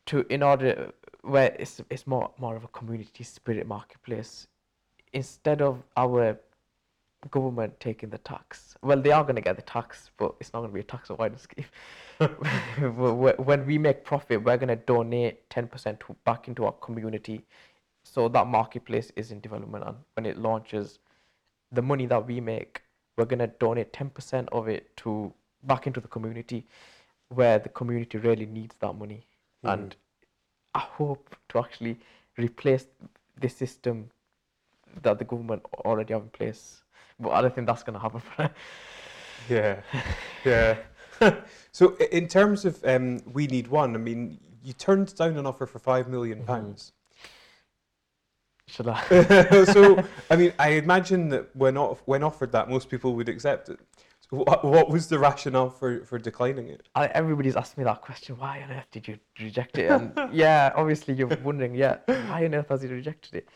to 0.05 0.25
in 0.29 0.43
order 0.43 0.91
where 1.21 1.55
it's 1.57 1.81
it's 1.89 2.05
more 2.05 2.31
more 2.37 2.55
of 2.55 2.63
a 2.63 2.67
community 2.69 3.23
spirit 3.23 3.65
marketplace. 3.65 4.47
Instead 5.13 5.61
of 5.61 5.83
our 5.95 6.39
government 7.31 7.79
taking 7.79 8.09
the 8.09 8.17
tax. 8.19 8.75
Well, 8.81 9.01
they 9.01 9.12
are 9.12 9.23
going 9.23 9.36
to 9.36 9.41
get 9.41 9.55
the 9.55 9.62
tax, 9.62 10.12
but 10.17 10.36
it's 10.39 10.53
not 10.53 10.59
going 10.59 10.71
to 10.71 10.73
be 10.73 10.79
a 10.81 10.83
tax 10.83 11.09
avoidance 11.09 11.43
scheme. 11.43 11.65
When 13.39 13.65
we 13.65 13.77
make 13.77 14.03
profit, 14.03 14.43
we're 14.43 14.57
going 14.57 14.69
to 14.69 14.75
donate 14.75 15.49
10% 15.49 15.99
back 16.25 16.47
into 16.47 16.65
our 16.65 16.73
community. 16.73 17.45
So 18.03 18.27
that 18.29 18.47
marketplace 18.47 19.12
is 19.15 19.31
in 19.31 19.39
development, 19.39 19.86
and 19.88 19.97
when 20.15 20.25
it 20.25 20.38
launches, 20.38 20.99
the 21.71 21.81
money 21.81 22.05
that 22.07 22.27
we 22.27 22.41
make, 22.41 22.81
we're 23.17 23.25
going 23.25 23.39
to 23.39 23.47
donate 23.47 23.93
10% 23.93 24.47
of 24.51 24.67
it 24.67 24.95
to 24.97 25.33
back 25.63 25.88
into 25.88 26.01
the 26.01 26.07
community, 26.07 26.67
where 27.29 27.59
the 27.59 27.69
community 27.69 28.17
really 28.17 28.45
needs 28.45 28.75
that 28.79 28.93
money. 28.93 29.25
Hmm. 29.63 29.69
And 29.69 29.95
I 30.73 30.79
hope 30.79 31.36
to 31.49 31.59
actually 31.59 31.99
replace 32.38 32.86
the 33.39 33.47
system 33.47 34.09
that 35.01 35.17
the 35.19 35.25
government 35.25 35.63
already 35.86 36.13
have 36.13 36.23
in 36.23 36.29
place. 36.29 36.82
But 37.19 37.30
I 37.32 37.41
don't 37.41 37.54
think 37.54 37.67
that's 37.67 37.84
going 37.84 37.93
to 37.93 37.99
happen. 37.99 38.21
Yeah, 39.49 39.82
yeah. 40.45 40.78
so 41.71 41.95
in 42.12 42.28
terms 42.28 42.65
of 42.65 42.84
um, 42.86 43.21
We 43.32 43.47
Need 43.47 43.67
One, 43.67 43.95
I 43.95 43.99
mean, 43.99 44.39
you 44.63 44.73
turned 44.73 45.13
down 45.15 45.38
an 45.38 45.45
offer 45.45 45.65
for 45.65 45.80
five 45.80 46.08
million 46.08 46.39
Mhm. 46.43 46.45
pounds. 46.47 46.93
Should 48.67 48.88
I? 48.88 49.65
so, 49.65 50.02
I 50.32 50.36
mean, 50.36 50.54
I 50.58 50.69
imagine 50.69 51.30
that 51.30 51.54
when 51.56 51.78
off, 51.78 52.02
when 52.06 52.23
offered 52.23 52.52
that, 52.54 52.69
most 52.69 52.89
people 52.89 53.13
would 53.15 53.28
accept 53.30 53.69
it. 53.69 53.80
So 54.21 54.38
what, 54.38 54.63
what 54.63 54.89
was 54.89 55.10
the 55.10 55.19
rationale 55.19 55.69
for, 55.69 56.06
for 56.06 56.17
declining 56.17 56.69
it? 56.69 56.88
I, 56.95 57.08
everybody's 57.08 57.58
asked 57.58 57.78
me 57.78 57.84
that 57.84 58.02
question. 58.02 58.38
Why 58.38 58.62
on 58.63 58.71
earth 58.71 58.88
did 58.91 59.08
you 59.08 59.19
reject 59.39 59.78
it? 59.78 59.91
And 59.91 60.17
yeah, 60.34 60.71
obviously 60.76 61.13
you're 61.13 61.28
wondering, 61.43 61.76
yeah, 61.76 61.97
why 62.08 62.45
on 62.45 62.56
earth 62.56 62.69
has 62.69 62.82
he 62.82 62.88
rejected 62.88 63.36
it? 63.36 63.49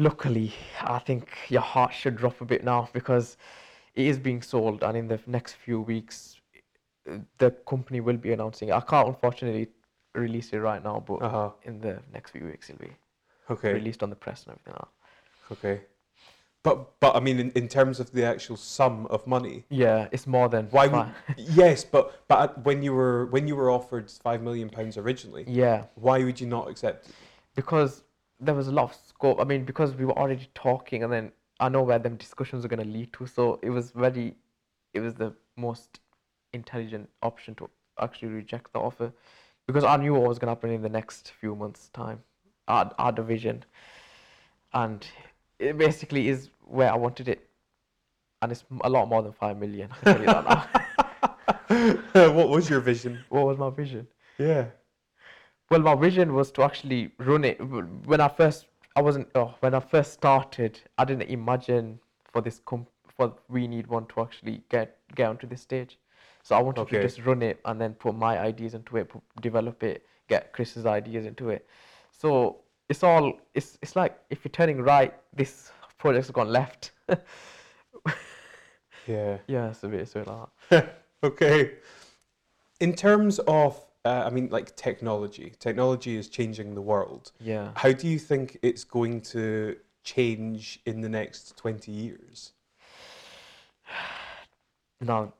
Luckily, 0.00 0.54
I 0.80 0.98
think 0.98 1.28
your 1.50 1.60
heart 1.60 1.92
should 1.92 2.16
drop 2.16 2.40
a 2.40 2.46
bit 2.46 2.64
now 2.64 2.88
because 2.94 3.36
it 3.94 4.06
is 4.06 4.18
being 4.18 4.40
sold, 4.40 4.82
and 4.82 4.96
in 4.96 5.06
the 5.08 5.20
next 5.26 5.56
few 5.56 5.82
weeks, 5.82 6.40
the 7.36 7.50
company 7.68 8.00
will 8.00 8.16
be 8.16 8.32
announcing. 8.32 8.70
it. 8.70 8.72
I 8.74 8.80
can't 8.80 9.08
unfortunately 9.08 9.68
release 10.14 10.54
it 10.54 10.58
right 10.58 10.82
now, 10.82 11.04
but 11.06 11.20
Uh-huh. 11.20 11.50
in 11.64 11.80
the 11.80 11.98
next 12.14 12.30
few 12.30 12.46
weeks, 12.46 12.70
it'll 12.70 12.80
be 12.86 12.96
Okay. 13.50 13.74
released 13.74 14.02
on 14.02 14.08
the 14.08 14.16
press 14.16 14.46
and 14.46 14.52
everything. 14.52 14.74
Else. 14.80 14.88
Okay. 15.52 15.80
But 16.62 16.98
but 17.00 17.14
I 17.14 17.20
mean, 17.20 17.38
in, 17.38 17.50
in 17.52 17.68
terms 17.68 18.00
of 18.00 18.10
the 18.12 18.24
actual 18.24 18.56
sum 18.56 19.06
of 19.08 19.26
money, 19.26 19.64
Yeah, 19.68 20.08
it's 20.12 20.26
more 20.26 20.48
than 20.48 20.68
why 20.70 20.86
would 20.86 21.06
yes, 21.36 21.84
but 21.84 22.22
but 22.26 22.64
when 22.64 22.82
you 22.82 22.94
were 22.94 23.26
when 23.26 23.46
you 23.48 23.54
were 23.56 23.70
offered 23.70 24.10
five 24.10 24.40
million 24.42 24.70
pounds 24.70 24.96
originally, 24.96 25.44
yeah, 25.46 25.84
why 25.94 26.24
would 26.24 26.40
you 26.40 26.46
not 26.46 26.68
accept 26.70 27.08
it? 27.08 27.14
because 27.54 28.02
there 28.40 28.54
was 28.54 28.68
a 28.68 28.72
lot 28.72 28.84
of 28.84 28.96
scope. 29.06 29.40
I 29.40 29.44
mean, 29.44 29.64
because 29.64 29.94
we 29.94 30.04
were 30.04 30.18
already 30.18 30.48
talking, 30.54 31.02
and 31.04 31.12
then 31.12 31.32
I 31.60 31.68
know 31.68 31.82
where 31.82 31.98
them 31.98 32.16
discussions 32.16 32.64
are 32.64 32.68
going 32.68 32.82
to 32.82 32.88
lead 32.88 33.12
to. 33.14 33.26
So 33.26 33.58
it 33.62 33.70
was 33.70 33.90
very, 33.90 34.34
it 34.94 35.00
was 35.00 35.14
the 35.14 35.34
most 35.56 36.00
intelligent 36.52 37.08
option 37.22 37.54
to 37.56 37.68
actually 38.00 38.28
reject 38.28 38.72
the 38.72 38.80
offer, 38.80 39.12
because 39.66 39.84
I 39.84 39.96
knew 39.96 40.14
what 40.14 40.28
was 40.28 40.38
going 40.38 40.46
to 40.46 40.52
happen 40.52 40.70
in 40.70 40.82
the 40.82 40.88
next 40.88 41.32
few 41.38 41.54
months' 41.54 41.90
time. 41.90 42.22
our 42.66 42.84
had, 42.84 42.94
I 42.98 43.04
had 43.06 43.18
a 43.18 43.22
vision, 43.22 43.64
and 44.72 45.06
it 45.58 45.76
basically 45.76 46.28
is 46.28 46.48
where 46.64 46.90
I 46.90 46.96
wanted 46.96 47.28
it, 47.28 47.48
and 48.40 48.52
it's 48.52 48.64
a 48.80 48.88
lot 48.88 49.06
more 49.08 49.22
than 49.22 49.32
five 49.32 49.58
million. 49.58 49.90
I 49.92 49.96
can 49.96 50.14
tell 50.14 50.20
you 50.20 50.26
that 50.26 50.44
now. 50.48 52.32
what 52.32 52.48
was 52.48 52.70
your 52.70 52.80
vision? 52.80 53.18
what 53.28 53.44
was 53.44 53.58
my 53.58 53.70
vision? 53.70 54.06
Yeah. 54.38 54.66
Well, 55.70 55.80
my 55.80 55.94
vision 55.94 56.34
was 56.34 56.50
to 56.52 56.62
actually 56.64 57.12
run 57.18 57.44
it. 57.44 57.60
When 57.60 58.20
I 58.20 58.28
first, 58.28 58.66
I 58.96 59.02
wasn't. 59.02 59.28
Oh, 59.36 59.54
when 59.60 59.72
I 59.74 59.80
first 59.80 60.12
started, 60.12 60.80
I 60.98 61.04
didn't 61.04 61.30
imagine 61.30 62.00
for 62.32 62.40
this 62.40 62.60
comp, 62.64 62.88
for 63.16 63.34
we 63.48 63.68
need 63.68 63.86
one 63.86 64.06
to 64.06 64.20
actually 64.22 64.62
get 64.68 64.96
get 65.14 65.28
onto 65.28 65.46
this 65.46 65.60
stage. 65.62 65.96
So 66.42 66.56
I 66.56 66.60
wanted 66.60 66.80
Okay. 66.82 66.96
to 66.96 67.02
just 67.02 67.24
run 67.24 67.42
it 67.42 67.60
and 67.66 67.80
then 67.80 67.94
put 67.94 68.16
my 68.16 68.38
ideas 68.38 68.74
into 68.74 68.96
it, 68.96 69.10
put, 69.10 69.22
develop 69.40 69.82
it, 69.84 70.04
get 70.28 70.52
Chris's 70.52 70.86
ideas 70.86 71.24
into 71.24 71.50
it. 71.50 71.68
So 72.10 72.62
it's 72.88 73.04
all. 73.04 73.38
It's 73.54 73.78
it's 73.80 73.94
like 73.94 74.18
if 74.30 74.44
you're 74.44 74.50
turning 74.50 74.82
right, 74.82 75.14
this 75.36 75.70
project's 75.98 76.30
gone 76.30 76.48
left. 76.48 76.90
Yeah. 79.06 79.38
yeah, 79.48 79.70
it's 79.70 79.82
a 79.82 79.88
bit, 79.88 80.00
it's 80.00 80.14
a 80.14 80.18
bit 80.20 80.28
like. 80.28 80.88
Okay. 81.24 81.72
In 82.80 82.94
terms 82.94 83.38
of, 83.40 83.78
uh, 84.04 84.22
I 84.26 84.30
mean, 84.30 84.48
like 84.50 84.76
technology, 84.76 85.52
technology 85.58 86.16
is 86.16 86.28
changing 86.28 86.74
the 86.74 86.80
world. 86.82 87.32
Yeah. 87.38 87.72
How 87.76 87.92
do 87.92 88.08
you 88.08 88.18
think 88.18 88.58
it's 88.62 88.84
going 88.84 89.20
to 89.22 89.76
change 90.04 90.80
in 90.86 91.00
the 91.02 91.08
next 91.08 91.56
20 91.56 91.92
years? 91.92 92.52
Now, 95.02 95.32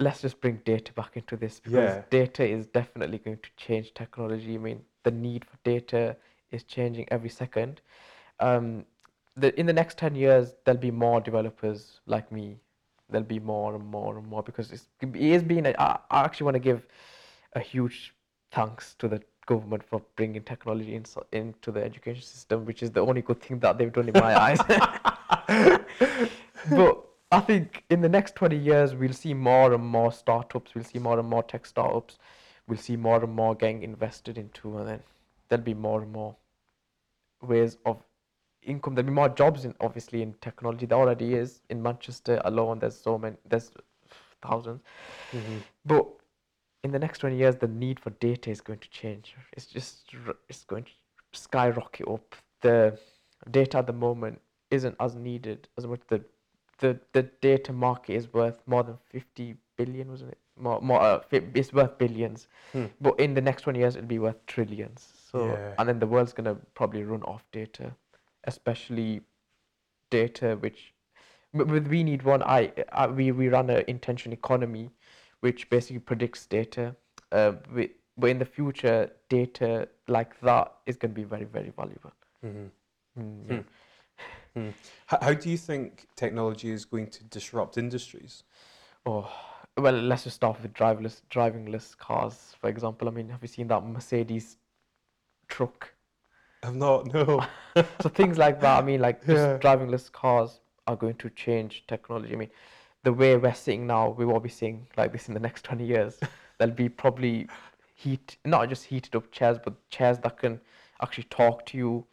let's 0.00 0.20
just 0.22 0.40
bring 0.40 0.60
data 0.64 0.92
back 0.94 1.16
into 1.16 1.36
this 1.36 1.60
because 1.60 1.94
Yeah. 1.94 2.02
data 2.10 2.44
is 2.44 2.66
definitely 2.66 3.18
going 3.18 3.38
to 3.38 3.50
change 3.56 3.94
technology. 3.94 4.56
I 4.56 4.58
mean, 4.58 4.84
the 5.04 5.12
need 5.12 5.44
for 5.44 5.56
data 5.62 6.16
is 6.50 6.64
changing 6.64 7.06
every 7.12 7.28
second. 7.28 7.80
Um, 8.40 8.84
the, 9.36 9.56
in 9.58 9.66
the 9.66 9.72
next 9.72 9.96
10 9.96 10.16
years, 10.16 10.54
there'll 10.64 10.80
be 10.80 10.90
more 10.90 11.20
developers 11.20 12.00
like 12.06 12.32
me. 12.32 12.58
There'll 13.08 13.24
be 13.24 13.38
more 13.38 13.76
and 13.76 13.86
more 13.86 14.18
and 14.18 14.26
more 14.26 14.42
because 14.42 14.72
it's, 14.72 14.88
it 15.00 15.14
is 15.14 15.44
being, 15.44 15.64
I 15.66 16.00
actually 16.10 16.46
want 16.46 16.56
to 16.56 16.60
give 16.60 16.84
a 17.54 17.60
huge 17.60 18.14
thanks 18.50 18.94
to 18.98 19.08
the 19.08 19.20
government 19.46 19.82
for 19.82 20.02
bringing 20.16 20.42
technology 20.42 20.94
in, 20.94 21.04
into 21.32 21.70
the 21.70 21.82
education 21.82 22.22
system, 22.22 22.64
which 22.64 22.82
is 22.82 22.90
the 22.90 23.00
only 23.00 23.22
good 23.22 23.40
thing 23.40 23.58
that 23.60 23.78
they've 23.78 23.92
done 23.92 24.08
in 24.08 24.14
my 24.14 24.38
eyes. 24.40 24.58
but 26.70 27.04
I 27.30 27.40
think 27.40 27.84
in 27.90 28.00
the 28.00 28.08
next 28.08 28.34
20 28.36 28.56
years, 28.56 28.94
we'll 28.94 29.12
see 29.12 29.34
more 29.34 29.72
and 29.72 29.84
more 29.84 30.12
startups, 30.12 30.74
we'll 30.74 30.84
see 30.84 30.98
more 30.98 31.18
and 31.18 31.28
more 31.28 31.42
tech 31.42 31.66
startups, 31.66 32.18
we'll 32.66 32.78
see 32.78 32.96
more 32.96 33.22
and 33.22 33.32
more 33.32 33.54
getting 33.54 33.82
invested 33.82 34.38
into, 34.38 34.78
and 34.78 34.88
then 34.88 35.00
there'll 35.48 35.64
be 35.64 35.74
more 35.74 36.02
and 36.02 36.12
more 36.12 36.36
ways 37.42 37.76
of 37.84 38.02
income. 38.62 38.94
There'll 38.94 39.10
be 39.10 39.14
more 39.14 39.28
jobs 39.28 39.64
in 39.64 39.74
obviously 39.80 40.22
in 40.22 40.34
technology. 40.40 40.86
There 40.86 40.98
already 40.98 41.34
is 41.34 41.60
in 41.68 41.82
Manchester 41.82 42.40
alone. 42.44 42.78
There's 42.78 42.96
so 42.96 43.18
many. 43.18 43.36
There's 43.48 43.70
thousands. 44.42 44.80
Mm-hmm. 45.32 45.58
But 45.84 46.06
in 46.84 46.92
the 46.92 46.98
next 46.98 47.18
20 47.20 47.36
years, 47.36 47.56
the 47.56 47.66
need 47.66 47.98
for 47.98 48.10
data 48.10 48.50
is 48.50 48.60
going 48.60 48.78
to 48.78 48.90
change. 48.90 49.34
It's 49.54 49.66
just 49.66 50.14
it's 50.48 50.64
going 50.64 50.84
to 50.84 50.90
skyrocket 51.32 52.06
up. 52.06 52.36
The 52.60 52.98
data 53.50 53.78
at 53.78 53.86
the 53.86 53.92
moment 53.92 54.40
isn't 54.70 54.94
as 55.00 55.14
needed 55.16 55.66
as 55.78 55.86
much. 55.86 56.00
The 56.08 56.22
the 56.78 57.00
the 57.12 57.22
data 57.40 57.72
market 57.72 58.14
is 58.14 58.32
worth 58.32 58.60
more 58.66 58.82
than 58.84 58.98
50 59.10 59.56
billion, 59.76 60.10
wasn't 60.10 60.32
it? 60.32 60.38
More 60.60 60.80
more. 60.82 61.00
Uh, 61.00 61.20
it's 61.30 61.72
worth 61.72 61.96
billions. 61.96 62.48
Hmm. 62.72 62.86
But 63.00 63.18
in 63.18 63.34
the 63.34 63.40
next 63.40 63.62
20 63.62 63.78
years, 63.78 63.96
it'll 63.96 64.06
be 64.06 64.18
worth 64.18 64.44
trillions. 64.46 65.08
So 65.30 65.46
Yeah. 65.46 65.74
and 65.78 65.88
then 65.88 65.98
the 65.98 66.06
world's 66.06 66.34
gonna 66.34 66.56
probably 66.74 67.02
run 67.02 67.22
off 67.22 67.44
data, 67.50 67.94
especially 68.44 69.22
data 70.10 70.56
which. 70.60 70.92
We 71.54 72.02
need 72.02 72.24
one. 72.24 72.42
I, 72.42 72.72
I 72.90 73.06
we 73.06 73.30
we 73.30 73.48
run 73.48 73.70
an 73.70 73.84
intention 73.86 74.32
economy, 74.32 74.90
which 75.44 75.68
basically 75.68 75.98
predicts 75.98 76.46
data. 76.46 76.96
Uh, 77.30 77.52
we, 77.74 77.90
but 78.16 78.30
in 78.30 78.38
the 78.38 78.46
future, 78.46 79.10
data 79.28 79.86
like 80.08 80.40
that 80.40 80.72
is 80.86 80.96
going 80.96 81.12
to 81.14 81.20
be 81.20 81.24
very 81.24 81.44
very 81.44 81.70
valuable. 81.80 82.12
Mhm. 82.42 82.70
Mm, 83.18 83.50
yeah. 83.50 83.62
Hmm. 84.54 84.70
How, 85.06 85.18
how 85.20 85.34
do 85.34 85.50
you 85.50 85.58
think 85.58 86.06
technology 86.16 86.70
is 86.70 86.86
going 86.86 87.08
to 87.08 87.24
disrupt 87.24 87.76
industries? 87.76 88.44
Oh, 89.04 89.30
well, 89.76 89.92
let's 89.92 90.24
just 90.24 90.36
start 90.36 90.62
with 90.62 90.72
driverless, 90.72 91.20
drivingless 91.30 91.96
cars, 91.98 92.54
for 92.60 92.70
example. 92.70 93.08
I 93.08 93.10
mean, 93.10 93.28
have 93.28 93.42
you 93.42 93.48
seen 93.48 93.68
that 93.68 93.84
Mercedes 93.84 94.56
truck? 95.48 95.92
I've 96.62 96.74
not, 96.74 97.12
no. 97.12 97.44
so 98.00 98.08
things 98.08 98.38
like 98.38 98.60
that. 98.60 98.82
I 98.82 98.86
mean, 98.86 99.00
like 99.00 99.20
just 99.26 99.44
Yeah. 99.44 99.58
drivingless 99.58 100.10
cars 100.10 100.60
are 100.86 100.96
going 100.96 101.16
to 101.16 101.28
change 101.30 101.84
technology. 101.86 102.32
I 102.32 102.36
mean, 102.36 102.50
the 103.04 103.12
way 103.12 103.36
we're 103.36 103.54
seeing 103.54 103.86
now, 103.86 104.10
we 104.10 104.24
won't 104.24 104.42
be 104.42 104.48
seeing 104.48 104.86
like 104.96 105.12
this 105.12 105.28
in 105.28 105.34
the 105.34 105.40
next 105.40 105.64
20 105.64 105.84
years. 105.84 106.18
There'll 106.58 106.74
be 106.74 106.88
probably 106.88 107.48
heat, 107.94 108.36
not 108.44 108.68
just 108.68 108.84
heated 108.84 109.14
up 109.14 109.30
chairs, 109.30 109.58
but 109.62 109.74
chairs 109.90 110.18
that 110.20 110.38
can 110.38 110.60
actually 111.02 111.24
talk 111.24 111.66
to 111.66 111.78
you. 111.78 112.06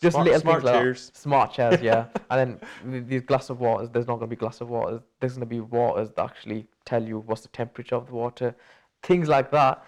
Just 0.00 0.14
Smart- 0.14 0.26
little 0.26 0.40
smart 0.40 0.56
things 0.56 0.64
like 0.64 0.74
that. 0.74 0.80
chairs. 0.80 1.10
Smart 1.14 1.52
chairs, 1.52 1.80
yeah. 1.82 2.06
and 2.30 2.60
then 2.84 3.06
these 3.08 3.22
glass 3.22 3.50
of 3.50 3.58
waters, 3.58 3.88
there's 3.90 4.06
not 4.06 4.18
going 4.18 4.28
to 4.30 4.36
be 4.36 4.38
glass 4.38 4.60
of 4.60 4.68
waters. 4.68 5.00
There's 5.20 5.32
going 5.32 5.48
to 5.48 5.54
be 5.54 5.60
waters 5.60 6.10
that 6.16 6.24
actually 6.24 6.66
tell 6.84 7.02
you 7.02 7.20
what's 7.20 7.42
the 7.42 7.48
temperature 7.48 7.96
of 7.96 8.06
the 8.06 8.14
water, 8.14 8.54
things 9.02 9.28
like 9.28 9.50
that. 9.50 9.84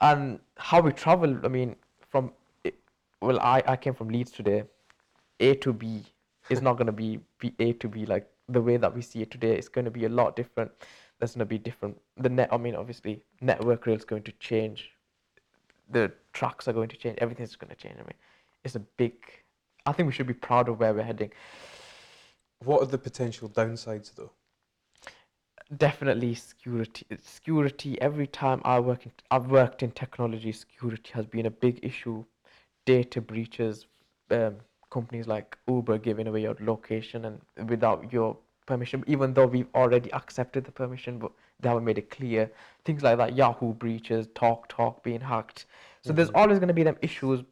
And 0.00 0.38
how 0.56 0.80
we 0.80 0.92
travel, 0.92 1.38
I 1.44 1.48
mean, 1.48 1.76
from 2.10 2.32
well, 3.20 3.40
I, 3.40 3.62
I 3.66 3.76
came 3.76 3.94
from 3.94 4.08
Leeds 4.08 4.30
today. 4.30 4.64
A 5.40 5.54
to 5.56 5.72
B 5.72 6.02
is 6.50 6.60
not 6.62 6.74
going 6.74 6.86
to 6.86 6.92
be, 6.92 7.20
be 7.38 7.54
A 7.58 7.72
to 7.74 7.88
B 7.88 8.06
like 8.06 8.28
the 8.48 8.60
way 8.60 8.76
that 8.76 8.94
we 8.94 9.02
see 9.02 9.22
it 9.22 9.30
today. 9.30 9.56
is 9.56 9.68
going 9.68 9.84
to 9.84 9.90
be 9.90 10.04
a 10.04 10.08
lot 10.08 10.36
different. 10.36 10.70
There's 11.18 11.32
going 11.32 11.40
to 11.40 11.46
be 11.46 11.58
different. 11.58 12.00
The 12.16 12.28
net, 12.28 12.48
I 12.52 12.56
mean, 12.56 12.74
obviously, 12.74 13.22
network 13.40 13.86
rail 13.86 13.96
is 13.96 14.04
going 14.04 14.22
to 14.24 14.32
change. 14.32 14.90
The 15.90 16.12
tracks 16.32 16.68
are 16.68 16.72
going 16.72 16.88
to 16.88 16.96
change. 16.96 17.18
Everything's 17.20 17.56
going 17.56 17.70
to 17.70 17.76
change. 17.76 17.96
I 17.96 18.02
mean, 18.02 18.18
it's 18.64 18.74
a 18.74 18.80
big. 18.80 19.14
I 19.86 19.92
think 19.92 20.06
we 20.06 20.12
should 20.12 20.26
be 20.26 20.34
proud 20.34 20.68
of 20.68 20.80
where 20.80 20.92
we're 20.94 21.02
heading. 21.02 21.30
What 22.64 22.82
are 22.82 22.86
the 22.86 22.98
potential 22.98 23.48
downsides, 23.48 24.14
though? 24.14 24.32
Definitely 25.76 26.34
security. 26.34 27.06
Security. 27.22 28.00
Every 28.00 28.26
time 28.26 28.60
I 28.64 28.80
work, 28.80 29.06
in, 29.06 29.12
I've 29.30 29.46
worked 29.46 29.82
in 29.82 29.90
technology. 29.92 30.52
Security 30.52 31.10
has 31.12 31.26
been 31.26 31.46
a 31.46 31.50
big 31.50 31.80
issue. 31.82 32.24
Data 32.86 33.20
breaches. 33.20 33.86
Um, 34.30 34.56
companies 34.94 35.26
like 35.26 35.58
Uber 35.68 35.98
giving 35.98 36.28
away 36.28 36.42
your 36.42 36.56
location 36.60 37.24
and 37.28 37.68
without 37.68 38.12
your 38.12 38.36
permission, 38.66 39.02
even 39.06 39.34
though 39.34 39.46
we've 39.54 39.72
already 39.74 40.12
accepted 40.12 40.64
the 40.64 40.72
permission, 40.72 41.18
but 41.18 41.32
they 41.60 41.68
haven't 41.68 41.84
made 41.84 41.98
it 41.98 42.10
clear. 42.10 42.50
Things 42.84 43.02
like 43.02 43.18
that. 43.18 43.36
Yahoo 43.36 43.72
breaches. 43.74 44.28
TalkTalk 44.28 45.02
being 45.02 45.20
hacked. 45.20 45.66
So 46.02 46.12
there's 46.12 46.28
mm-hmm. 46.28 46.36
always 46.36 46.58
going 46.58 46.68
to 46.74 46.80
be 46.80 46.84
them 46.84 46.98
issues, 47.02 47.42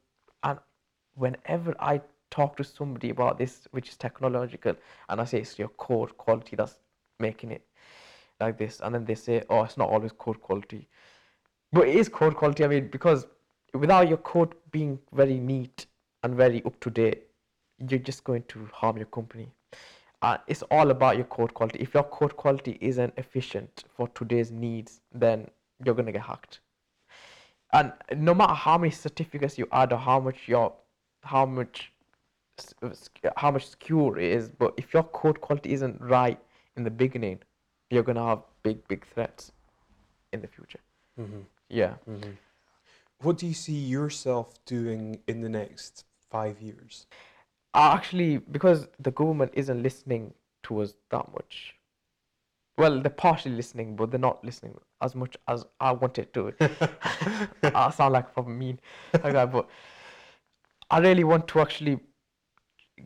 and 0.45 0.59
whenever 1.15 1.75
I 1.81 2.01
talk 2.31 2.57
to 2.59 2.65
somebody 2.65 3.11
about 3.11 3.39
this, 3.39 3.69
which 3.73 3.89
is 3.91 3.97
technological, 3.97 4.75
and 5.09 5.21
I 5.21 5.25
say 5.25 5.39
it's 5.41 5.59
your 5.59 5.73
code 5.87 6.17
quality 6.17 6.57
that's 6.57 6.77
making 7.19 7.51
it 7.51 7.63
like 8.41 8.57
this, 8.59 8.81
and 8.83 8.95
then 8.95 9.05
they 9.05 9.15
say, 9.15 9.43
oh, 9.51 9.63
it's 9.65 9.77
not 9.77 9.91
always 9.91 10.13
code 10.13 10.41
quality, 10.41 10.89
but 11.73 11.89
it 11.89 11.97
is 11.97 12.09
code 12.09 12.37
quality. 12.37 12.65
I 12.65 12.69
mean, 12.69 12.89
because 12.89 13.27
without 13.75 14.09
your 14.09 14.19
code 14.19 14.55
being 14.71 14.99
very 15.13 15.39
neat, 15.39 15.87
and 16.23 16.37
very 16.37 16.63
up 16.65 16.79
to 16.81 16.91
date, 16.91 17.25
you're 17.89 18.01
just 18.01 18.25
going 18.25 18.45
to 18.49 18.69
harm 18.73 18.97
your 18.97 19.07
company. 19.07 19.49
Uh, 20.23 20.39
it's 20.47 20.63
all 20.71 20.91
about 20.91 21.17
your 21.17 21.25
code 21.27 21.53
quality. 21.53 21.81
If 21.81 21.95
your 21.95 22.05
code 22.05 22.37
quality 22.37 22.79
isn't 22.81 23.13
efficient 23.17 23.85
for 23.97 24.07
today's 24.09 24.53
needs, 24.53 25.01
then 25.13 25.49
you're 25.85 25.97
gonna 25.97 26.13
get 26.13 26.23
hacked. 26.23 26.61
And 27.73 27.93
no 28.17 28.35
matter 28.35 28.55
how 28.55 28.79
many 28.79 28.93
certificates 28.93 29.59
you 29.59 29.67
add 29.73 29.93
or 29.93 29.99
how 29.99 30.21
much 30.21 30.47
your, 30.47 30.75
how 31.25 31.45
much, 31.45 31.93
how 33.37 33.51
much 33.51 33.67
secure 33.67 34.19
it 34.19 34.31
is, 34.31 34.49
but 34.49 34.75
if 34.77 34.93
your 34.95 35.03
code 35.03 35.41
quality 35.41 35.73
isn't 35.73 36.01
right 36.01 36.39
in 36.77 36.85
the 36.85 36.91
beginning, 36.91 37.41
you're 37.91 38.05
gonna 38.05 38.25
have 38.25 38.43
big, 38.63 38.87
big 38.87 39.05
threats 39.07 39.51
in 40.33 40.41
the 40.41 40.47
future. 40.47 40.81
Mm-hmm. 41.19 41.41
Yeah. 41.69 41.95
Mm-hmm. 42.09 42.31
What 43.23 43.39
do 43.39 43.47
you 43.47 43.55
see 43.55 43.75
yourself 43.75 44.53
doing 44.67 45.21
in 45.27 45.41
the 45.41 45.49
next 45.49 46.05
five 46.31 46.61
years? 46.61 47.07
Actually, 47.75 48.39
because 48.39 48.89
the 48.99 49.11
government 49.11 49.53
isn't 49.55 49.83
listening 49.83 50.35
to 50.65 50.81
us 50.81 50.95
that 51.11 51.33
much. 51.33 51.75
Well, 52.77 53.01
they're 53.01 53.11
partially 53.11 53.55
listening, 53.55 53.97
but 53.97 54.11
they're 54.11 54.21
not 54.21 54.45
listening 54.45 54.79
as 55.03 55.15
much 55.15 55.37
as 55.49 55.65
I 55.81 55.93
wanted 55.93 56.33
to. 56.35 56.53
I 57.75 57.91
sound 57.91 58.13
like 58.15 58.27
a 58.37 58.43
mean 58.43 58.79
guy, 59.23 59.45
but 59.47 59.69
I 60.91 60.99
really 60.99 61.25
want 61.25 61.49
to 61.49 61.61
actually 61.61 62.01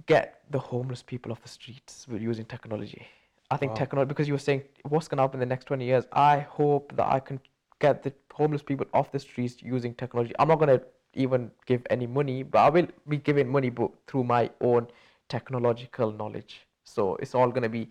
get 0.07 0.41
the 0.51 0.59
homeless 0.59 1.03
people 1.03 1.33
off 1.33 1.43
the 1.43 1.49
streets 1.49 2.07
with 2.09 2.21
using 2.23 2.45
technology. 2.45 3.07
I 3.51 3.57
think 3.57 3.73
Wow. 3.73 3.77
technology, 3.77 4.09
because 4.09 4.27
you 4.29 4.35
were 4.35 4.39
saying 4.39 4.63
what's 4.89 5.09
going 5.09 5.19
to 5.19 5.23
happen 5.23 5.41
in 5.41 5.49
the 5.49 5.53
next 5.53 5.67
20 5.67 5.85
years, 5.85 6.05
I 6.13 6.41
hope 6.41 6.95
that 6.97 7.07
I 7.07 7.21
can 7.21 7.41
get 7.81 8.03
the 8.03 8.13
homeless 8.33 8.63
people 8.63 8.87
off 8.93 9.13
the 9.13 9.19
streets 9.19 9.63
using 9.63 9.95
technology. 9.95 10.35
I'm 10.39 10.49
not 10.49 10.59
going 10.59 10.79
to 10.79 10.85
even 11.17 11.51
give 11.67 11.83
any 11.91 12.07
money, 12.07 12.43
but 12.43 12.59
I 12.59 12.71
will 12.71 12.89
be 13.09 13.17
giving 13.19 13.49
money 13.49 13.73
through 14.07 14.25
my 14.25 14.51
own 14.61 14.89
technological 15.29 16.13
knowledge. 16.13 16.61
So 16.85 17.17
it's 17.17 17.35
all 17.35 17.49
going 17.49 17.63
to 17.63 17.69
be 17.69 17.91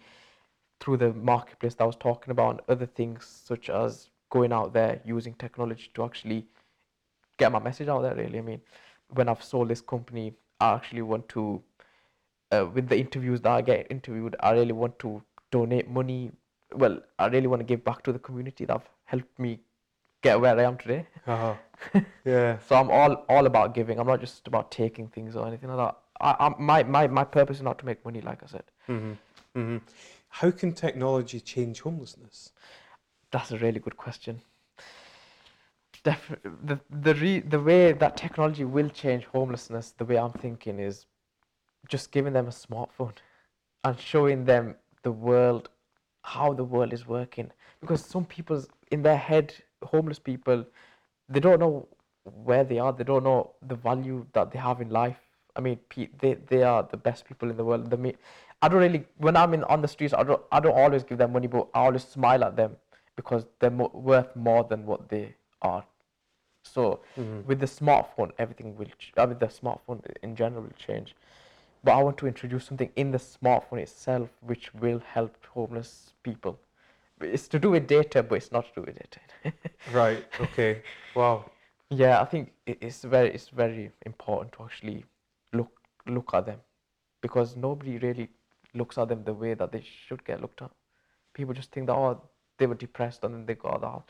through 0.79 0.97
the 0.97 1.13
marketplace 1.13 1.75
that 1.75 1.83
I 1.83 1.87
was 1.87 1.95
talking 1.95 2.31
about 2.31 2.51
and 2.51 2.61
other 2.69 2.85
things 2.85 3.25
such 3.45 3.69
as 3.69 4.09
going 4.29 4.51
out 4.51 4.73
there 4.73 5.01
using 5.05 5.33
technology 5.35 5.89
to 5.93 6.03
actually 6.03 6.45
get 7.37 7.51
my 7.51 7.59
message 7.59 7.87
out 7.87 8.01
there 8.01 8.15
really. 8.15 8.39
I 8.39 8.41
mean, 8.41 8.61
when 9.09 9.29
I've 9.29 9.43
sold 9.43 9.69
this 9.69 9.81
company, 9.81 10.33
I 10.59 10.73
actually 10.73 11.01
want 11.01 11.29
to 11.29 11.61
uh, 12.51 12.65
with 12.73 12.87
the 12.87 12.97
interviews 12.97 13.41
that 13.41 13.51
I 13.51 13.61
get 13.61 13.87
interviewed, 13.89 14.35
I 14.39 14.51
really 14.51 14.71
want 14.71 14.99
to 14.99 15.21
donate 15.51 15.89
money. 15.89 16.31
Well, 16.73 16.99
I 17.19 17.27
really 17.27 17.47
want 17.47 17.61
to 17.61 17.65
give 17.65 17.83
back 17.83 18.03
to 18.03 18.13
the 18.13 18.19
community 18.19 18.65
that 18.65 18.73
have 18.73 18.89
helped 19.05 19.39
me 19.39 19.59
get 20.25 20.41
where 20.41 20.59
I 20.59 20.63
am 20.63 20.77
today. 20.77 21.05
Uh-huh. 21.27 21.53
yeah. 22.25 22.57
So 22.67 22.75
I'm 22.75 22.89
all 22.89 23.13
all 23.29 23.45
about 23.45 23.73
giving. 23.73 23.99
I'm 23.99 24.07
not 24.07 24.19
just 24.19 24.47
about 24.47 24.71
taking 24.71 25.07
things 25.07 25.35
or 25.35 25.47
anything 25.47 25.69
like 25.69 25.81
that. 25.83 25.95
I, 26.19 26.47
I 26.47 26.49
my, 26.59 26.83
my 26.83 27.07
my 27.07 27.23
purpose 27.23 27.57
is 27.57 27.63
not 27.69 27.79
to 27.79 27.85
make 27.85 28.03
money, 28.05 28.21
like 28.21 28.43
I 28.43 28.47
said. 28.47 28.63
Mm-hmm. 28.89 29.59
Mm-hmm. 29.59 29.77
How 30.29 30.51
can 30.51 30.73
technology 30.73 31.39
change 31.39 31.81
homelessness? 31.81 32.51
That's 33.31 33.51
a 33.51 33.57
really 33.57 33.79
good 33.79 33.97
question. 33.97 34.41
Def- 36.03 36.39
the 36.69 36.79
the 37.07 37.15
re- 37.15 37.45
the 37.55 37.59
way 37.59 37.83
that 38.03 38.17
technology 38.17 38.65
will 38.65 38.89
change 38.89 39.25
homelessness, 39.25 39.93
the 39.97 40.05
way 40.05 40.17
I'm 40.17 40.33
thinking 40.45 40.79
is 40.79 41.05
just 41.87 42.11
giving 42.11 42.33
them 42.33 42.47
a 42.47 42.55
smartphone 42.65 43.15
and 43.83 43.99
showing 43.99 44.45
them 44.45 44.75
the 45.03 45.11
world, 45.11 45.69
how 46.23 46.53
the 46.53 46.63
world 46.63 46.93
is 46.93 47.07
working. 47.07 47.51
Because 47.81 48.03
some 48.03 48.25
people's 48.25 48.67
in 48.91 49.03
their 49.03 49.17
head, 49.17 49.53
homeless 49.83 50.19
people, 50.19 50.65
they 51.29 51.39
don't 51.39 51.59
know 51.59 51.87
where 52.43 52.63
they 52.63 52.79
are. 52.79 52.91
They 52.93 53.03
don't 53.03 53.23
know 53.23 53.51
the 53.65 53.75
value 53.75 54.25
that 54.33 54.51
they 54.51 54.59
have 54.59 54.81
in 54.81 54.89
life. 54.89 55.17
I 55.55 55.61
mean, 55.61 55.79
they 56.19 56.33
they 56.35 56.63
are 56.63 56.83
the 56.83 56.97
best 56.97 57.25
people 57.25 57.49
in 57.49 57.57
the 57.57 57.63
world. 57.63 57.89
The 57.89 57.97
me, 57.97 58.15
I 58.61 58.67
don't 58.67 58.79
really 58.79 59.05
when 59.17 59.35
I'm 59.37 59.53
in 59.53 59.63
on 59.65 59.81
the 59.81 59.87
streets. 59.87 60.13
I 60.13 60.23
don't 60.23 60.41
I 60.51 60.59
don't 60.59 60.77
always 60.77 61.03
give 61.03 61.17
them 61.17 61.33
money, 61.33 61.47
but 61.47 61.67
I 61.73 61.79
always 61.85 62.03
smile 62.03 62.43
at 62.43 62.55
them 62.55 62.75
because 63.15 63.45
they're 63.59 63.71
mo- 63.71 63.91
worth 63.93 64.35
more 64.35 64.63
than 64.63 64.85
what 64.85 65.09
they 65.09 65.35
are. 65.61 65.83
So 66.63 67.01
Mm-hmm. 67.17 67.41
with 67.45 67.59
the 67.59 67.65
smartphone, 67.65 68.31
everything 68.37 68.75
will. 68.77 68.87
Ch- 68.97 69.13
I 69.17 69.25
mean, 69.25 69.37
the 69.39 69.47
smartphone 69.47 70.01
in 70.23 70.35
general 70.35 70.63
will 70.63 70.77
change. 70.77 71.15
But 71.83 71.93
I 71.93 72.03
want 72.03 72.17
to 72.17 72.27
introduce 72.27 72.65
something 72.65 72.91
in 72.95 73.11
the 73.11 73.17
smartphone 73.17 73.79
itself 73.79 74.29
which 74.41 74.73
will 74.73 74.99
help 74.99 75.35
homeless 75.53 76.13
people. 76.23 76.59
It's 77.21 77.47
to 77.49 77.59
do 77.59 77.71
with 77.71 77.87
data, 77.87 78.23
but 78.23 78.35
it's 78.35 78.51
not 78.51 78.65
to 78.65 78.81
do 78.81 78.85
with 78.85 78.95
data. 78.97 79.19
Right. 79.91 80.25
Okay. 80.39 80.81
Wow. 81.15 81.51
yeah, 81.89 82.19
I 82.21 82.25
think 82.25 82.51
it's 82.65 83.03
very 83.03 83.29
it's 83.33 83.49
very 83.49 83.91
important 84.05 84.51
to 84.53 84.63
actually 84.63 85.05
look 85.53 85.71
look 86.07 86.31
at 86.33 86.45
them 86.47 86.59
because 87.21 87.55
nobody 87.55 87.97
really 87.99 88.29
looks 88.73 88.97
at 88.97 89.07
them 89.09 89.23
the 89.23 89.33
way 89.33 89.53
that 89.53 89.71
they 89.71 89.81
should 90.07 90.23
get 90.25 90.41
looked 90.41 90.61
at. 90.61 90.71
People 91.33 91.53
just 91.53 91.71
think 91.71 91.87
that 91.87 91.93
oh 91.95 92.21
they 92.57 92.65
were 92.67 92.75
depressed 92.75 93.23
and 93.23 93.33
then 93.33 93.45
they 93.45 93.55
got 93.55 93.69
out 93.69 93.75
of 93.75 93.81
the 93.81 93.87
house. 93.87 94.03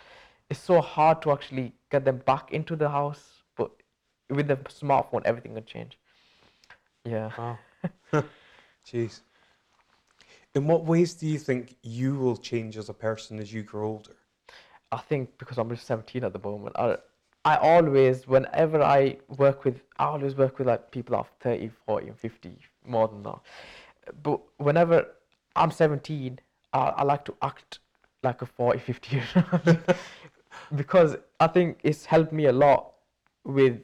It's 0.49 0.59
so 0.59 0.81
hard 0.81 1.21
to 1.23 1.31
actually 1.31 1.73
get 1.91 2.05
them 2.05 2.17
back 2.25 2.51
into 2.53 2.75
the 2.75 2.89
house, 2.89 3.43
but 3.57 3.71
with 4.29 4.47
the 4.47 4.57
smartphone 4.57 5.21
everything 5.25 5.53
can 5.55 5.65
change. 5.65 5.97
Yeah. 7.03 7.31
Wow. 7.37 7.59
Jeez. 8.87 9.21
In 10.55 10.67
what 10.67 10.85
ways 10.85 11.13
do 11.13 11.27
you 11.27 11.37
think 11.37 11.75
you 11.81 12.15
will 12.15 12.37
change 12.37 12.77
as 12.77 12.87
a 12.87 12.93
person 12.93 13.39
as 13.39 13.51
you 13.51 13.61
grow 13.61 13.87
older? 13.87 14.15
I 14.91 14.97
think 14.99 15.37
because 15.37 15.57
I'm 15.57 15.69
just 15.69 15.85
17 15.85 16.23
at 16.23 16.31
the 16.31 16.39
moment, 16.39 16.77
I, 16.77 16.97
I 17.43 17.57
always, 17.57 18.25
whenever 18.25 18.81
I 18.81 19.17
work 19.37 19.65
with, 19.65 19.81
I 19.99 20.05
always 20.05 20.35
work 20.35 20.57
with 20.57 20.67
like 20.67 20.91
people 20.91 21.17
of 21.17 21.29
30, 21.41 21.69
40, 21.85 22.07
and 22.07 22.17
50, 22.17 22.57
more 22.87 23.09
than 23.09 23.21
that. 23.23 23.39
But 24.23 24.39
whenever 24.57 25.05
I'm 25.57 25.71
17, 25.71 26.39
I, 26.71 26.79
I 26.79 27.03
like 27.03 27.25
to 27.25 27.35
act 27.41 27.79
like 28.23 28.41
a 28.41 28.45
40, 28.45 28.79
50 28.79 29.15
year 29.15 29.25
old 29.51 29.77
because 30.75 31.17
I 31.41 31.47
think 31.47 31.79
it's 31.83 32.05
helped 32.05 32.31
me 32.31 32.45
a 32.45 32.53
lot 32.53 32.93
with, 33.43 33.81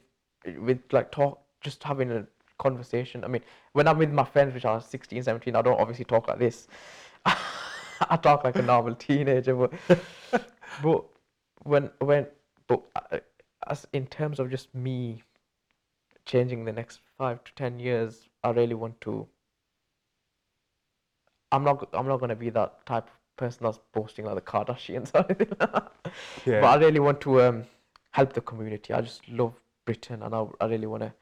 with 0.57 0.79
like 0.93 1.11
talk, 1.11 1.41
just 1.59 1.83
having 1.83 2.11
a 2.11 2.25
conversation. 2.61 3.23
I 3.23 3.27
mean, 3.27 3.41
when 3.73 3.87
I'm 3.87 3.97
with 3.97 4.11
my 4.11 4.23
friends, 4.23 4.53
which 4.53 4.65
are 4.65 4.79
16, 4.79 5.23
17, 5.23 5.55
I 5.55 5.61
don't 5.61 5.79
obviously 5.79 6.05
talk 6.05 6.27
like 6.27 6.39
this. 6.39 6.67
I 7.25 8.17
talk 8.17 8.43
like 8.43 8.55
a 8.55 8.61
normal 8.61 8.95
teenager, 8.95 9.55
but 9.55 9.73
but 10.83 11.03
when 11.63 11.89
when 11.99 12.27
but 12.67 12.81
uh, 12.95 13.17
as 13.67 13.87
in 13.93 14.07
terms 14.07 14.39
of 14.39 14.49
just 14.49 14.73
me 14.73 15.23
changing 16.25 16.65
the 16.65 16.71
next 16.71 16.99
five 17.17 17.43
to 17.43 17.51
ten 17.55 17.79
years, 17.79 18.29
I 18.43 18.51
really 18.51 18.75
want 18.75 18.99
to. 19.01 19.27
I'm 21.51 21.63
not. 21.63 21.87
I'm 21.93 22.07
not 22.07 22.17
gonna 22.17 22.35
be 22.35 22.49
that 22.51 22.85
type 22.85 23.07
of 23.07 23.37
person 23.37 23.65
that's 23.65 23.79
boasting 23.93 24.25
like 24.25 24.35
the 24.35 24.41
Kardashians 24.41 25.11
or 25.13 25.25
anything. 25.25 25.49
Like 25.59 25.73
that. 25.73 25.91
Yeah. 26.45 26.61
But 26.61 26.67
I 26.67 26.75
really 26.85 26.99
want 26.99 27.21
to 27.21 27.41
um, 27.41 27.63
help 28.11 28.33
the 28.33 28.41
community. 28.41 28.93
I 28.93 29.01
just 29.01 29.27
love 29.29 29.53
Britain, 29.85 30.23
and 30.23 30.33
I, 30.33 30.45
I 30.59 30.65
really 30.65 30.87
want 30.87 31.03
to. 31.03 31.13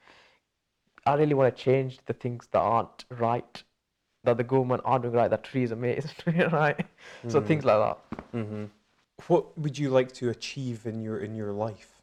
I 1.10 1.16
really 1.16 1.34
want 1.34 1.56
to 1.56 1.64
change 1.64 2.00
the 2.06 2.14
things 2.14 2.48
that 2.52 2.60
aren't 2.60 3.06
right, 3.10 3.64
that 4.26 4.38
the 4.38 4.44
government 4.44 4.84
aren't 4.86 5.04
doing 5.04 5.16
right, 5.16 5.30
that 5.30 5.44
trees 5.44 5.72
are 5.72 5.76
made 5.76 6.06
right. 6.54 6.86
So 7.28 7.42
Mhm. 7.42 7.48
things 7.48 7.66
like 7.66 7.80
that. 7.86 7.98
Mm-hmm. 8.34 8.66
What 9.28 9.58
would 9.58 9.78
you 9.78 9.90
like 9.90 10.12
to 10.20 10.30
achieve 10.30 10.86
in 10.86 11.02
your 11.02 11.18
in 11.20 11.36
your 11.36 11.52
life? 11.52 11.96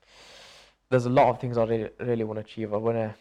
there's 0.91 1.07
a 1.07 1.11
lot 1.11 1.29
of 1.29 1.41
things 1.41 1.59
I 1.59 1.65
really 1.65 1.91
really 1.99 2.25
want 2.25 2.39
to 2.39 2.45
achieve. 2.45 2.73
I 2.73 2.77
wanna 2.77 3.15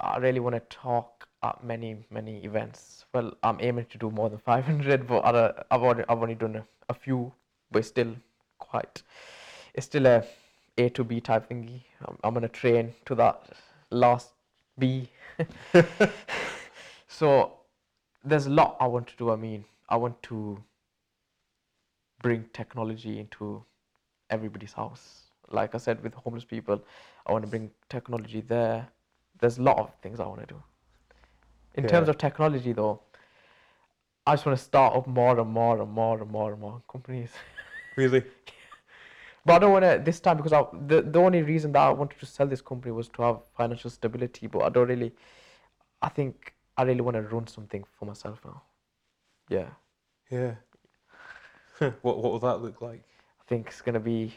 I 0.00 0.16
really 0.18 0.40
want 0.40 0.54
to 0.56 0.60
talk 0.76 1.28
at 1.42 1.62
many 1.72 1.90
many 2.10 2.34
events. 2.44 3.04
Well, 3.14 3.32
I'm 3.42 3.58
aiming 3.60 3.86
to 3.94 3.98
do 3.98 4.10
more 4.10 4.28
than 4.28 4.38
500, 4.38 5.06
but 5.06 5.24
I, 5.24 5.34
I've 5.70 5.82
already 5.82 6.04
I've 6.08 6.22
only 6.22 6.34
done 6.34 6.56
a, 6.56 6.64
a 6.88 6.94
few, 6.94 7.32
but 7.70 7.80
it's 7.80 7.88
still 7.88 8.14
quite. 8.58 9.02
It's 9.74 9.86
still 9.86 10.06
a 10.06 10.24
A 10.78 10.88
to 10.90 11.04
B 11.04 11.20
type 11.20 11.48
thingy. 11.48 11.80
I'm, 12.06 12.18
I'm 12.24 12.34
gonna 12.34 12.48
train 12.48 12.94
to 13.06 13.14
that 13.22 13.52
last 13.90 14.35
B. 14.78 15.08
so 17.08 17.52
there's 18.24 18.46
a 18.46 18.50
lot 18.50 18.76
I 18.80 18.86
want 18.86 19.06
to 19.08 19.16
do. 19.16 19.30
I 19.30 19.36
mean, 19.36 19.64
I 19.88 19.96
want 19.96 20.22
to 20.24 20.62
bring 22.22 22.44
technology 22.52 23.18
into 23.18 23.64
everybody's 24.30 24.72
house. 24.72 25.22
Like 25.50 25.74
I 25.74 25.78
said, 25.78 26.02
with 26.02 26.14
homeless 26.14 26.44
people, 26.44 26.82
I 27.26 27.32
want 27.32 27.44
to 27.44 27.50
bring 27.50 27.70
technology 27.88 28.40
there. 28.40 28.88
There's 29.40 29.58
a 29.58 29.62
lot 29.62 29.78
of 29.78 29.90
things 30.02 30.18
I 30.18 30.26
want 30.26 30.40
to 30.40 30.46
do. 30.46 30.62
In 31.74 31.86
terms 31.86 32.08
of 32.08 32.16
technology, 32.18 32.72
though, 32.72 33.00
I 34.26 34.32
just 34.32 34.46
want 34.46 34.58
to 34.58 34.64
start 34.64 34.96
up 34.96 35.06
more 35.06 35.38
and 35.38 35.50
more 35.50 35.80
and 35.80 35.90
more 35.90 36.20
and 36.20 36.30
more 36.30 36.52
and 36.52 36.60
more 36.60 36.82
companies. 36.90 37.30
Really? 37.96 38.24
But 39.46 39.54
I 39.54 39.58
don't 39.60 39.72
want 39.72 39.84
to 39.84 40.02
this 40.04 40.20
time 40.20 40.36
because 40.36 40.52
I, 40.52 40.64
the 40.88 41.02
the 41.02 41.20
only 41.20 41.42
reason 41.42 41.72
that 41.72 41.80
I 41.82 41.90
wanted 41.90 42.18
to 42.20 42.26
sell 42.26 42.46
this 42.48 42.60
company 42.60 42.92
was 42.92 43.08
to 43.10 43.22
have 43.22 43.38
financial 43.56 43.90
stability. 43.90 44.48
But 44.48 44.62
I 44.62 44.68
don't 44.70 44.88
really. 44.88 45.12
I 46.02 46.08
think 46.08 46.54
I 46.76 46.82
really 46.82 47.00
want 47.00 47.14
to 47.16 47.22
run 47.22 47.46
something 47.46 47.84
for 47.98 48.06
myself 48.06 48.40
now. 48.44 48.62
Yeah, 49.48 49.68
Yeah. 50.30 50.54
what 51.78 52.18
what 52.18 52.32
will 52.32 52.38
that 52.40 52.60
look 52.62 52.80
like? 52.82 53.04
I 53.40 53.44
think 53.46 53.68
it's 53.68 53.80
gonna 53.80 54.00
be 54.00 54.34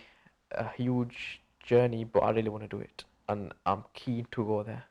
a 0.52 0.70
huge 0.70 1.42
journey, 1.64 2.04
but 2.04 2.20
I 2.20 2.32
really 2.32 2.50
want 2.50 2.64
to 2.64 2.70
do 2.70 2.80
it, 2.82 3.04
and 3.28 3.54
I'm 3.66 3.84
keen 3.94 4.28
to 4.32 4.46
go 4.46 4.64
there. 4.64 4.84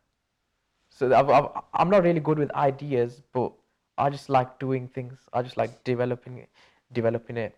So 0.91 1.15
I've, 1.15 1.31
I've, 1.31 1.49
I'm 1.75 1.91
not 1.91 2.03
really 2.03 2.21
good 2.21 2.39
with 2.39 2.51
ideas, 2.55 3.23
but 3.33 3.53
I 3.97 4.11
just 4.11 4.29
like 4.29 4.59
doing 4.59 4.89
things. 4.89 5.19
I 5.33 5.43
just 5.43 5.57
like 5.57 5.85
developing 5.85 6.39
it, 6.39 6.49
developing 6.93 7.37
it, 7.37 7.57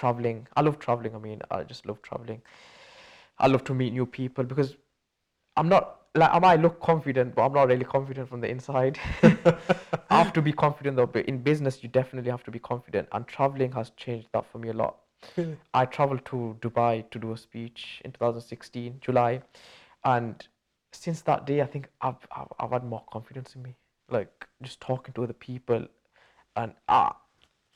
traveling. 0.00 0.46
I 0.56 0.60
love 0.68 0.78
traveling. 0.78 1.14
I 1.14 1.18
mean, 1.18 1.40
I 1.50 1.62
just 1.64 1.86
love 1.86 2.00
traveling. 2.02 2.42
I 3.38 3.48
love 3.48 3.64
to 3.64 3.74
meet 3.74 3.92
new 3.92 4.06
people 4.06 4.44
because 4.44 4.76
I'm 5.56 5.68
not 5.68 6.02
like 6.14 6.30
I 6.32 6.38
might 6.38 6.60
look 6.60 6.80
confident, 6.80 7.34
but 7.34 7.44
I'm 7.46 7.52
not 7.52 7.68
really 7.68 7.84
confident 7.84 8.28
from 8.28 8.40
the 8.40 8.50
inside. 8.50 8.98
I 9.22 10.18
have 10.22 10.32
to 10.34 10.42
be 10.42 10.52
confident 10.52 10.96
though. 10.96 11.06
But 11.06 11.26
in 11.26 11.38
business, 11.38 11.82
you 11.82 11.88
definitely 11.88 12.30
have 12.30 12.44
to 12.44 12.50
be 12.50 12.58
confident, 12.58 13.08
and 13.12 13.26
traveling 13.26 13.72
has 13.72 13.90
changed 14.04 14.28
that 14.32 14.46
for 14.50 14.58
me 14.58 14.68
a 14.68 14.72
lot. 14.72 14.96
I 15.74 15.84
traveled 15.86 16.24
to 16.26 16.56
Dubai 16.60 17.10
to 17.10 17.18
do 17.18 17.32
a 17.32 17.36
speech 17.36 18.00
in 18.04 18.12
2016 18.12 18.98
July, 19.00 19.42
and 20.04 20.46
since 20.92 21.22
that 21.22 21.46
day, 21.46 21.60
I 21.62 21.66
think 21.66 21.88
I've 22.00 22.26
I've, 22.34 22.52
I've 22.58 22.70
had 22.70 22.84
more 22.84 23.04
confidence 23.12 23.54
in 23.56 23.62
me. 23.62 23.76
Like 24.08 24.48
just 24.62 24.80
talking 24.80 25.14
to 25.14 25.24
other 25.24 25.32
people, 25.32 25.86
and 26.56 26.72
uh, 26.88 27.12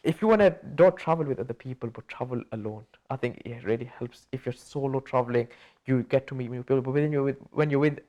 if 0.03 0.23
you 0.23 0.29
wanna 0.29 0.51
don't 0.75 0.97
travel 0.97 1.25
with 1.27 1.39
other 1.39 1.55
people, 1.55 1.89
but 1.91 2.07
travel 2.09 2.43
alone. 2.53 2.85
I 3.11 3.17
think 3.17 3.43
it 3.45 3.65
really 3.65 3.85
helps. 3.85 4.27
If 4.33 4.47
you're 4.47 4.53
solo 4.53 5.01
traveling, 5.01 5.49
you 5.87 6.03
get 6.05 6.27
to 6.29 6.35
meet 6.35 6.51
new 6.51 6.63
people. 6.63 6.81
But 6.83 6.93
when 6.93 7.13
you're 7.13 7.23
with 7.23 7.39
when 7.51 7.71
you're 7.71 7.81
with 7.81 8.01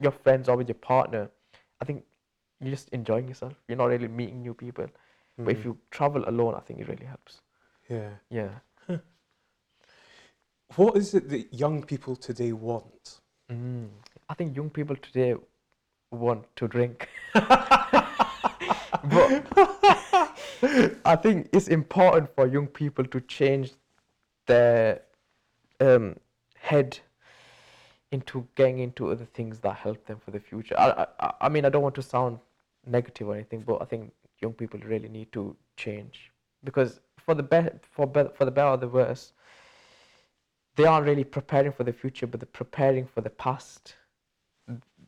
your 0.00 0.12
friends 0.12 0.48
or 0.48 0.56
with 0.56 0.68
your 0.68 0.76
partner, 0.76 1.28
I 1.80 1.84
think 1.84 2.04
you're 2.60 2.70
just 2.70 2.88
enjoying 2.90 3.28
yourself. 3.28 3.54
You're 3.68 3.78
not 3.78 3.86
really 3.86 4.08
meeting 4.08 4.42
new 4.42 4.54
people. 4.54 4.86
But 5.38 5.52
if 5.52 5.58
Mhm. 5.60 5.64
you 5.64 5.78
travel 5.90 6.28
alone, 6.28 6.54
I 6.54 6.60
think 6.60 6.80
it 6.80 6.88
really 6.88 7.06
helps. 7.06 7.40
Yeah. 7.88 8.10
Yeah. 8.30 8.50
What 10.76 10.96
is 10.96 11.14
it 11.14 11.28
that 11.30 11.52
young 11.52 11.82
people 11.82 12.14
today 12.16 12.52
want? 12.52 13.20
Mm. 13.50 13.88
I 14.28 14.34
think 14.34 14.56
young 14.56 14.70
people 14.70 14.94
today 14.96 15.34
want 16.12 16.44
to 16.56 16.68
drink. 16.68 17.08
but 17.34 18.08
I 20.62 21.16
think 21.16 21.48
it's 21.52 21.68
important 21.68 22.34
for 22.34 22.46
young 22.46 22.66
people 22.66 23.04
to 23.06 23.20
change 23.22 23.72
their 24.46 25.02
um, 25.80 26.16
head 26.58 26.98
into 28.12 28.46
getting 28.56 28.80
into 28.80 29.10
other 29.10 29.24
things 29.24 29.60
that 29.60 29.76
help 29.76 30.04
them 30.06 30.18
for 30.24 30.32
the 30.32 30.40
future. 30.40 30.74
I, 30.78 31.06
I, 31.20 31.32
I 31.42 31.48
mean, 31.48 31.64
I 31.64 31.68
don't 31.68 31.82
want 31.82 31.94
to 31.94 32.02
sound 32.02 32.38
negative 32.86 33.28
or 33.28 33.34
anything, 33.34 33.60
but 33.60 33.80
I 33.80 33.84
think 33.84 34.12
young 34.40 34.52
people 34.52 34.80
really 34.80 35.08
need 35.08 35.32
to 35.32 35.56
change. 35.76 36.30
Because 36.64 37.00
for 37.16 37.34
the 37.34 37.42
be- 37.42 37.78
for 37.82 38.06
for 38.34 38.44
the 38.44 38.50
better 38.50 38.70
or 38.70 38.76
the 38.76 38.88
worse, 38.88 39.32
they 40.76 40.84
aren't 40.84 41.06
really 41.06 41.24
preparing 41.24 41.72
for 41.72 41.84
the 41.84 41.92
future, 41.92 42.26
but 42.26 42.40
they're 42.40 42.46
preparing 42.52 43.06
for 43.06 43.20
the 43.20 43.30
past, 43.30 43.94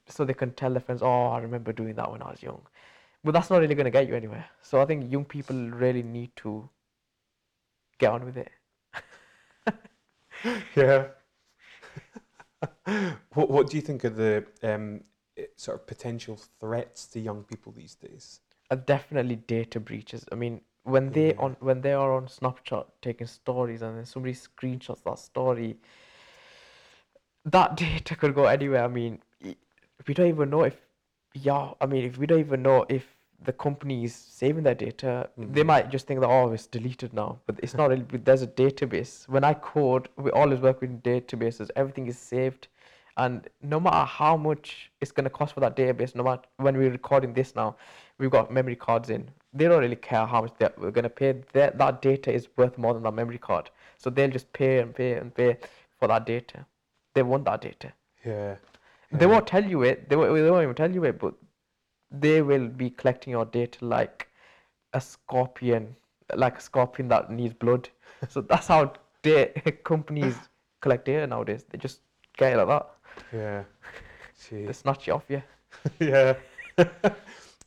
so 0.09 0.25
they 0.25 0.35
can 0.35 0.53
tell 0.53 0.71
their 0.71 0.81
friends, 0.81 1.03
"Oh, 1.03 1.27
I 1.27 1.41
remember 1.41 1.73
doing 1.73 1.95
that 1.97 2.11
when 2.11 2.23
I 2.23 2.31
was 2.31 2.43
young," 2.43 2.63
but 3.25 3.33
that's 3.33 3.51
not 3.51 3.61
really 3.61 3.75
going 3.75 3.85
to 3.85 3.91
get 3.91 4.09
you 4.09 4.15
anywhere. 4.15 4.47
So 4.63 4.81
I 4.81 4.87
think 4.87 5.11
young 5.11 5.25
people 5.25 5.57
really 5.71 6.03
need 6.03 6.35
to 6.37 6.69
get 7.99 8.11
on 8.13 8.25
with 8.25 8.37
it. 8.37 8.51
Yeah. 10.77 11.09
what 13.35 13.51
What 13.51 13.71
do 13.71 13.77
you 13.77 13.83
think 13.83 14.05
are 14.05 14.11
the 14.11 14.47
um, 14.63 15.05
eh, 15.37 15.47
sort 15.57 15.81
of 15.81 15.87
potential 15.87 16.37
threats 16.61 17.07
to 17.09 17.21
young 17.21 17.45
people 17.45 17.73
these 17.73 17.95
days? 17.95 18.41
are 18.71 18.77
definitely 18.77 19.37
data 19.37 19.79
breaches. 19.81 20.25
I 20.33 20.35
mean, 20.35 20.63
when 20.85 21.13
they 21.13 21.35
Yeah. 21.35 21.37
on 21.37 21.57
when 21.61 21.83
they 21.83 21.93
are 21.93 22.13
on 22.13 22.27
Snapchat 22.27 22.87
taking 23.01 23.27
stories 23.27 23.83
and 23.83 23.97
then 23.97 24.07
somebody 24.07 24.35
screenshots 24.35 25.03
that 25.05 25.19
story, 25.19 25.79
that 27.45 27.77
data 27.77 28.17
could 28.17 28.35
go 28.35 28.47
anywhere. 28.47 28.85
I 28.85 28.89
mean, 28.89 29.21
we 30.07 30.15
don't 30.15 30.29
even 30.29 30.51
know 30.51 30.65
if 30.65 30.77
yeah. 31.35 31.73
I 31.81 31.87
mean, 31.87 32.05
if 32.05 32.19
we 32.19 32.27
don't 32.27 32.41
even 32.41 32.63
know 32.63 32.85
if 32.89 33.07
the 33.45 33.53
company 33.53 34.05
is 34.05 34.15
saving 34.15 34.63
that 34.65 34.79
data, 34.79 35.29
they 35.37 35.63
Mhm. 35.63 35.67
might 35.67 35.91
just 35.91 36.07
think 36.07 36.21
that 36.21 36.29
oh, 36.29 36.53
it's 36.53 36.67
deleted 36.67 37.13
now. 37.13 37.41
But 37.47 37.59
it's 37.63 37.75
not 37.75 37.91
really. 37.91 38.05
There's 38.05 38.43
a 38.43 38.47
database. 38.47 39.29
When 39.29 39.43
I 39.45 39.55
code, 39.55 40.09
we 40.17 40.31
always 40.31 40.61
work 40.61 40.81
with 40.81 41.03
databases. 41.03 41.71
Everything 41.75 42.07
is 42.07 42.19
saved. 42.19 42.69
And 43.19 43.47
no 43.61 43.79
matter 43.79 44.07
how 44.07 44.37
much 44.39 44.91
it's 45.03 45.13
going 45.13 45.25
to 45.25 45.31
cost 45.31 45.53
for 45.55 45.61
that 45.61 45.77
database, 45.77 46.15
no 46.15 46.23
matter 46.23 46.43
when 46.57 46.79
we're 46.79 46.91
recording 46.91 47.35
this 47.35 47.55
now, 47.55 47.77
we've 48.19 48.31
got 48.31 48.51
memory 48.51 48.77
cards 48.77 49.11
in. 49.11 49.29
They 49.53 49.67
don't 49.67 49.81
really 49.81 49.97
care 49.97 50.25
how 50.25 50.41
much 50.43 50.55
that 50.59 50.79
we're 50.79 50.93
going 50.93 51.03
to 51.03 51.11
pay. 51.11 51.33
That, 51.53 51.77
that 51.77 52.01
data 52.01 52.33
is 52.33 52.49
worth 52.57 52.79
more 52.79 52.95
than 52.95 53.03
that 53.03 53.13
memory 53.13 53.37
card. 53.37 53.71
So 53.99 54.09
they'll 54.09 54.31
just 54.31 54.51
pay 54.55 54.79
and 54.79 54.95
pay 54.95 55.13
and 55.15 55.35
pay 55.35 55.59
for 55.99 56.09
that 56.09 56.25
data. 56.25 56.65
They 57.15 57.23
want 57.23 57.45
that 57.45 57.61
data. 57.61 57.93
Yeah. 58.25 58.57
They 59.13 59.27
won't 59.27 59.47
tell 59.47 59.65
you 59.65 59.83
it. 59.83 60.09
They 60.09 60.17
won't, 60.17 60.35
they 60.35 60.51
won't 60.51 60.63
even 60.63 60.75
tell 60.75 60.91
you 60.91 61.05
it, 61.05 61.19
but 61.19 61.35
they 62.11 62.43
will 62.43 62.69
be 62.69 62.91
collecting 62.91 63.33
your 63.33 63.45
data 63.45 63.85
like 63.85 64.29
a 64.93 65.01
scorpion, 65.01 65.97
like 66.35 66.59
a 66.59 66.61
scorpion 66.61 67.09
that 67.09 67.31
needs 67.31 67.55
blood. 67.55 67.89
So 68.29 68.41
that's 68.41 68.67
how 68.69 68.93
da- 69.23 69.53
companies 69.85 70.37
collect 70.81 71.05
data 71.05 71.27
nowadays. 71.27 71.65
They 71.69 71.79
just 71.79 72.01
get 72.37 72.53
it 72.53 72.57
like 72.57 72.69
that. 72.69 72.91
Yeah. 73.33 73.63
Gee. 74.49 74.67
They 74.67 74.73
snatch 74.73 75.09
it 75.09 75.13
off 75.13 75.25
you. 75.29 75.43
yeah. 76.01 76.35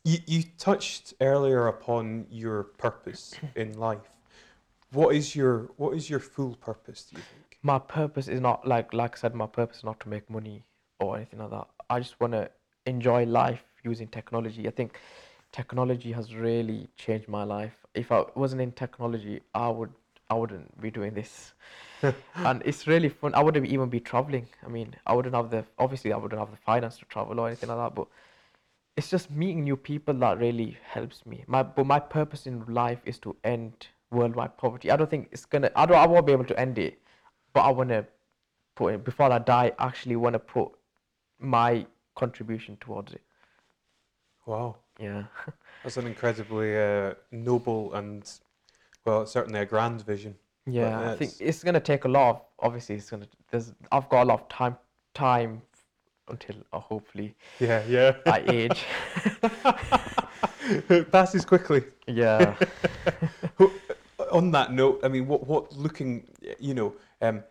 you, 0.04 0.18
you 0.26 0.42
touched 0.58 1.14
earlier 1.20 1.68
upon 1.68 2.26
your 2.30 2.64
purpose 2.64 3.34
in 3.56 3.72
life. 3.78 4.10
What 4.92 5.14
is 5.14 5.34
your 5.34 5.70
What 5.76 5.96
is 5.96 6.08
your 6.08 6.20
full 6.20 6.54
purpose? 6.56 7.04
Do 7.10 7.16
you 7.16 7.22
think? 7.22 7.58
My 7.62 7.78
purpose 7.78 8.28
is 8.28 8.40
not 8.40 8.66
like 8.66 8.92
like 8.92 9.16
I 9.16 9.20
said. 9.20 9.34
My 9.34 9.46
purpose 9.46 9.78
is 9.78 9.84
not 9.84 9.98
to 10.00 10.08
make 10.08 10.30
money 10.30 10.64
or 11.00 11.16
anything 11.16 11.40
like 11.40 11.50
that. 11.50 11.66
I 11.88 12.00
just 12.00 12.18
want 12.20 12.32
to 12.32 12.50
enjoy 12.86 13.24
life 13.24 13.62
using 13.84 14.08
technology. 14.08 14.66
I 14.66 14.70
think 14.70 14.98
technology 15.52 16.12
has 16.12 16.34
really 16.34 16.88
changed 16.96 17.28
my 17.28 17.44
life. 17.44 17.74
If 17.94 18.12
I 18.12 18.24
wasn't 18.34 18.62
in 18.62 18.72
technology, 18.72 19.40
I 19.54 19.68
would 19.68 19.92
I 20.28 20.34
wouldn't 20.34 20.80
be 20.80 20.90
doing 20.90 21.14
this. 21.14 21.52
and 22.34 22.62
it's 22.64 22.86
really 22.86 23.08
fun. 23.08 23.34
I 23.34 23.42
wouldn't 23.42 23.66
even 23.66 23.88
be 23.88 24.00
traveling. 24.00 24.48
I 24.64 24.68
mean, 24.68 24.94
I 25.06 25.14
wouldn't 25.14 25.34
have 25.34 25.50
the 25.50 25.64
obviously 25.78 26.12
I 26.12 26.16
wouldn't 26.16 26.38
have 26.38 26.50
the 26.50 26.56
finance 26.56 26.98
to 26.98 27.04
travel 27.06 27.38
or 27.40 27.46
anything 27.46 27.68
like 27.68 27.78
that. 27.78 27.94
But 27.94 28.08
it's 28.96 29.10
just 29.10 29.30
meeting 29.30 29.64
new 29.64 29.76
people 29.76 30.14
that 30.14 30.38
really 30.38 30.76
helps 30.82 31.24
me. 31.26 31.44
My 31.46 31.62
but 31.62 31.86
my 31.86 32.00
purpose 32.00 32.46
in 32.46 32.64
life 32.66 33.00
is 33.04 33.18
to 33.20 33.36
end 33.44 33.88
worldwide 34.10 34.56
poverty. 34.56 34.90
I 34.90 34.96
don't 34.96 35.10
think 35.10 35.28
it's 35.32 35.44
gonna. 35.44 35.70
I 35.76 35.86
don't. 35.86 35.96
I 35.96 36.06
won't 36.06 36.26
be 36.26 36.32
able 36.32 36.44
to 36.46 36.58
end 36.58 36.78
it, 36.78 36.98
but 37.52 37.60
I 37.60 37.70
wanna 37.70 38.06
put 38.74 38.94
it 38.94 39.04
before 39.04 39.30
I 39.32 39.38
die. 39.38 39.72
Actually, 39.78 40.16
wanna 40.16 40.38
put 40.38 40.72
my 41.38 41.86
contribution 42.14 42.76
towards 42.80 43.12
it. 43.12 43.22
Wow, 44.46 44.76
Yeah. 45.00 45.24
that's 45.82 45.96
an 45.96 46.06
incredibly 46.06 46.76
uh, 46.78 47.14
noble 47.32 47.92
and 47.94 48.28
well, 49.04 49.26
certainly 49.26 49.60
a 49.60 49.66
grand 49.66 50.02
vision. 50.02 50.34
Yeah, 50.66 50.98
I 51.00 51.16
think 51.16 51.32
that's- 51.32 51.40
it's 51.40 51.62
gonna 51.64 51.80
take 51.80 52.04
a 52.04 52.08
lot 52.08 52.30
of 52.30 52.42
obviously 52.60 52.96
it's 52.96 53.10
gonna 53.10 53.26
there's 53.50 53.72
I've 53.92 54.08
got 54.08 54.22
a 54.22 54.26
lot 54.26 54.40
of 54.40 54.48
time 54.48 54.76
time 55.14 55.62
until 56.28 56.56
uh, 56.72 56.80
hopefully 56.80 57.34
Yeah, 57.60 57.84
yeah. 57.86 58.16
I 58.26 58.42
age. 58.48 58.84
it 60.88 61.10
passes 61.12 61.44
quickly. 61.44 61.84
yeah. 62.06 62.56
On 64.32 64.50
that 64.50 64.72
note, 64.72 65.00
I 65.04 65.08
mean, 65.08 65.26
what 65.28 65.46
what 65.46 65.72
looking, 65.76 66.26
you 66.58 66.74
know, 66.74 66.94
um, 67.22 67.44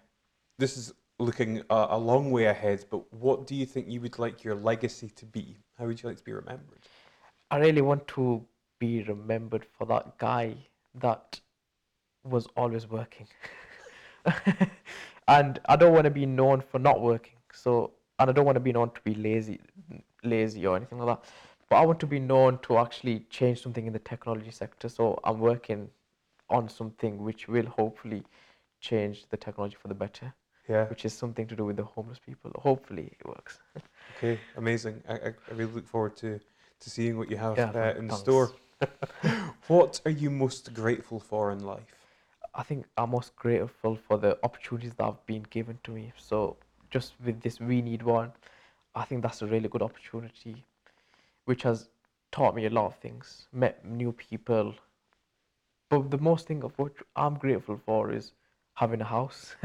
this 0.58 0.76
is 0.78 0.94
looking 1.20 1.62
a, 1.70 1.88
a 1.92 1.98
long 1.98 2.32
way 2.32 2.46
ahead. 2.46 2.86
But 2.90 3.12
what 3.14 3.48
do 3.48 3.56
you 3.56 3.66
think 3.66 3.88
you 3.90 4.02
would 4.02 4.20
like 4.20 4.44
your 4.44 4.56
legacy 4.56 5.10
to 5.10 5.26
be? 5.26 5.58
How 5.78 5.86
would 5.86 6.02
you 6.02 6.10
like 6.10 6.18
to 6.18 6.24
be 6.24 6.34
remembered? 6.34 6.80
I 7.52 7.58
really 7.58 7.82
want 7.82 8.08
to 8.10 8.46
be 8.80 9.04
remembered 9.04 9.66
for 9.78 9.86
that 9.86 10.18
guy 10.18 10.56
that 10.96 11.40
was 12.24 12.48
always 12.58 12.90
working. 12.90 13.28
and 15.28 15.60
I 15.66 15.76
don't 15.76 15.94
want 15.94 16.06
to 16.06 16.10
be 16.12 16.26
known 16.26 16.62
for 16.62 16.80
not 16.80 17.02
working. 17.02 17.38
So 17.54 17.92
and 18.20 18.30
I 18.30 18.34
don't 18.34 18.46
want 18.46 18.56
to 18.56 18.62
be 18.62 18.72
known 18.72 18.92
to 18.92 19.02
be 19.02 19.14
lazy 19.16 19.60
lazy 20.24 20.66
or 20.66 20.76
anything 20.76 21.00
like 21.00 21.08
that. 21.08 21.30
But 21.70 21.78
I 21.78 21.86
want 21.86 22.00
to 22.02 22.08
be 22.08 22.20
known 22.20 22.60
to 22.64 22.78
actually 22.78 23.20
change 23.30 23.62
something 23.62 23.86
in 23.88 23.94
the 23.94 24.00
technology 24.00 24.52
sector. 24.52 24.90
So 24.90 25.20
I'm 25.24 25.40
working 25.40 25.90
on 26.50 26.70
something 26.70 27.24
which 27.24 27.48
will 27.48 27.66
hopefully 27.66 28.24
change 28.80 29.26
the 29.30 29.38
technology 29.38 29.76
for 29.82 29.88
the 29.88 29.96
better, 29.96 30.34
Yeah. 30.68 30.86
which 30.88 31.06
is 31.06 31.14
something 31.14 31.48
to 31.48 31.56
do 31.56 31.66
with 31.66 31.78
the 31.78 31.84
homeless 31.84 32.20
people. 32.20 32.52
Hopefully 32.58 33.12
it 33.20 33.28
works. 33.28 33.60
Okay. 34.18 34.40
Amazing. 34.56 35.04
I, 35.10 35.14
I, 35.14 35.28
I 35.50 35.54
really 35.54 35.74
look 35.74 35.88
forward 35.88 36.16
to 36.18 36.40
to 36.80 36.90
seeing 36.90 37.18
what 37.18 37.30
you 37.30 37.38
have 37.38 37.58
Yeah, 37.58 37.72
uh, 37.76 37.94
in 37.98 38.10
thanks. 38.10 38.22
store. 38.22 38.52
what 39.68 40.02
are 40.06 40.12
you 40.12 40.30
most 40.30 40.74
grateful 40.74 41.20
for 41.20 41.52
in 41.52 41.60
life? 41.66 41.96
I 42.54 42.64
think 42.64 42.86
I'm 42.98 43.10
most 43.12 43.36
grateful 43.36 43.96
for 44.08 44.18
the 44.18 44.38
opportunities 44.44 44.94
that 44.98 45.04
have 45.04 45.26
been 45.26 45.46
given 45.50 45.80
to 45.84 45.92
me. 45.92 46.14
So 46.18 46.56
just 46.90 47.14
with 47.26 47.42
this 47.42 47.60
We 47.60 47.82
Need 47.82 48.04
One, 48.04 48.32
I 48.96 49.04
think 49.06 49.22
that's 49.22 49.42
a 49.42 49.48
really 49.48 49.68
good 49.68 49.82
opportunity, 49.82 50.64
which 51.46 51.64
has 51.64 51.90
taught 52.32 52.56
me 52.56 52.66
a 52.66 52.70
lot 52.70 52.86
of 52.88 52.96
things, 52.98 53.48
met 53.52 53.84
new 53.86 54.12
people. 54.14 54.76
But 55.90 56.12
the 56.12 56.18
most 56.18 56.48
thing 56.48 56.64
of 56.64 56.78
what 56.78 56.94
I'm 57.16 57.36
grateful 57.36 57.78
for 57.86 58.12
is 58.12 58.32
having 58.76 59.02
a 59.02 59.06
house. 59.06 59.56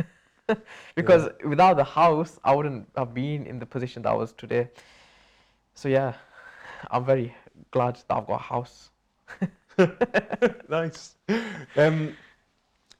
because 0.94 1.28
without 1.44 1.76
the 1.76 1.84
house, 1.84 2.38
I 2.44 2.54
wouldn't 2.54 2.88
have 2.96 3.14
been 3.14 3.46
in 3.46 3.58
the 3.58 3.66
position 3.66 4.02
that 4.02 4.10
I 4.10 4.14
was 4.14 4.32
today. 4.32 4.68
So 5.74 5.88
yeah, 5.88 6.14
I'm 6.90 7.04
very 7.04 7.34
glad 7.70 7.96
that 7.96 8.16
I've 8.16 8.26
got 8.26 8.34
a 8.34 8.42
house. 8.42 8.90
nice. 10.68 11.14
Um, 11.76 12.16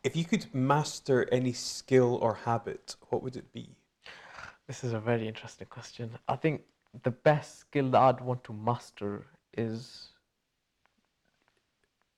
if 0.02 0.16
you 0.16 0.24
could 0.24 0.46
master 0.54 1.28
any 1.30 1.52
skill 1.52 2.16
or 2.22 2.34
habit, 2.34 2.96
what 3.08 3.22
would 3.22 3.36
it 3.36 3.52
be? 3.52 3.68
This 4.66 4.84
is 4.84 4.92
a 4.92 5.00
very 5.00 5.26
interesting 5.26 5.66
question. 5.68 6.10
I 6.28 6.36
think 6.36 6.62
the 7.02 7.10
best 7.10 7.60
skill 7.60 7.90
that 7.90 8.00
I'd 8.00 8.20
want 8.20 8.44
to 8.44 8.52
master 8.52 9.26
is 9.56 10.08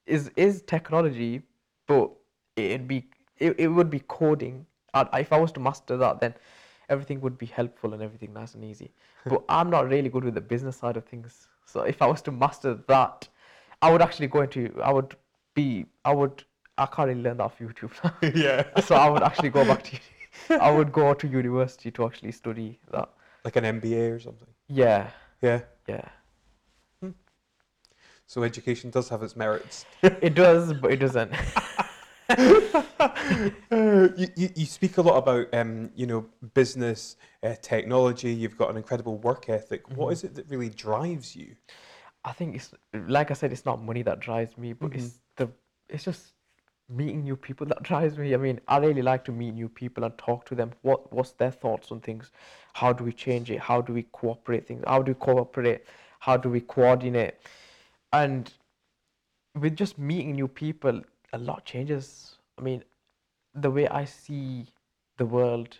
is 0.06 0.30
is 0.36 0.62
technology, 0.62 1.42
but 1.86 2.10
it'd 2.56 2.86
be 2.86 3.08
it, 3.38 3.58
it 3.58 3.68
would 3.68 3.90
be 3.90 4.00
coding. 4.00 4.66
If 4.94 5.32
I 5.32 5.38
was 5.40 5.52
to 5.52 5.60
master 5.60 5.96
that, 5.96 6.20
then 6.20 6.34
everything 6.88 7.20
would 7.20 7.38
be 7.38 7.46
helpful 7.46 7.94
and 7.94 8.02
everything 8.02 8.32
nice 8.32 8.54
and 8.54 8.64
easy. 8.64 8.92
But 9.24 9.42
I'm 9.48 9.70
not 9.70 9.88
really 9.88 10.08
good 10.08 10.24
with 10.24 10.34
the 10.34 10.40
business 10.40 10.76
side 10.76 10.96
of 10.96 11.04
things. 11.04 11.48
So 11.64 11.82
if 11.82 12.02
I 12.02 12.06
was 12.06 12.20
to 12.22 12.32
master 12.32 12.74
that, 12.88 13.28
I 13.80 13.90
would 13.90 14.02
actually 14.02 14.26
go 14.28 14.42
into 14.42 14.80
I 14.82 14.92
would 14.92 15.16
be 15.54 15.86
I 16.04 16.12
would 16.12 16.44
I 16.78 16.86
can't 16.86 17.08
really 17.08 17.22
learn 17.22 17.36
that 17.38 17.44
off 17.44 17.58
YouTube. 17.58 17.92
yeah. 18.34 18.80
so 18.80 18.94
I 18.96 19.08
would 19.08 19.22
actually 19.22 19.50
go 19.50 19.64
back 19.64 19.82
to 19.84 19.98
I 20.60 20.70
would 20.70 20.92
go 20.92 21.14
to 21.14 21.26
university 21.28 21.90
to 21.92 22.04
actually 22.06 22.32
study 22.32 22.78
that. 22.90 23.08
Like 23.44 23.56
an 23.56 23.64
MBA 23.64 24.14
or 24.14 24.20
something. 24.20 24.48
Yeah, 24.68 25.10
Yeah. 25.40 25.60
yeah. 25.88 26.08
Hmm. 27.00 27.10
So 28.26 28.42
education 28.42 28.90
does 28.90 29.08
have 29.08 29.22
its 29.22 29.36
merits. 29.36 29.84
It 30.02 30.34
does, 30.34 30.72
but 30.72 30.92
it 30.92 30.96
doesn't. 30.98 31.32
you, 34.16 34.28
you, 34.36 34.48
you 34.54 34.66
speak 34.66 34.96
a 34.98 35.02
lot 35.02 35.16
about 35.18 35.52
um, 35.52 35.90
you 35.94 36.06
know 36.06 36.26
business, 36.54 37.16
uh, 37.42 37.54
technology. 37.60 38.32
You've 38.32 38.56
got 38.56 38.70
an 38.70 38.76
incredible 38.76 39.18
work 39.18 39.48
ethic. 39.48 39.88
What 39.96 40.12
is 40.12 40.24
it 40.24 40.34
that 40.34 40.48
really 40.48 40.70
drives 40.70 41.36
you? 41.36 41.56
I 42.24 42.32
think 42.32 42.54
it's 42.54 42.72
like 42.92 43.30
I 43.30 43.34
said, 43.34 43.52
it's 43.52 43.64
not 43.64 43.82
money 43.82 44.02
that 44.02 44.20
drives 44.20 44.56
me, 44.56 44.72
but 44.72 44.94
it's 44.94 45.20
the 45.36 45.48
it's 45.88 46.04
just 46.04 46.34
meeting 46.88 47.22
new 47.22 47.36
people 47.36 47.66
that 47.66 47.82
drives 47.90 48.16
me. 48.16 48.34
I 48.34 48.36
mean, 48.36 48.60
I 48.68 48.78
really 48.78 49.02
like 49.02 49.24
to 49.24 49.32
meet 49.32 49.54
new 49.54 49.68
people 49.68 50.04
and 50.04 50.16
talk 50.18 50.44
to 50.46 50.54
them. 50.54 50.72
What 50.82 51.12
what's 51.12 51.32
their 51.32 51.50
thoughts 51.50 51.90
on 51.90 52.00
things? 52.00 52.30
How 52.74 52.92
do 52.92 53.04
we 53.04 53.12
change 53.12 53.50
it? 53.50 53.60
How 53.60 53.80
do 53.80 53.92
we 53.92 54.04
cooperate 54.12 54.66
things? 54.66 54.84
How 54.86 55.02
do 55.02 55.12
we 55.12 55.16
cooperate? 55.16 55.84
How 56.20 56.36
do 56.36 56.48
we 56.48 56.60
coordinate? 56.60 57.34
And 58.12 58.52
with 59.58 59.76
just 59.76 59.98
meeting 59.98 60.32
new 60.32 60.48
people, 60.48 61.02
a 61.32 61.38
lot 61.38 61.64
changes. 61.64 62.36
I 62.58 62.62
mean, 62.62 62.84
the 63.54 63.70
way 63.70 63.88
I 63.88 64.04
see 64.04 64.66
the 65.16 65.26
world, 65.26 65.78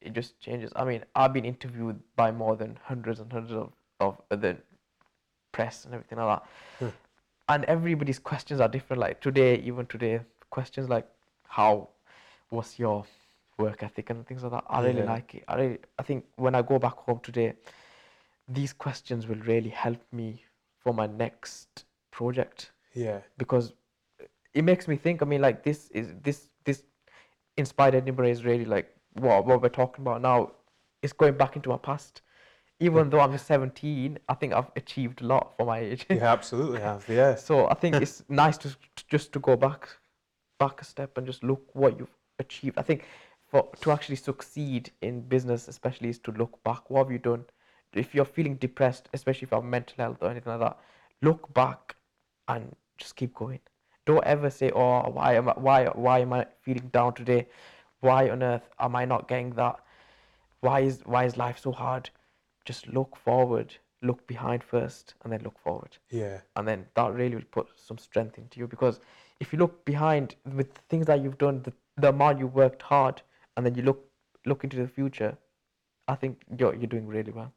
it 0.00 0.12
just 0.12 0.38
changes. 0.40 0.72
I 0.76 0.84
mean, 0.84 1.04
I've 1.14 1.32
been 1.32 1.44
interviewed 1.44 2.00
by 2.16 2.30
more 2.30 2.56
than 2.56 2.78
hundreds 2.84 3.20
and 3.20 3.32
hundreds 3.32 3.52
of, 3.54 3.72
of 4.00 4.20
other 4.30 4.56
press 5.52 5.84
and 5.84 5.94
everything 5.94 6.18
like 6.18 6.40
that. 6.40 6.48
Hmm. 6.78 6.96
And 7.48 7.64
everybody's 7.64 8.18
questions 8.18 8.60
are 8.60 8.68
different. 8.68 9.00
Like 9.00 9.20
today, 9.20 9.56
even 9.56 9.86
today, 9.86 10.20
questions 10.50 10.88
like 10.88 11.06
how 11.48 11.88
what's 12.50 12.78
your 12.78 13.04
work 13.58 13.82
ethic 13.82 14.10
and 14.10 14.26
things 14.26 14.42
like 14.42 14.52
that. 14.52 14.64
I 14.68 14.80
really 14.82 15.00
Yeah. 15.00 15.12
like 15.12 15.34
it. 15.34 15.44
I 15.48 15.54
really, 15.56 15.78
I 15.98 16.02
think 16.02 16.24
when 16.36 16.54
I 16.54 16.62
go 16.62 16.78
back 16.78 16.94
home 16.96 17.20
today, 17.20 17.54
these 18.48 18.72
questions 18.72 19.26
will 19.26 19.36
really 19.40 19.70
help 19.70 20.00
me 20.12 20.42
for 20.80 20.92
my 20.92 21.06
next 21.06 21.84
project 22.10 22.70
Yeah. 22.94 23.20
because 23.38 23.72
it 24.54 24.62
makes 24.64 24.88
me 24.88 24.96
think. 24.96 25.22
I 25.22 25.24
mean, 25.24 25.40
like 25.40 25.62
this 25.62 25.88
is 25.90 26.12
this 26.22 26.48
this 26.64 26.82
inspired 27.56 27.94
Edinburgh 27.94 28.28
is 28.28 28.44
really 28.44 28.64
like 28.64 28.94
what 29.14 29.44
what 29.46 29.62
we're 29.62 29.68
talking 29.68 30.02
about 30.04 30.22
now. 30.22 30.52
Is 31.02 31.12
going 31.12 31.34
back 31.36 31.56
into 31.56 31.68
my 31.68 31.78
past. 31.78 32.22
Even 32.78 33.10
though 33.10 33.20
I'm 33.20 33.36
17, 33.38 34.18
I 34.28 34.34
think 34.34 34.52
I've 34.52 34.70
achieved 34.74 35.22
a 35.22 35.26
lot 35.26 35.52
for 35.56 35.66
my 35.66 35.78
age. 35.78 36.04
You 36.10 36.18
absolutely 36.20 36.80
have. 36.88 37.08
Yeah. 37.08 37.36
so 37.36 37.68
I 37.68 37.74
think 37.74 37.94
it's 37.96 38.24
nice 38.28 38.58
to 38.58 38.68
to 38.70 39.04
just 39.08 39.32
to 39.32 39.40
go 39.40 39.56
back 39.56 39.88
back 40.58 40.80
a 40.80 40.84
step 40.84 41.16
and 41.16 41.26
just 41.26 41.42
look 41.42 41.62
what 41.74 41.98
you've 41.98 42.16
achieved. 42.38 42.78
I 42.78 42.82
think 42.82 43.04
for 43.50 43.68
to 43.80 43.90
actually 43.92 44.16
succeed 44.16 44.90
in 45.00 45.20
business, 45.22 45.68
especially, 45.68 46.08
is 46.08 46.18
to 46.20 46.32
look 46.32 46.62
back. 46.64 46.88
What 46.90 47.04
have 47.04 47.12
you 47.12 47.18
done? 47.18 47.44
If 47.92 48.14
you're 48.14 48.24
feeling 48.24 48.56
depressed, 48.56 49.08
especially 49.12 49.46
if 49.46 49.50
you 49.52 49.56
have 49.56 49.64
mental 49.64 49.96
health 49.98 50.18
or 50.20 50.30
anything 50.30 50.52
like 50.52 50.60
that, 50.60 50.78
look 51.20 51.52
back 51.52 51.96
and 52.48 52.74
just 52.96 53.16
keep 53.16 53.34
going. 53.34 53.60
Don't 54.04 54.24
ever 54.24 54.50
say, 54.50 54.70
"Oh, 54.70 55.08
why 55.10 55.34
am 55.34 55.48
I, 55.48 55.52
why 55.52 55.86
why 55.86 56.18
am 56.20 56.32
I 56.32 56.46
feeling 56.62 56.88
down 56.88 57.14
today? 57.14 57.48
Why 58.00 58.28
on 58.30 58.42
earth 58.42 58.68
am 58.78 58.96
I 58.96 59.04
not 59.04 59.28
getting 59.28 59.50
that? 59.54 59.76
Why 60.60 60.80
is 60.80 61.02
why 61.04 61.24
is 61.24 61.36
life 61.36 61.58
so 61.58 61.72
hard?" 61.72 62.10
Just 62.64 62.86
look 62.88 63.16
forward, 63.16 63.76
look 64.02 64.26
behind 64.26 64.62
first, 64.64 65.14
and 65.22 65.32
then 65.32 65.40
look 65.42 65.58
forward 65.58 65.98
Yeah. 66.10 66.40
and 66.56 66.66
then 66.68 66.86
that 66.94 67.12
really 67.12 67.34
will 67.36 67.50
put 67.50 67.68
some 67.76 67.98
strength 67.98 68.38
into 68.38 68.60
you 68.60 68.66
because 68.68 69.00
if 69.40 69.52
you 69.52 69.58
look 69.58 69.84
behind 69.84 70.36
with 70.54 70.70
things 70.88 71.06
that 71.06 71.20
you've 71.22 71.38
done 71.38 71.62
the, 71.62 71.72
the 71.96 72.08
amount 72.10 72.38
you 72.38 72.46
worked 72.46 72.82
hard 72.82 73.22
and 73.56 73.66
then 73.66 73.74
you 73.74 73.82
look 73.82 74.04
look 74.46 74.62
into 74.64 74.76
the 74.76 74.86
future 74.86 75.36
i 76.08 76.14
think 76.14 76.42
you're 76.58 76.74
you're 76.74 76.86
doing 76.94 77.06
really 77.06 77.32
well 77.32 77.52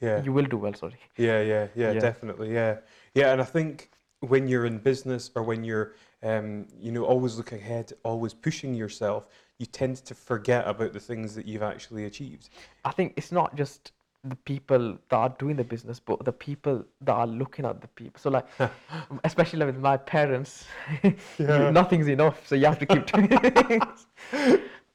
Yeah. 0.00 0.22
you 0.22 0.32
will 0.32 0.44
do 0.46 0.58
well 0.58 0.74
sorry 0.74 1.00
Yeah, 1.16 1.40
yeah, 1.40 1.68
yeah, 1.74 1.92
Yeah. 1.92 2.00
definitely, 2.00 2.52
yeah, 2.52 2.76
yeah. 3.14 3.32
And 3.32 3.40
I 3.40 3.44
think 3.44 3.90
when 4.20 4.46
you're 4.48 4.66
in 4.66 4.78
business 4.78 5.30
or 5.34 5.42
when 5.42 5.64
you're, 5.64 5.94
um, 6.22 6.66
you 6.78 6.92
know, 6.92 7.04
always 7.04 7.36
looking 7.36 7.58
ahead, 7.58 7.92
always 8.04 8.34
pushing 8.34 8.74
yourself, 8.74 9.26
you 9.58 9.66
tend 9.66 9.96
to 9.96 10.14
forget 10.14 10.66
about 10.66 10.92
the 10.92 11.00
things 11.00 11.34
that 11.34 11.46
you've 11.46 11.62
actually 11.62 12.04
achieved. 12.06 12.48
i 12.86 12.90
think 12.90 13.12
it's 13.16 13.30
not 13.30 13.54
just 13.56 13.92
the 14.24 14.36
people 14.36 14.98
that 15.10 15.16
are 15.16 15.34
doing 15.38 15.56
the 15.56 15.64
business 15.64 15.98
but 16.00 16.22
the 16.24 16.32
people 16.32 16.84
that 17.02 17.12
are 17.12 17.26
looking 17.26 17.64
at 17.66 17.80
the 17.80 17.88
people 17.88 18.18
so 18.18 18.28
like 18.30 18.46
especially 19.24 19.64
with 19.64 19.76
my 19.78 19.96
parents 19.96 20.66
Yeah. 21.38 21.70
nothing's 21.70 22.08
enough 22.08 22.46
so 22.46 22.54
you 22.54 22.64
have 22.66 22.78
to 22.78 22.86
keep 22.86 23.04
doing 23.06 23.28
things. 23.68 24.06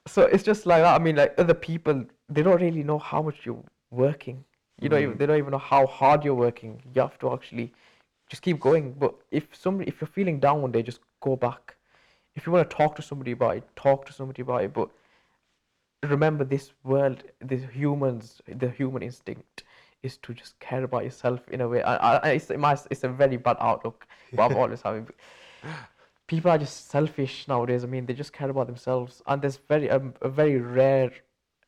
So 0.07 0.21
it's 0.23 0.43
just 0.43 0.65
like 0.67 0.81
that. 0.83 0.99
I 0.99 1.03
mean 1.03 1.15
like 1.15 1.33
other 1.39 1.55
people 1.55 2.05
they 2.29 2.43
don't 2.43 2.61
really 2.61 2.83
know 2.83 2.99
how 2.99 3.21
much 3.23 3.37
you're 3.45 3.63
working. 3.89 4.43
You 4.81 4.89
don't 4.89 5.17
they 5.17 5.25
don't 5.25 5.37
even 5.37 5.51
know 5.51 5.57
how 5.73 5.87
hard 5.87 6.23
you're 6.23 6.35
working. 6.47 6.81
You 6.93 7.01
have 7.01 7.17
to 7.19 7.33
actually 7.33 7.73
just 8.29 8.41
keep 8.41 8.59
going. 8.59 8.93
But 8.93 9.15
if 9.31 9.47
somebody 9.53 9.89
if 9.89 10.01
you're 10.01 10.07
feeling 10.07 10.39
down 10.39 10.61
one 10.61 10.71
day 10.71 10.83
just 10.83 10.99
go 11.21 11.35
back. 11.35 11.75
If 12.35 12.45
you 12.45 12.51
want 12.51 12.69
to 12.69 12.75
talk 12.75 12.95
to 12.97 13.01
somebody 13.01 13.31
about 13.31 13.57
it 13.57 13.63
talk 13.75 14.05
to 14.05 14.13
somebody 14.13 14.41
about 14.41 14.63
it 14.63 14.73
but 14.73 14.89
remember 16.03 16.43
this 16.43 16.73
world 16.83 17.23
the 17.39 17.55
humans 17.55 18.41
the 18.47 18.69
human 18.69 19.01
instinct 19.01 19.63
is 20.03 20.17
to 20.17 20.33
just 20.33 20.59
care 20.59 20.83
about 20.83 21.05
yourself 21.05 21.47
in 21.49 21.61
a 21.61 21.67
way. 21.67 21.81
I, 21.81 22.17
I, 22.17 22.29
it's, 22.31 22.49
it 22.51 22.59
it's 22.91 23.03
a 23.03 23.09
very 23.09 23.37
bad 23.37 23.57
outlook 23.59 24.05
but 24.33 24.51
i'm 24.51 24.57
always 24.63 24.81
having 24.81 25.07
people 26.27 26.51
are 26.51 26.57
just 26.57 26.89
selfish 26.89 27.47
nowadays. 27.47 27.83
I 27.83 27.87
mean 27.87 28.05
they 28.05 28.13
just 28.13 28.33
care 28.33 28.49
about 28.49 28.67
themselves. 28.67 29.21
And 29.27 29.41
there's 29.41 29.57
very 29.57 29.89
um, 29.89 30.13
a 30.21 30.29
very 30.29 30.59
rare 30.59 31.11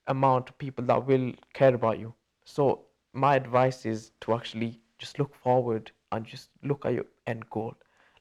amount 0.08 0.50
of 0.50 0.58
people 0.58 0.86
that 0.86 1.06
will 1.06 1.34
care 1.54 1.76
about 1.76 2.00
you. 2.00 2.14
So 2.46 2.86
my 3.14 3.36
advice 3.36 3.86
is 3.86 4.12
to 4.22 4.34
actually 4.34 4.80
just 4.98 5.20
look 5.20 5.36
forward 5.36 5.92
and 6.12 6.26
just 6.26 6.50
look 6.64 6.86
at 6.86 6.94
your 6.94 7.06
end 7.26 7.50
goal 7.50 7.74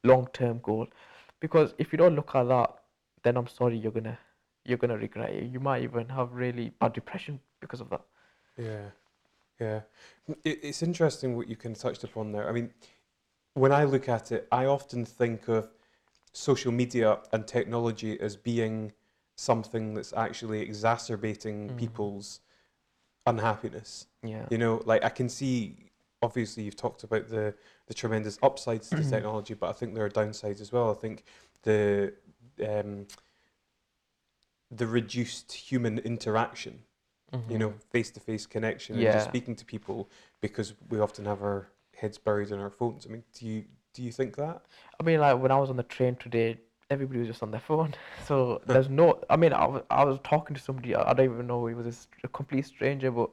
long 0.05 0.29
term 0.33 0.61
goal 0.63 0.87
because 1.41 1.75
if 1.79 1.93
you 1.93 1.99
don't 1.99 2.15
look 2.15 2.35
at 2.35 2.45
that 2.49 2.71
then 3.23 3.37
i'm 3.37 3.47
sorry 3.47 3.77
you're 3.77 3.93
gonna 3.93 4.19
you're 4.65 4.79
gonna 4.79 4.97
regret 4.97 5.31
it 5.31 5.45
you 5.45 5.61
might 5.61 5.83
even 5.83 6.09
have 6.09 6.33
really 6.33 6.71
bad 6.81 6.93
depression 6.93 7.41
because 7.61 7.81
of 7.81 7.91
that 7.91 8.03
Yeah, 8.57 8.91
yeah. 9.61 9.81
It, 10.45 10.61
it's 10.63 10.83
interesting 10.83 11.37
what 11.37 11.49
you 11.49 11.57
can 11.57 11.75
touched 11.75 12.05
upon 12.05 12.33
there. 12.33 12.49
I 12.49 12.53
mean, 12.53 12.71
when 13.55 13.73
I 13.73 13.85
look 13.85 14.09
at 14.09 14.33
it, 14.33 14.49
I 14.51 14.67
often 14.67 15.05
think 15.05 15.49
of 15.49 15.69
social 16.33 16.73
media 16.73 17.19
and 17.33 17.47
technology 17.47 18.21
as 18.21 18.37
being 18.37 18.93
something 19.37 19.95
that's 19.95 20.13
actually 20.13 20.61
exacerbating 20.61 21.71
Mm. 21.71 21.77
people's 21.79 22.41
unhappiness. 23.27 24.07
yeah 24.23 24.47
You 24.51 24.59
know, 24.59 24.83
like 24.85 25.05
I 25.05 25.09
can 25.11 25.29
see, 25.29 25.86
obviously, 26.23 26.63
you've 26.65 26.77
talked 26.77 27.05
about 27.05 27.29
the, 27.29 27.55
the 27.87 27.95
tremendous 27.95 28.39
upsides 28.43 28.95
to 28.95 29.05
technology, 29.05 29.55
but 29.55 29.69
I 29.71 29.73
think 29.73 29.95
there 29.95 30.05
are 30.05 30.11
downsides 30.11 30.61
as 30.61 30.73
well. 30.73 30.91
I 30.91 30.95
think 30.95 31.25
the 31.63 32.15
um, 32.67 33.07
the 34.71 34.87
reduced 34.87 35.53
human 35.53 35.99
interaction, 35.99 36.81
you 37.49 37.59
know, 37.59 37.75
face 37.91 38.11
to 38.13 38.21
face 38.21 38.47
connection, 38.47 38.99
and 38.99 39.11
just 39.11 39.25
Mm-hmm. 39.25 39.29
Yeah. 39.29 39.31
speaking 39.31 39.55
to 39.57 39.65
people 39.65 40.11
because 40.41 40.75
we 40.89 41.01
often 41.01 41.25
have 41.25 41.43
our 41.43 41.69
heads 41.97 42.19
buried 42.19 42.51
in 42.51 42.61
our 42.61 42.71
phones. 42.71 43.07
I 43.07 43.11
mean, 43.11 43.25
do 43.35 43.47
you 43.47 43.65
do 43.95 44.03
you 44.03 44.13
think 44.13 44.37
that? 44.37 44.63
I 45.01 45.03
mean, 45.05 45.21
like 45.21 45.39
when 45.41 45.51
I 45.51 45.59
was 45.59 45.71
on 45.71 45.77
the 45.77 45.83
train 45.83 46.17
today, 46.17 46.59
everybody 46.91 47.21
was 47.21 47.29
just 47.29 47.43
on 47.43 47.51
their 47.51 47.61
phone. 47.61 47.95
So 48.27 48.61
there's 48.67 48.89
no. 48.89 49.21
I 49.31 49.37
mean, 49.37 49.53
I 49.53 49.67
was, 49.67 49.83
I 49.91 50.05
was 50.05 50.19
talking 50.25 50.57
to 50.57 50.63
somebody. 50.63 50.95
I 50.95 51.11
I 51.11 51.15
don't 51.15 51.33
even 51.33 51.47
know. 51.47 51.67
He 51.67 51.75
was 51.75 51.87
a, 52.23 52.27
a 52.27 52.29
complete 52.29 52.67
stranger, 52.67 53.11
but 53.11 53.31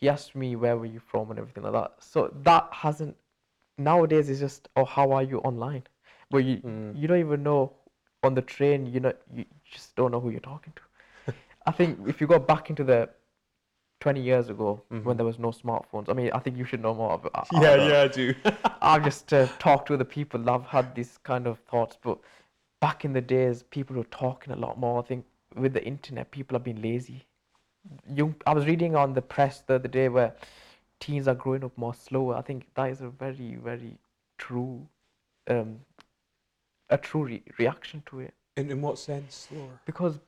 he 0.00 0.08
asked 0.08 0.34
me 0.34 0.56
where 0.56 0.76
were 0.76 0.86
you 0.86 1.00
from 1.00 1.30
and 1.30 1.38
everything 1.38 1.62
like 1.64 1.72
that. 1.72 1.94
So 2.00 2.32
that 2.42 2.68
hasn't. 2.72 3.16
Nowadays, 3.78 4.28
it's 4.28 4.40
just 4.40 4.68
oh, 4.76 4.84
how 4.84 5.12
are 5.12 5.22
you 5.22 5.38
online? 5.38 5.84
But 6.30 6.38
you 6.44 6.56
Mm. 6.58 6.96
you 7.00 7.08
don't 7.08 7.20
even 7.20 7.42
know 7.42 7.72
on 8.22 8.34
the 8.34 8.42
train. 8.42 8.86
You 8.86 9.00
know, 9.00 9.12
you 9.34 9.44
just 9.64 9.96
don't 9.96 10.10
know 10.12 10.20
who 10.20 10.30
you're 10.30 10.40
talking 10.40 10.72
to. 10.76 11.34
I 11.66 11.72
think 11.72 12.08
if 12.08 12.20
you 12.20 12.26
go 12.26 12.38
back 12.38 12.70
into 12.70 12.84
the 12.84 13.08
20 14.00 14.20
years 14.22 14.48
ago 14.48 14.82
Mhm. 14.90 15.04
when 15.04 15.16
there 15.18 15.26
was 15.26 15.38
no 15.38 15.48
smartphones. 15.48 16.08
I 16.08 16.14
mean, 16.14 16.30
I 16.32 16.38
think 16.38 16.56
you 16.56 16.64
should 16.64 16.80
know 16.80 16.94
more. 16.94 17.18
But 17.18 17.32
I, 17.34 17.40
I 17.40 17.62
Yeah, 17.62 17.88
yeah, 17.88 18.00
I 18.02 18.08
do. 18.08 18.34
I've 18.82 19.04
just 19.04 19.32
uh, 19.32 19.46
talked 19.58 19.88
to 19.88 19.94
other 19.94 20.04
people 20.04 20.48
I've 20.48 20.64
had 20.64 20.94
these 20.94 21.18
kind 21.18 21.46
of 21.46 21.58
thoughts, 21.70 21.98
but 22.02 22.18
back 22.80 23.04
in 23.04 23.12
the 23.12 23.20
days, 23.20 23.62
people 23.62 23.96
were 23.96 24.04
talking 24.04 24.52
a 24.52 24.56
lot 24.56 24.78
more. 24.78 25.00
I 25.00 25.02
think 25.06 25.26
with 25.54 25.74
the 25.74 25.84
internet, 25.84 26.30
people 26.30 26.54
have 26.54 26.64
been 26.64 26.80
lazy. 26.80 27.26
Young, 28.08 28.34
I 28.46 28.52
was 28.54 28.66
reading 28.66 28.94
on 28.94 29.14
the 29.14 29.22
press 29.22 29.60
the 29.60 29.74
other 29.74 29.88
day 29.88 30.08
where 30.08 30.34
teens 30.98 31.26
are 31.28 31.34
growing 31.34 31.64
up 31.64 31.76
more 31.76 31.94
slower. 31.94 32.36
I 32.36 32.42
think 32.42 32.66
that 32.74 32.90
is 32.90 33.00
a 33.00 33.08
very, 33.08 33.56
very 33.62 33.98
true, 34.38 34.86
um, 35.48 35.80
a 36.90 36.98
true 36.98 37.24
re- 37.24 37.42
reaction 37.58 38.02
to 38.06 38.20
it 38.20 38.34
in, 38.56 38.70
in 38.70 38.80
what 38.82 38.98
sense, 38.98 39.48
Laura? 39.50 39.80
because 39.84 40.18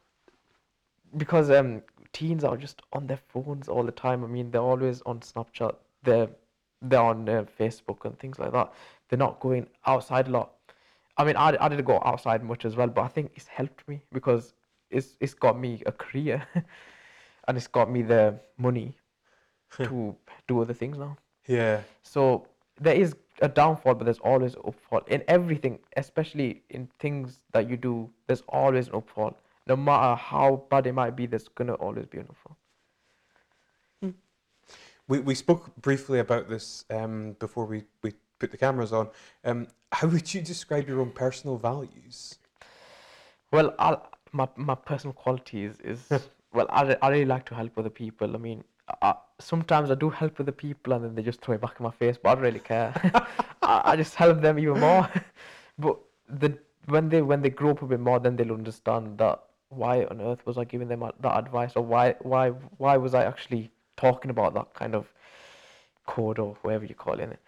because 1.16 1.50
um 1.50 1.82
teens 2.12 2.44
are 2.44 2.56
just 2.56 2.82
on 2.92 3.06
their 3.06 3.20
phones 3.28 3.68
all 3.68 3.82
the 3.84 3.92
time. 3.92 4.24
I 4.24 4.26
mean, 4.26 4.50
they're 4.50 4.60
always 4.60 5.02
on 5.02 5.20
Snapchat. 5.20 5.74
They're 6.02 6.28
they're 6.80 7.00
on 7.00 7.28
uh, 7.28 7.44
Facebook 7.58 8.04
and 8.04 8.18
things 8.18 8.38
like 8.38 8.52
that. 8.52 8.72
They're 9.08 9.18
not 9.18 9.40
going 9.40 9.66
outside 9.86 10.28
a 10.28 10.30
lot. 10.30 10.52
I 11.16 11.24
mean, 11.24 11.36
I, 11.36 11.56
I 11.60 11.68
didn't 11.68 11.84
go 11.84 12.00
outside 12.04 12.42
much 12.42 12.64
as 12.64 12.76
well, 12.76 12.88
but 12.88 13.02
I 13.02 13.08
think 13.08 13.32
it's 13.34 13.46
helped 13.48 13.86
me 13.88 14.02
because 14.12 14.54
it's 14.90 15.16
it's 15.20 15.34
got 15.34 15.58
me 15.58 15.82
a 15.86 15.92
career, 15.92 16.46
and 17.48 17.56
it's 17.56 17.66
got 17.66 17.90
me 17.90 18.02
the 18.02 18.38
money 18.58 18.96
to 19.82 20.16
do 20.48 20.60
other 20.60 20.74
things 20.74 20.98
now. 20.98 21.16
Yeah. 21.46 21.80
So 22.02 22.46
there 22.80 22.94
is 22.94 23.16
a 23.40 23.48
downfall, 23.48 23.94
but 23.94 24.04
there's 24.04 24.18
always 24.18 24.54
an 24.54 24.62
upfall 24.62 25.06
in 25.08 25.22
everything, 25.28 25.78
especially 25.96 26.62
in 26.70 26.88
things 26.98 27.40
that 27.52 27.68
you 27.68 27.76
do. 27.76 28.10
There's 28.26 28.42
always 28.48 28.88
an 28.88 28.94
upfall. 28.94 29.34
No 29.66 29.76
matter 29.76 30.14
how 30.16 30.64
bad 30.70 30.86
it 30.86 30.92
might 30.92 31.16
be, 31.16 31.26
there's 31.26 31.48
gonna 31.48 31.74
always 31.74 32.06
be 32.06 32.18
an 32.18 32.26
upfall. 32.26 32.56
We, 35.08 35.18
we 35.18 35.34
spoke 35.34 35.74
briefly 35.76 36.20
about 36.20 36.48
this 36.48 36.84
um, 36.88 37.36
before 37.38 37.66
we, 37.66 37.84
we 38.02 38.14
put 38.38 38.50
the 38.50 38.56
cameras 38.56 38.92
on. 38.92 39.08
Um, 39.44 39.66
how 39.90 40.06
would 40.08 40.32
you 40.32 40.40
describe 40.40 40.88
your 40.88 41.00
own 41.00 41.10
personal 41.10 41.56
values? 41.56 42.38
Well, 43.50 43.74
I, 43.78 43.98
my 44.32 44.48
my 44.56 44.74
personal 44.74 45.12
qualities 45.12 45.76
is 45.84 46.08
well, 46.52 46.66
I, 46.70 46.96
I 47.02 47.08
really 47.08 47.24
like 47.24 47.44
to 47.46 47.54
help 47.54 47.76
other 47.78 47.90
people. 47.90 48.34
I 48.34 48.38
mean, 48.38 48.64
I, 49.00 49.14
sometimes 49.38 49.90
I 49.90 49.94
do 49.94 50.10
help 50.10 50.40
other 50.40 50.52
people, 50.52 50.92
and 50.92 51.04
then 51.04 51.14
they 51.14 51.22
just 51.22 51.40
throw 51.40 51.54
it 51.54 51.60
back 51.60 51.76
in 51.78 51.84
my 51.84 51.90
face, 51.90 52.16
but 52.22 52.30
I 52.30 52.34
don't 52.34 52.44
really 52.44 52.60
care. 52.60 52.92
I, 53.62 53.82
I 53.84 53.96
just 53.96 54.14
help 54.14 54.40
them 54.40 54.58
even 54.58 54.80
more. 54.80 55.08
but 55.78 55.98
the 56.28 56.58
when 56.86 57.08
they 57.08 57.22
when 57.22 57.42
they 57.42 57.50
grow 57.50 57.70
up 57.70 57.82
a 57.82 57.86
bit 57.86 58.00
more, 58.00 58.18
then 58.18 58.36
they'll 58.36 58.52
understand 58.52 59.18
that 59.18 59.42
why 59.68 60.04
on 60.04 60.20
earth 60.20 60.44
was 60.44 60.58
I 60.58 60.64
giving 60.64 60.88
them 60.88 61.00
that 61.20 61.38
advice, 61.38 61.72
or 61.76 61.82
why 61.84 62.14
why 62.20 62.50
why 62.78 62.96
was 62.96 63.14
I 63.14 63.24
actually 63.24 63.70
talking 63.96 64.30
about 64.30 64.54
that 64.54 64.74
kind 64.74 64.94
of 64.94 65.06
code 66.06 66.38
or 66.38 66.56
whatever 66.62 66.84
you 66.84 66.94
call 66.94 67.18
it. 67.20 67.38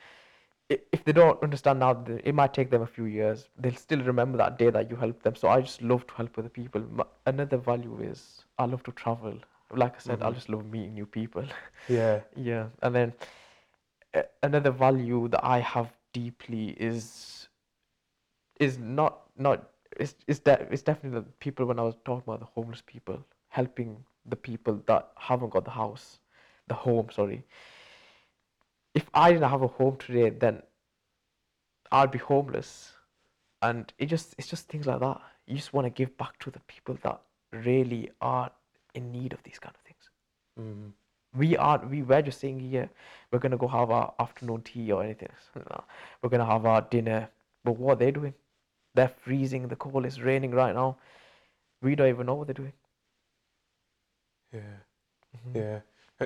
I- 0.71 0.81
If 0.93 1.05
they 1.05 1.13
don't 1.13 1.43
understand 1.43 1.81
now, 1.81 2.05
it 2.25 2.35
might 2.35 2.55
take 2.55 2.71
them 2.71 2.83
a 2.83 2.87
few 2.87 3.05
years. 3.05 3.49
They'll 3.59 3.75
still 3.77 4.03
remember 4.03 4.39
that 4.39 4.59
day 4.59 4.71
that 4.71 4.91
you 4.91 4.97
helped 4.97 5.23
them. 5.23 5.35
So 5.35 5.49
I 5.49 5.61
just 5.61 5.83
love 5.83 6.07
to 6.07 6.15
help 6.15 6.39
other 6.39 6.49
people. 6.49 6.83
Another 7.27 7.57
value 7.59 7.99
is 8.03 8.45
I 8.59 8.65
love 8.67 8.83
to 8.85 8.93
travel. 8.93 9.39
Like 9.71 9.97
I 9.97 9.99
said, 9.99 10.23
I 10.23 10.31
Mhm. 10.31 10.35
just 10.35 10.49
love 10.49 10.65
meeting 10.67 10.95
new 10.95 11.07
people. 11.07 11.45
Yeah. 11.89 12.21
Yeah, 12.37 12.69
and 12.83 12.95
then 12.95 13.13
uh, 14.15 14.23
another 14.43 14.71
value 14.71 15.29
that 15.29 15.45
I 15.45 15.59
have 15.61 15.93
deeply 16.13 16.71
is 16.71 17.49
is 18.61 18.79
not 18.79 19.21
not 19.37 19.71
it's 19.99 20.15
it's, 20.27 20.41
de- 20.41 20.67
it's 20.71 20.83
definitely 20.83 21.21
the 21.21 21.27
people 21.39 21.67
when 21.67 21.79
I 21.79 21.83
was 21.83 21.95
talking 22.05 22.23
about 22.27 22.41
the 22.41 22.47
homeless 22.47 22.83
people, 22.85 23.25
helping 23.49 24.05
the 24.27 24.37
people 24.37 24.83
that 24.87 25.11
haven't 25.17 25.51
got 25.51 25.65
the 25.65 25.71
house, 25.71 26.19
the 26.69 26.75
home. 26.75 27.09
Sorry. 27.11 27.45
If 28.95 29.09
I 29.13 29.33
didn't 29.33 29.51
have 29.51 29.63
a 29.63 29.67
home 29.67 29.97
today, 29.97 30.31
then 30.31 30.63
I'd 31.91 32.11
be 32.11 32.19
homeless, 32.19 32.93
and 33.63 33.93
it 33.99 34.07
just 34.07 34.35
it's 34.39 34.49
just 34.49 34.69
things 34.69 34.87
like 34.87 35.01
that. 35.01 35.21
You 35.47 35.57
just 35.57 35.73
want 35.73 35.87
to 35.87 35.91
give 35.91 36.17
back 36.17 36.39
to 36.41 36.51
the 36.51 36.61
people 36.61 36.97
that 37.03 37.21
really 37.53 38.11
are 38.21 38.51
in 38.95 39.13
need 39.13 39.33
of 39.33 39.43
these 39.43 39.59
kind 39.59 39.75
of 39.75 39.81
things 39.83 40.11
Mm. 40.59 40.93
we 41.37 41.57
aren't 41.57 41.91
we 41.91 42.03
were 42.03 42.23
just 42.23 42.39
saying 42.39 42.61
here 42.61 42.89
we're 43.33 43.41
gonna 43.41 43.57
go 43.57 43.67
have 43.67 43.91
our 43.91 44.15
afternoon 44.21 44.63
tea 44.63 44.93
or 44.93 45.03
anything 45.03 45.31
no, 45.57 45.83
we're 46.23 46.29
gonna 46.29 46.47
have 46.47 46.65
our 46.65 46.81
dinner 46.83 47.29
but 47.65 47.73
what 47.77 47.95
are 47.95 47.97
they 47.97 48.13
doing 48.13 48.35
they're 48.95 49.09
freezing 49.09 49.67
the 49.67 49.75
cold 49.75 50.07
is 50.07 50.21
raining 50.23 50.53
right 50.53 50.77
now 50.77 50.97
we 51.83 51.97
don't 51.97 52.09
even 52.09 52.27
know 52.27 52.35
what 52.35 52.47
they're 52.47 52.55
doing 52.55 52.73
Yeah. 54.53 54.61
Mhm. 55.37 55.57
Yeah. 55.57 55.81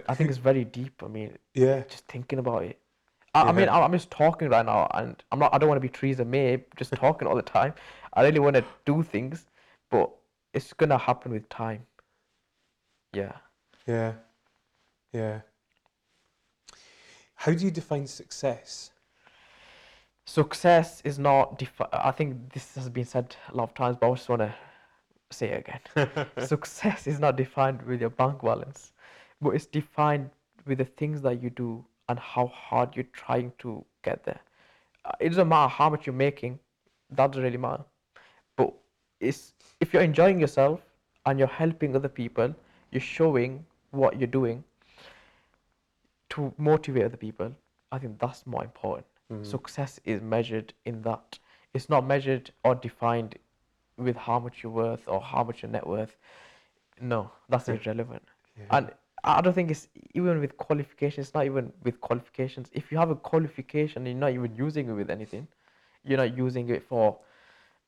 I 0.08 0.14
think 0.14 0.28
it's 0.30 0.38
very 0.38 0.64
deep 0.64 1.02
i 1.04 1.08
mean 1.08 1.36
Yeah. 1.54 1.82
just 1.88 2.06
thinking 2.06 2.38
about 2.38 2.62
it 2.64 2.78
I, 3.34 3.42
I 3.42 3.52
mean 3.52 3.66
Yeah. 3.66 3.78
I'm 3.80 3.92
just 3.92 4.10
talking 4.10 4.48
right 4.48 4.64
now 4.64 4.88
and 4.94 5.22
i'm 5.32 5.38
not 5.38 5.54
i 5.54 5.58
don't 5.58 5.68
want 5.68 5.76
to 5.82 5.88
be 5.88 5.88
Theresa 5.88 6.24
May 6.24 6.64
just 6.76 6.92
talking 6.94 7.26
all 7.28 7.36
the 7.36 7.42
time 7.42 7.74
i 8.14 8.22
really 8.22 8.40
want 8.40 8.56
to 8.56 8.64
do 8.84 9.02
things 9.02 9.46
but 9.90 10.10
it's 10.54 10.72
gonna 10.72 10.98
happen 10.98 11.32
with 11.32 11.48
time 11.48 11.86
yeah 13.14 13.32
Yeah. 13.86 14.12
Yeah. 15.12 15.40
How 17.34 17.52
do 17.52 17.64
you 17.64 17.70
define 17.70 18.06
success? 18.06 18.90
success 20.26 21.00
is 21.04 21.18
not 21.18 21.58
defi- 21.58 21.86
i 21.92 22.10
think 22.10 22.52
this 22.52 22.74
has 22.74 22.90
been 22.90 23.04
said 23.06 23.34
a 23.50 23.56
lot 23.56 23.62
of 23.62 23.72
times 23.74 23.96
but 23.98 24.10
i 24.10 24.14
just 24.14 24.28
want 24.28 24.42
to 24.42 24.54
say 25.30 25.48
it 25.48 25.64
again 25.66 26.26
success 26.46 27.06
is 27.06 27.18
not 27.18 27.34
defined 27.34 27.80
with 27.82 27.98
your 28.02 28.10
bank 28.10 28.42
balance 28.42 28.92
but 29.40 29.50
it's 29.50 29.66
defined 29.66 30.30
with 30.66 30.78
the 30.78 30.84
things 30.84 31.22
that 31.22 31.42
you 31.42 31.50
do 31.50 31.84
and 32.08 32.18
how 32.18 32.46
hard 32.48 32.94
you're 32.96 33.12
trying 33.12 33.52
to 33.58 33.84
get 34.02 34.24
there. 34.24 34.40
Uh, 35.04 35.12
it 35.20 35.28
doesn't 35.30 35.48
matter 35.48 35.68
how 35.68 35.88
much 35.88 36.06
you're 36.06 36.14
making 36.14 36.58
that 37.10 37.30
doesn't 37.30 37.42
really 37.42 37.56
matter. 37.56 37.84
But 38.56 38.72
it's 39.20 39.52
if 39.80 39.92
you're 39.92 40.02
enjoying 40.02 40.40
yourself 40.40 40.80
and 41.26 41.38
you're 41.38 41.48
helping 41.48 41.94
other 41.96 42.08
people 42.08 42.54
you're 42.90 43.00
showing 43.00 43.64
what 43.90 44.18
you're 44.18 44.26
doing 44.26 44.64
to 46.30 46.52
motivate 46.58 47.04
other 47.04 47.16
people 47.16 47.52
i 47.92 47.98
think 47.98 48.18
that's 48.18 48.46
more 48.46 48.64
important. 48.64 49.06
Mm. 49.32 49.44
success 49.44 50.00
is 50.06 50.22
measured 50.22 50.72
in 50.86 51.02
that. 51.02 51.38
It's 51.74 51.90
not 51.90 52.06
measured 52.06 52.50
or 52.64 52.74
defined 52.74 53.36
with 53.98 54.16
how 54.16 54.38
much 54.38 54.62
you're 54.62 54.72
worth 54.72 55.06
or 55.06 55.20
how 55.20 55.44
much 55.44 55.62
your 55.62 55.70
net 55.70 55.86
worth. 55.86 56.16
No 57.00 57.30
that's 57.48 57.68
irrelevant. 57.68 58.22
Yeah. 58.56 58.64
and 58.70 58.90
i 59.24 59.40
don't 59.40 59.54
think 59.54 59.70
it's 59.70 59.88
even 60.14 60.40
with 60.40 60.56
qualifications 60.56 61.26
it's 61.28 61.34
not 61.34 61.44
even 61.46 61.72
with 61.82 62.00
qualifications. 62.00 62.70
If 62.72 62.90
you 62.92 62.98
have 62.98 63.10
a 63.10 63.16
qualification 63.16 64.06
and 64.06 64.08
you're 64.12 64.20
not 64.20 64.32
even 64.32 64.54
using 64.56 64.88
it 64.88 64.92
with 64.92 65.10
anything. 65.10 65.46
You're 66.04 66.18
not 66.18 66.36
using 66.36 66.68
it 66.70 66.82
for 66.82 67.18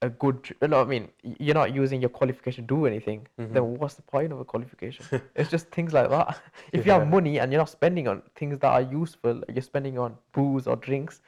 a 0.03 0.09
good 0.09 0.55
no 0.63 0.81
i 0.81 0.85
mean? 0.85 1.09
You're 1.39 1.55
not 1.55 1.75
using 1.75 2.01
your 2.01 2.11
qualification 2.11 2.67
to 2.67 2.75
do 2.75 2.87
anything 2.87 3.27
Mhm. 3.39 3.53
then 3.55 3.63
what's 3.79 3.95
the 3.95 4.03
point 4.03 4.33
of 4.33 4.41
a 4.41 4.45
qualification? 4.45 5.05
It's 5.35 5.51
just 5.51 5.69
things 5.71 5.93
like 5.93 6.11
that. 6.11 6.41
If 6.73 6.87
you 6.87 6.93
have 6.93 7.07
money 7.07 7.39
and 7.39 7.53
you're 7.53 7.61
not 7.61 7.69
spending 7.69 8.09
on 8.09 8.23
things 8.35 8.59
that 8.59 8.69
are 8.69 8.83
useful 8.83 9.43
you're 9.49 9.63
spending 9.73 9.99
on 9.99 10.17
booze 10.33 10.67
or 10.67 10.77
drinks 10.77 11.21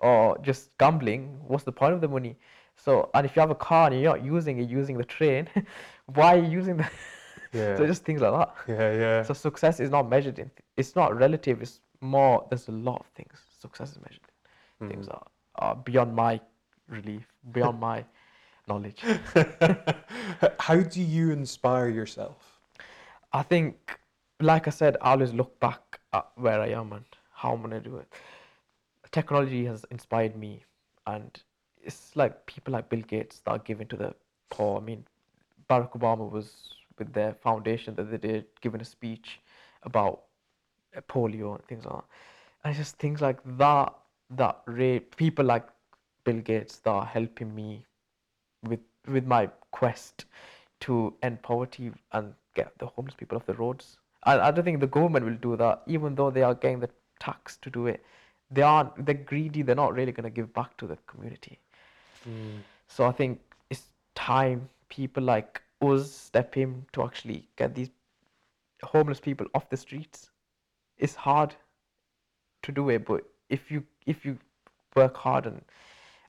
or 0.00 0.38
just 0.42 0.76
gambling 0.78 1.40
what's 1.46 1.64
the 1.64 1.72
point 1.72 1.94
of 1.94 2.00
the 2.00 2.08
money? 2.08 2.36
So 2.76 3.10
and 3.14 3.26
if 3.26 3.36
you 3.36 3.40
have 3.40 3.50
a 3.50 3.60
car 3.68 3.86
and 3.88 4.00
you're 4.00 4.12
not 4.16 4.24
using 4.24 4.58
it 4.60 4.68
using 4.68 4.96
the 4.98 5.04
train 5.04 5.48
why 6.06 6.34
are 6.34 6.42
you 6.42 6.50
using 6.60 6.76
the 6.76 6.88
Yeah. 7.52 7.76
so 7.76 7.86
just 7.86 8.04
things 8.04 8.20
like 8.20 8.32
that 8.32 8.54
yeah. 8.68 8.92
Yeah. 9.04 9.22
so 9.22 9.34
success 9.34 9.80
is 9.80 9.90
not 9.90 10.08
measured 10.08 10.38
in 10.38 10.50
it's 10.76 10.94
not 10.94 11.16
relative 11.16 11.60
it's 11.62 11.80
more 12.00 12.46
there's 12.48 12.68
a 12.68 12.72
lot 12.72 13.00
of 13.00 13.06
things 13.08 13.34
success 13.58 13.90
is 13.92 13.98
measured 14.00 14.28
in 14.80 14.88
things 14.88 15.06
Mm. 15.06 15.10
that 15.12 15.26
are 15.56 15.74
beyond 15.76 16.14
my 16.14 16.40
relief 16.88 17.26
beyond 17.52 17.80
my 17.80 18.04
knowledge 18.68 19.00
How 20.58 20.76
do 20.80 21.02
you 21.02 21.30
inspire 21.32 21.88
yourself? 21.88 22.60
I 23.32 23.42
think, 23.42 23.98
like 24.40 24.66
I 24.66 24.70
said, 24.70 24.96
I 25.00 25.12
always 25.12 25.32
look 25.32 25.58
back 25.60 26.00
at 26.12 26.26
where 26.36 26.60
I 26.60 26.68
am 26.68 26.92
and 26.92 27.04
how 27.32 27.52
I'm 27.52 27.60
gonna 27.62 27.80
do 27.80 27.96
it. 27.96 28.08
Technology 29.12 29.64
has 29.66 29.84
inspired 29.90 30.36
me, 30.36 30.64
and 31.06 31.40
it's 31.82 32.14
like 32.16 32.46
people 32.46 32.72
like 32.72 32.88
Bill 32.88 33.00
Gates 33.00 33.40
that 33.44 33.50
are 33.50 33.58
giving 33.58 33.88
to 33.88 33.96
the 33.96 34.14
poor. 34.50 34.78
I 34.80 34.84
mean, 34.84 35.04
Barack 35.68 35.92
Obama 35.92 36.30
was 36.30 36.74
with 37.00 37.12
their 37.12 37.34
foundation 37.34 37.96
that 37.96 38.10
they 38.10 38.18
did, 38.18 38.44
giving 38.60 38.80
a 38.80 38.84
speech 38.84 39.40
about 39.82 40.20
polio 41.08 41.56
and 41.56 41.64
things 41.66 41.84
like 41.84 41.94
that. 41.94 42.04
And 42.62 42.70
it's 42.70 42.78
just 42.78 42.96
things 42.96 43.20
like 43.20 43.38
that 43.58 43.92
that 44.36 44.64
people 45.16 45.44
like 45.44 45.66
Bill 46.24 46.36
Gates 46.36 46.76
that 46.78 46.90
are 46.90 47.04
helping 47.04 47.52
me 47.54 47.84
with 48.62 48.80
with 49.08 49.26
my 49.26 49.48
quest 49.72 50.26
to 50.80 51.14
end 51.22 51.42
poverty 51.42 51.90
and 52.12 52.32
get 52.54 52.72
the 52.78 52.86
homeless 52.86 53.14
people 53.14 53.36
off 53.36 53.46
the 53.46 53.54
roads. 53.54 53.96
And 54.26 54.40
I 54.40 54.50
don't 54.50 54.64
think 54.64 54.80
the 54.80 54.86
government 54.86 55.24
will 55.24 55.36
do 55.36 55.56
that, 55.56 55.82
even 55.86 56.14
though 56.14 56.30
they 56.30 56.42
are 56.42 56.54
getting 56.54 56.80
the 56.80 56.90
tax 57.18 57.56
to 57.62 57.70
do 57.70 57.86
it. 57.86 58.04
They 58.50 58.62
aren't. 58.62 59.06
They're 59.06 59.14
greedy. 59.14 59.62
They're 59.62 59.74
not 59.74 59.94
really 59.94 60.12
going 60.12 60.24
to 60.24 60.30
give 60.30 60.52
back 60.52 60.76
to 60.78 60.86
the 60.86 60.98
community. 61.06 61.58
Mm. 62.28 62.60
So 62.88 63.06
I 63.06 63.12
think 63.12 63.40
it's 63.70 63.84
time 64.14 64.68
people 64.88 65.22
like 65.22 65.62
us 65.80 66.10
step 66.10 66.56
in 66.56 66.86
to 66.92 67.02
actually 67.02 67.48
get 67.56 67.74
these 67.74 67.90
homeless 68.82 69.20
people 69.20 69.46
off 69.54 69.68
the 69.70 69.76
streets. 69.76 70.30
It's 70.98 71.14
hard 71.14 71.54
to 72.62 72.72
do 72.72 72.88
it, 72.90 73.04
but 73.06 73.24
if 73.48 73.70
you 73.70 73.84
if 74.06 74.24
you 74.24 74.38
work 74.94 75.16
hard 75.16 75.46
and 75.46 75.62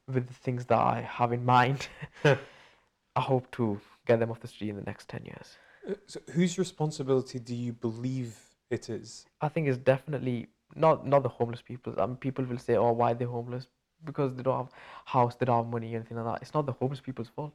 with 0.08 0.28
the 0.28 0.34
things 0.34 0.66
that 0.66 0.80
I 0.80 1.02
have 1.02 1.32
in 1.32 1.46
mind, 1.46 1.88
I 2.26 3.22
hope 3.22 3.50
to 3.52 3.80
get 4.06 4.20
them 4.20 4.32
off 4.32 4.40
the 4.40 4.48
street 4.48 4.70
in 4.70 4.76
the 4.76 4.84
next 4.84 5.08
ten 5.10 5.26
years. 5.26 5.58
Uh, 5.90 5.94
So, 6.08 6.20
whose 6.32 6.58
responsibility 6.58 7.40
do 7.40 7.56
you 7.56 7.74
believe 7.74 8.38
it 8.70 8.90
is? 8.90 9.26
I 9.42 9.50
think 9.50 9.68
it's 9.68 9.78
definitely 9.78 10.48
not 10.76 11.06
not 11.06 11.24
the 11.24 11.30
homeless 11.30 11.62
people. 11.62 11.94
Mean, 11.94 12.16
people 12.16 12.46
will 12.46 12.58
say, 12.58 12.76
"Oh, 12.78 12.92
why 12.92 13.14
they 13.14 13.26
homeless? 13.26 13.68
Because 14.04 14.34
they 14.36 14.44
don't 14.44 14.58
have 14.58 14.72
house, 15.06 15.36
they 15.36 15.46
don't 15.46 15.64
have 15.64 15.72
money, 15.72 15.96
anything 15.96 16.18
like 16.18 16.26
that." 16.30 16.42
It's 16.42 16.54
not 16.54 16.66
the 16.66 16.74
homeless 16.74 17.02
people's 17.02 17.30
fault. 17.30 17.54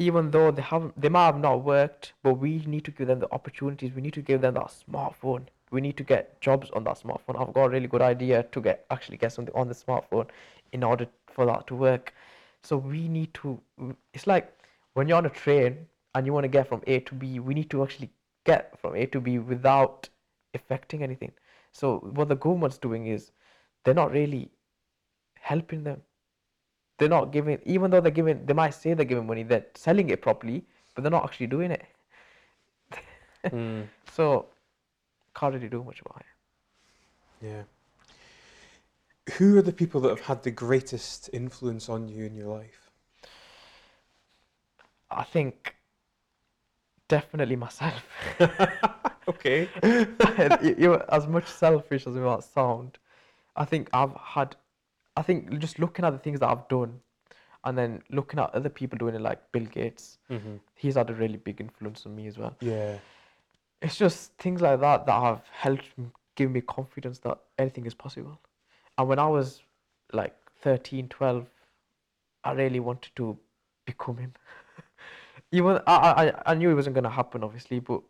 Even 0.00 0.30
though 0.30 0.50
they 0.50 0.62
haven't, 0.62 0.98
they 1.00 1.10
might 1.10 1.26
have 1.26 1.38
not 1.38 1.62
worked, 1.62 2.14
but 2.22 2.34
we 2.34 2.64
need 2.66 2.84
to 2.86 2.90
give 2.90 3.06
them 3.06 3.20
the 3.20 3.30
opportunities. 3.32 3.92
We 3.92 4.00
need 4.00 4.14
to 4.14 4.22
give 4.22 4.40
them 4.40 4.54
that 4.54 4.72
smartphone. 4.82 5.42
We 5.70 5.82
need 5.82 5.98
to 5.98 6.04
get 6.04 6.40
jobs 6.40 6.70
on 6.70 6.84
that 6.84 6.98
smartphone. 6.98 7.38
I've 7.38 7.52
got 7.52 7.66
a 7.66 7.68
really 7.68 7.86
good 7.86 8.00
idea 8.00 8.42
to 8.44 8.60
get 8.62 8.86
actually 8.90 9.18
get 9.18 9.32
something 9.32 9.54
on 9.54 9.68
the 9.68 9.74
smartphone 9.74 10.28
in 10.72 10.82
order 10.82 11.06
for 11.28 11.44
that 11.46 11.66
to 11.66 11.74
work. 11.74 12.14
So 12.62 12.78
we 12.78 13.08
need 13.08 13.34
to. 13.34 13.60
It's 14.14 14.26
like 14.26 14.52
when 14.94 15.06
you're 15.06 15.18
on 15.18 15.26
a 15.26 15.30
train 15.30 15.86
and 16.14 16.26
you 16.26 16.32
want 16.32 16.44
to 16.44 16.48
get 16.48 16.68
from 16.68 16.82
A 16.86 17.00
to 17.00 17.14
B. 17.14 17.38
We 17.38 17.54
need 17.54 17.70
to 17.70 17.82
actually 17.82 18.10
get 18.44 18.78
from 18.80 18.96
A 18.96 19.04
to 19.06 19.20
B 19.20 19.38
without 19.38 20.08
affecting 20.54 21.02
anything. 21.02 21.32
So 21.72 21.98
what 22.14 22.28
the 22.28 22.36
government's 22.36 22.78
doing 22.78 23.06
is 23.06 23.32
they're 23.84 23.94
not 23.94 24.12
really 24.12 24.50
helping 25.40 25.84
them. 25.84 26.00
They're 27.00 27.08
not 27.08 27.32
giving, 27.32 27.60
even 27.66 27.90
though 27.90 28.00
they're 28.00 28.12
giving, 28.12 28.46
they 28.46 28.54
might 28.54 28.74
say 28.74 28.94
they're 28.94 29.06
giving 29.06 29.26
money, 29.26 29.42
they're 29.44 29.66
selling 29.74 30.10
it 30.10 30.22
properly, 30.22 30.64
but 30.94 31.02
they're 31.02 31.10
not 31.10 31.24
actually 31.24 31.48
doing 31.48 31.72
it. 31.72 31.84
Mm, 33.52 33.90
So 34.12 34.46
can't 35.34 35.54
really 35.54 35.68
do 35.70 35.84
much 35.84 36.00
about 36.02 36.20
it. 36.20 36.26
yeah. 37.42 37.64
Who 39.38 39.56
are 39.58 39.62
the 39.62 39.72
people 39.72 40.02
that 40.02 40.10
have 40.10 40.20
had 40.26 40.42
the 40.42 40.50
greatest 40.50 41.30
influence 41.32 41.88
on 41.88 42.08
you 42.08 42.24
in 42.26 42.34
your 42.34 42.48
life? 42.48 42.90
I 45.10 45.24
think 45.24 45.76
definitely 47.08 47.56
myself. 47.56 48.04
Okay. 49.28 49.70
you, 50.62 50.74
you 50.78 50.94
as 51.08 51.26
much 51.26 51.46
selfish 51.46 52.06
as 52.06 52.16
it 52.16 52.20
might 52.20 52.42
sound, 52.44 52.98
I 53.56 53.64
think 53.64 53.88
I've 53.92 54.14
had, 54.14 54.56
I 55.16 55.22
think 55.22 55.58
just 55.58 55.78
looking 55.78 56.04
at 56.04 56.10
the 56.10 56.18
things 56.18 56.40
that 56.40 56.48
I've 56.48 56.68
done, 56.68 57.00
and 57.64 57.76
then 57.76 58.02
looking 58.10 58.40
at 58.40 58.54
other 58.54 58.68
people 58.70 58.96
doing 58.98 59.14
it, 59.14 59.20
like 59.20 59.40
Bill 59.52 59.64
Gates, 59.66 60.18
hmm 60.28 60.56
he's 60.74 60.94
had 60.94 61.10
a 61.10 61.14
really 61.14 61.36
big 61.36 61.60
influence 61.60 62.06
on 62.06 62.16
me 62.16 62.26
as 62.26 62.38
well. 62.38 62.56
Yeah. 62.62 62.96
It's 63.82 63.96
just 63.96 64.32
things 64.38 64.62
like 64.62 64.80
that 64.80 65.04
that 65.04 65.20
have 65.22 65.42
helped 65.52 65.84
give 66.36 66.50
me 66.50 66.62
confidence 66.62 67.18
that 67.18 67.38
anything 67.58 67.84
is 67.84 67.92
possible. 67.92 68.40
And 68.96 69.06
when 69.06 69.18
I 69.18 69.26
was 69.26 69.60
like 70.14 70.34
13, 70.62 71.08
12, 71.08 71.46
I 72.44 72.52
really 72.52 72.80
wanted 72.80 73.14
to 73.16 73.36
become 73.84 74.16
him. 74.16 74.32
Even 75.52 75.80
I, 75.86 76.32
I, 76.46 76.52
I- 76.52 76.54
knew 76.54 76.70
it 76.70 76.74
wasn't 76.74 76.94
going 76.94 77.04
to 77.04 77.10
happen, 77.10 77.42
obviously, 77.44 77.80
but, 77.80 78.00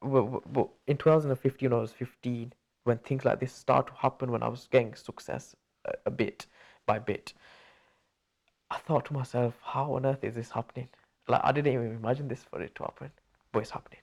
but, 0.00 0.22
but- 0.30 0.52
but 0.52 0.68
in 0.86 0.96
2015, 0.98 1.70
when 1.70 1.78
I 1.78 1.80
was 1.80 1.90
15, 1.92 2.52
when 2.84 2.98
things 2.98 3.24
like 3.24 3.40
this 3.40 3.52
start 3.52 3.88
to 3.88 3.92
happen, 3.94 4.30
when 4.30 4.42
I 4.44 4.48
was 4.48 4.68
getting 4.70 4.94
success 4.94 5.56
a, 5.88 5.92
a 6.06 6.10
bit 6.10 6.46
by 6.86 6.98
bit, 6.98 7.32
I 8.70 8.78
thought 8.78 9.04
to 9.06 9.12
myself, 9.12 9.54
how 9.62 9.94
on 9.94 10.06
earth 10.06 10.22
is 10.24 10.34
this 10.34 10.50
happening? 10.50 10.88
Like, 11.26 11.40
I 11.44 11.52
didn't 11.52 11.72
even 11.72 11.92
imagine 11.96 12.28
this 12.28 12.44
for 12.50 12.60
it 12.62 12.74
to 12.76 12.82
happen, 12.84 13.10
but 13.52 13.60
it's 13.60 13.70
happening. 13.70 14.00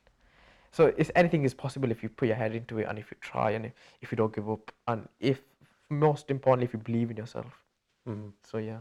So 0.72 0.94
it's 0.98 1.12
anything 1.16 1.44
is 1.44 1.54
possible 1.54 1.92
if 1.92 2.04
you 2.04 2.10
put 2.10 2.28
your 2.28 2.36
head 2.38 2.54
into 2.54 2.80
it 2.80 2.88
and 2.90 3.00
if 3.00 3.10
you 3.12 3.18
try 3.22 3.52
and 3.52 3.66
if, 3.68 3.72
if 4.02 4.12
you 4.12 4.18
don't 4.18 4.34
give 4.36 4.50
up 4.50 4.72
and 4.88 5.08
if 5.20 5.42
most 5.90 6.30
importantly 6.30 6.66
if 6.66 6.74
you 6.74 6.80
believe 6.80 7.12
in 7.12 7.18
yourself. 7.18 7.62
Mhm. 8.08 8.34
So 8.44 8.58
yeah, 8.58 8.80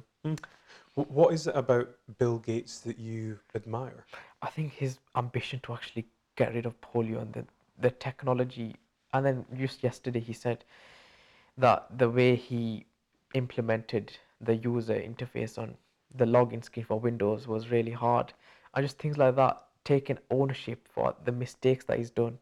Wh- 0.94 1.10
What 1.10 1.32
is 1.34 1.46
it 1.46 1.54
about 1.54 1.88
Bill 2.18 2.38
Gates 2.38 2.80
that 2.80 2.98
you 2.98 3.38
admire? 3.54 4.04
I 4.42 4.48
think 4.48 4.72
his 4.72 4.98
ambition 5.14 5.60
to 5.64 5.74
actually 5.74 6.06
get 6.36 6.52
rid 6.54 6.66
of 6.66 6.80
polio 6.80 7.20
and 7.22 7.32
the 7.32 7.44
the 7.78 7.90
technology 7.90 8.74
and 9.12 9.24
then 9.24 9.44
just 9.56 9.82
yesterday 9.84 10.20
he 10.20 10.32
said 10.32 10.64
that 11.58 11.86
the 11.98 12.10
way 12.10 12.34
he 12.36 12.86
implemented 13.34 14.16
the 14.40 14.56
user 14.56 14.94
interface 14.94 15.58
on 15.58 15.76
the 16.14 16.24
login 16.24 16.64
screen 16.64 16.86
for 16.86 16.98
Windows 16.98 17.46
was 17.46 17.70
really 17.70 17.90
hard. 17.90 18.32
And 18.74 18.84
just 18.84 18.98
things 18.98 19.18
like 19.18 19.36
that, 19.36 19.62
taking 19.84 20.18
ownership 20.30 20.88
for 20.92 21.14
the 21.24 21.32
mistakes 21.32 21.84
that 21.86 21.98
he's 21.98 22.10
done. 22.10 22.38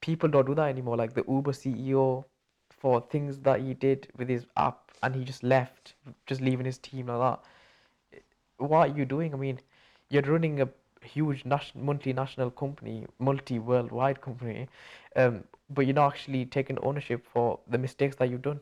People 0.00 0.28
don't 0.28 0.46
do 0.46 0.54
that 0.54 0.68
anymore. 0.68 0.96
Like 0.96 1.14
the 1.14 1.24
Uber 1.28 1.52
CEO 1.52 2.24
for 2.70 3.00
things 3.10 3.38
that 3.40 3.60
he 3.60 3.74
did 3.74 4.08
with 4.16 4.28
his 4.28 4.46
app 4.56 4.90
and 5.02 5.14
he 5.14 5.24
just 5.24 5.42
left, 5.42 5.94
just 6.26 6.40
leaving 6.40 6.66
his 6.66 6.78
team 6.78 7.06
like 7.06 7.18
that. 7.18 8.20
What 8.58 8.90
are 8.90 8.96
you 8.96 9.04
doing? 9.04 9.34
I 9.34 9.36
mean, 9.36 9.60
you're 10.08 10.22
running 10.22 10.60
a 10.60 10.68
huge 11.02 11.44
national, 11.44 11.94
multinational 11.94 12.54
company, 12.54 13.06
multi-worldwide 13.18 14.20
company, 14.20 14.68
um, 15.16 15.44
but 15.70 15.86
you're 15.86 15.94
not 15.94 16.12
actually 16.12 16.44
taking 16.46 16.78
ownership 16.82 17.26
for 17.32 17.58
the 17.68 17.78
mistakes 17.78 18.16
that 18.16 18.28
you've 18.28 18.42
done. 18.42 18.60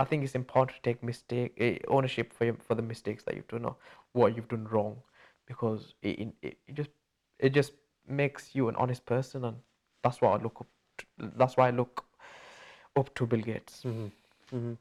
I 0.00 0.04
think 0.04 0.24
it's 0.24 0.34
important 0.34 0.76
to 0.76 0.82
take 0.82 1.02
mistake 1.02 1.52
eh, 1.58 1.78
ownership 1.88 2.32
for 2.32 2.46
your, 2.46 2.54
for 2.66 2.74
the 2.74 2.82
mistakes 2.82 3.22
that 3.24 3.34
you've 3.36 3.48
done 3.48 3.66
or 3.66 3.76
what 4.12 4.34
you've 4.34 4.48
done 4.48 4.66
wrong, 4.70 4.96
because 5.46 5.94
it, 6.02 6.32
it, 6.42 6.56
it 6.66 6.74
just 6.74 6.90
it 7.38 7.50
just 7.52 7.72
makes 8.08 8.54
you 8.54 8.68
an 8.68 8.76
honest 8.76 9.04
person, 9.04 9.44
and 9.44 9.56
that's 10.02 10.20
what 10.22 10.40
I 10.40 10.42
look 10.42 10.56
up. 10.60 10.66
To, 10.98 11.04
that's 11.36 11.56
why 11.56 11.68
I 11.68 11.70
look 11.70 12.04
up 12.96 13.14
to 13.14 13.26
Bill 13.26 13.40
Gates. 13.40 13.82
hmm 13.82 14.06
hmm 14.50 14.72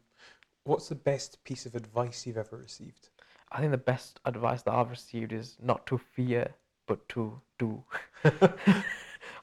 What's 0.64 0.88
the 0.90 0.96
best 0.96 1.44
piece 1.44 1.66
of 1.66 1.76
advice 1.76 2.26
you've 2.26 2.38
ever 2.38 2.58
received? 2.58 3.10
I 3.52 3.60
think 3.60 3.72
the 3.72 3.78
best 3.78 4.20
advice 4.26 4.62
that 4.64 4.74
I've 4.74 4.90
received 4.90 5.34
is 5.34 5.58
not 5.62 5.86
to 5.88 5.98
fear, 5.98 6.54
but 6.88 7.08
to 7.10 7.42
do. 7.58 7.84
I 8.24 8.30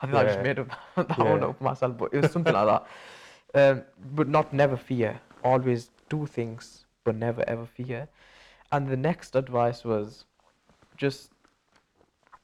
think 0.07 0.15
I 0.15 0.25
just 0.25 0.41
made 0.41 0.59
up 0.59 0.69
that 0.97 1.19
one 1.19 1.43
Yeah. 1.43 1.49
up 1.49 1.61
myself, 1.61 1.99
but 1.99 2.15
it 2.15 2.19
was 2.19 2.31
something 2.31 2.55
like 2.55 2.67
that. 2.67 2.87
Um, 3.55 3.85
but 4.15 4.29
not 4.29 4.53
never 4.53 4.77
fear. 4.77 5.19
Always 5.45 5.91
do 6.09 6.27
things, 6.27 6.85
but 7.05 7.15
never 7.15 7.45
ever 7.49 7.67
fear. 7.67 8.09
And 8.73 8.89
the 8.89 8.97
next 8.97 9.37
advice 9.37 9.85
was 9.85 10.25
just 10.97 11.31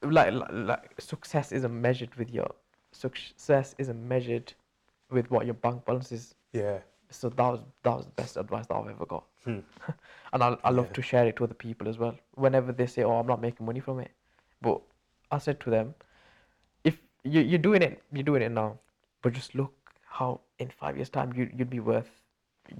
like, 0.01 0.33
like, 0.33 0.49
like 0.51 1.01
success 1.01 1.51
isn't 1.51 1.81
measured 1.81 2.15
with 2.15 2.29
your 2.31 2.49
success 2.93 3.75
isn't 3.77 4.07
measured 4.07 4.53
with 5.09 5.29
what 5.31 5.45
your 5.45 5.55
bank 5.55 5.85
balance 5.85 6.11
is. 6.11 6.35
Yeah. 6.53 6.79
So 7.09 7.29
that 7.29 7.49
was 7.49 7.59
that 7.83 7.95
was 7.97 8.05
the 8.05 8.11
best 8.11 8.37
advice 8.37 8.67
that 8.67 8.75
I've 8.75 8.87
ever 8.89 9.05
got 9.05 9.23
Hmm. 9.43 9.59
and 10.33 10.43
I, 10.43 10.57
I 10.63 10.69
love 10.69 10.87
Yeah. 10.87 10.93
to 10.93 11.01
share 11.01 11.27
it 11.27 11.35
to 11.37 11.43
other 11.43 11.53
people 11.53 11.89
as 11.89 11.97
well. 11.97 12.15
Whenever 12.35 12.71
they 12.71 12.87
say, 12.87 13.03
"Oh, 13.03 13.11
I'm 13.19 13.27
not 13.27 13.41
making 13.41 13.65
money 13.65 13.79
from 13.81 13.99
it," 13.99 14.11
but 14.61 14.81
I 15.31 15.37
said 15.39 15.59
to 15.61 15.69
them, 15.69 15.95
"If 16.83 16.97
you, 17.23 17.41
you're 17.41 17.59
doing 17.59 17.81
it, 17.81 18.01
you're 18.11 18.23
doing 18.23 18.41
it 18.41 18.49
now, 18.51 18.79
but 19.21 19.33
just 19.33 19.53
look 19.53 19.73
how 20.05 20.41
in 20.59 20.69
five 20.69 20.95
years' 20.95 21.09
time 21.09 21.33
you 21.35 21.49
you'd 21.55 21.69
be 21.69 21.81
worth, 21.81 22.21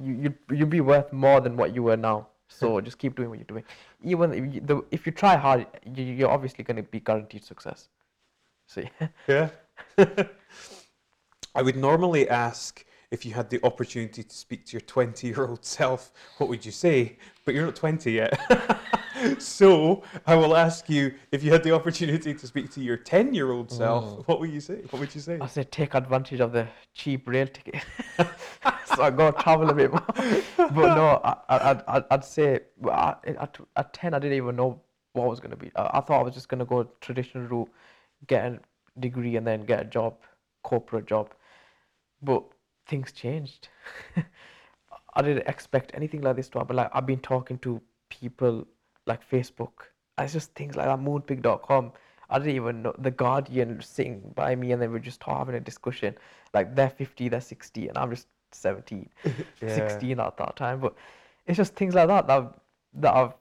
you 0.02 0.14
you'd 0.14 0.38
you'd 0.52 0.70
be 0.70 0.82
worth 0.82 1.12
more 1.14 1.42
than 1.42 1.58
what 1.58 1.74
you 1.76 1.84
were 1.84 1.98
now. 1.98 2.28
So 2.48 2.80
hmm. 2.80 2.86
just 2.86 2.98
keep 2.98 3.16
doing 3.16 3.30
what 3.30 3.40
you're 3.40 3.46
doing. 3.46 3.64
Even 4.04 4.34
if 4.34 4.54
you, 4.54 4.62
the, 4.62 4.82
if 4.92 5.06
you 5.06 5.12
try 5.12 5.36
hard, 5.36 5.66
you, 5.96 6.04
you're 6.04 6.30
obviously 6.30 6.64
going 6.64 6.78
to 6.78 6.84
be 6.84 7.00
guaranteed 7.00 7.44
success. 7.44 7.90
So 8.68 8.84
yeah. 9.00 9.08
Yeah. 9.28 9.50
I 11.56 11.62
would 11.62 11.76
normally 11.76 12.30
ask 12.30 12.86
if 13.14 13.24
you 13.28 13.32
had 13.32 13.48
the 13.52 13.64
opportunity 13.64 14.24
to 14.24 14.36
speak 14.36 14.66
to 14.66 14.72
your 14.72 14.82
20 14.82 15.28
year 15.28 15.46
old 15.48 15.64
self, 15.64 16.12
what 16.40 16.50
would 16.50 16.66
you 16.66 16.72
say? 16.72 17.16
But 17.46 17.54
you're 17.54 17.64
not 17.64 17.76
20 17.76 18.12
yet. 18.12 18.34
so 19.38 20.02
I 20.26 20.34
will 20.36 20.56
ask 20.58 20.90
you 20.90 21.14
if 21.32 21.44
you 21.44 21.52
had 21.52 21.64
the 21.64 21.76
opportunity 21.76 22.34
to 22.34 22.48
speak 22.48 22.72
to 22.72 22.82
your 22.82 22.98
10 22.98 23.36
year 23.36 23.52
old 23.52 23.70
self, 23.72 24.04
Mm. 24.04 24.28
what 24.28 24.40
would 24.40 24.50
you 24.50 24.60
say? 24.60 24.82
What 24.90 25.00
would 25.00 25.14
you 25.14 25.22
say? 25.22 25.38
I 25.40 25.46
said 25.46 25.72
take 25.72 25.94
advantage 25.94 26.40
of 26.40 26.54
the 26.54 26.68
cheap 26.96 27.30
rail 27.30 27.46
ticket. 27.46 27.84
so 28.18 29.04
I 29.04 29.12
go 29.12 29.30
travel 29.30 29.70
a 29.70 29.76
bit 29.76 29.92
more. 29.92 30.06
But 30.58 30.96
no, 30.96 31.22
I, 31.24 31.36
I, 31.50 31.70
I'd, 31.70 31.84
I'd, 31.88 32.04
I'd 32.10 32.26
say 32.26 32.62
I, 32.90 33.16
at, 33.26 33.60
at 33.76 33.94
10, 33.94 34.16
I 34.16 34.20
didn't 34.20 34.38
even 34.38 34.56
know 34.56 34.82
what 35.14 35.26
I 35.26 35.28
was 35.28 35.40
going 35.40 35.52
to 35.52 35.58
be. 35.58 35.72
I, 35.76 36.00
I 36.00 36.02
thought 36.02 36.20
I 36.22 36.24
was 36.24 36.34
just 36.34 36.50
going 36.50 36.60
to 36.60 36.66
go 36.66 36.90
traditional 37.00 37.46
route, 37.46 37.70
get 38.26 38.44
a 38.46 38.60
degree, 39.00 39.36
and 39.36 39.46
then 39.46 39.66
get 39.66 39.82
a 39.82 39.86
job, 39.86 40.16
corporate 40.64 41.06
job. 41.06 41.32
But 42.24 42.44
things 42.88 43.12
changed. 43.12 43.70
I 45.16 45.22
didn't 45.22 45.48
expect 45.48 45.92
anything 45.94 46.22
like 46.22 46.36
this 46.36 46.50
to 46.50 46.60
happen. 46.60 46.76
Like 46.76 46.90
I've 46.94 47.06
been 47.06 47.20
talking 47.20 47.58
to 47.60 47.82
people 48.10 48.68
like 49.06 49.28
Facebook. 49.30 49.88
It's 50.18 50.34
just 50.34 50.54
things 50.54 50.76
like 50.76 50.86
that, 50.86 51.00
moonpig.com. 51.00 51.92
I 52.30 52.40
didn't 52.40 52.56
even 52.56 52.82
know 52.84 52.96
the 52.98 53.12
Guardian 53.12 53.82
sitting 53.82 54.32
by 54.36 54.56
me 54.56 54.72
and 54.72 54.82
then 54.82 54.92
we're 54.92 55.00
just 55.00 55.22
having 55.24 55.56
a 55.56 55.60
discussion. 55.60 56.16
Like 56.54 56.76
they're 56.76 56.90
50, 56.90 57.30
they're 57.30 57.42
60, 57.42 57.90
and 57.90 57.98
I'm 57.98 58.10
just 58.10 58.28
17, 58.52 59.10
Yeah. 59.62 59.88
16 59.88 60.20
at 60.20 60.38
that 60.38 60.56
time. 60.56 60.80
But 60.80 60.96
it's 61.46 61.58
just 61.58 61.76
things 61.76 61.94
like 61.94 62.08
that 62.08 62.28
that, 62.28 62.54
that 62.96 63.14
I've, 63.14 63.34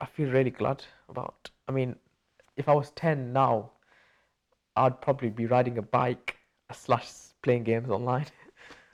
I 0.00 0.06
feel 0.06 0.30
really 0.30 0.50
glad 0.50 0.84
about. 1.08 1.50
I 1.68 1.72
mean, 1.72 1.96
if 2.56 2.68
I 2.68 2.74
was 2.74 2.90
10 2.90 3.32
now, 3.32 3.70
I'd 4.76 5.00
probably 5.00 5.30
be 5.30 5.46
riding 5.46 5.78
a 5.78 5.82
bike 5.82 6.36
slash 6.72 7.10
playing 7.42 7.64
games 7.64 7.90
online. 7.90 8.26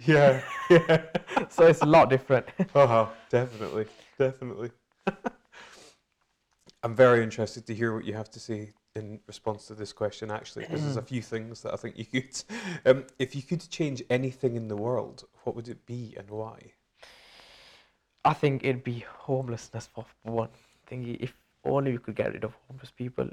Yeah, 0.06 0.40
yeah. 0.70 1.02
so 1.48 1.66
it's 1.66 1.82
a 1.82 1.86
lot 1.86 2.10
different. 2.10 2.46
Oh, 2.74 3.12
definitely, 3.30 3.86
definitely. 4.18 4.70
I'm 6.82 6.94
very 6.94 7.22
interested 7.24 7.66
to 7.66 7.74
hear 7.74 7.94
what 7.94 8.04
you 8.04 8.14
have 8.14 8.30
to 8.30 8.40
say 8.40 8.72
in 8.94 9.20
response 9.26 9.66
to 9.66 9.74
this 9.74 9.92
question, 9.92 10.30
actually, 10.30 10.64
because 10.64 10.82
there's 10.84 10.96
a 10.96 11.02
few 11.02 11.22
things 11.22 11.62
that 11.62 11.72
I 11.72 11.76
think 11.76 11.98
you 11.98 12.04
could. 12.06 12.42
Um, 12.86 13.06
if 13.18 13.34
you 13.34 13.42
could 13.42 13.68
change 13.68 14.02
anything 14.08 14.54
in 14.54 14.68
the 14.68 14.76
world, 14.76 15.24
what 15.42 15.56
would 15.56 15.68
it 15.68 15.84
be 15.86 16.14
and 16.16 16.30
why? 16.30 16.72
I 18.24 18.34
think 18.34 18.64
it'd 18.64 18.84
be 18.84 19.00
homelessness 19.00 19.88
for 19.92 20.04
one 20.22 20.50
thing. 20.86 21.16
If 21.20 21.34
only 21.64 21.92
we 21.92 21.98
could 21.98 22.14
get 22.14 22.32
rid 22.32 22.44
of 22.44 22.54
homeless 22.68 22.90
people, 22.90 23.28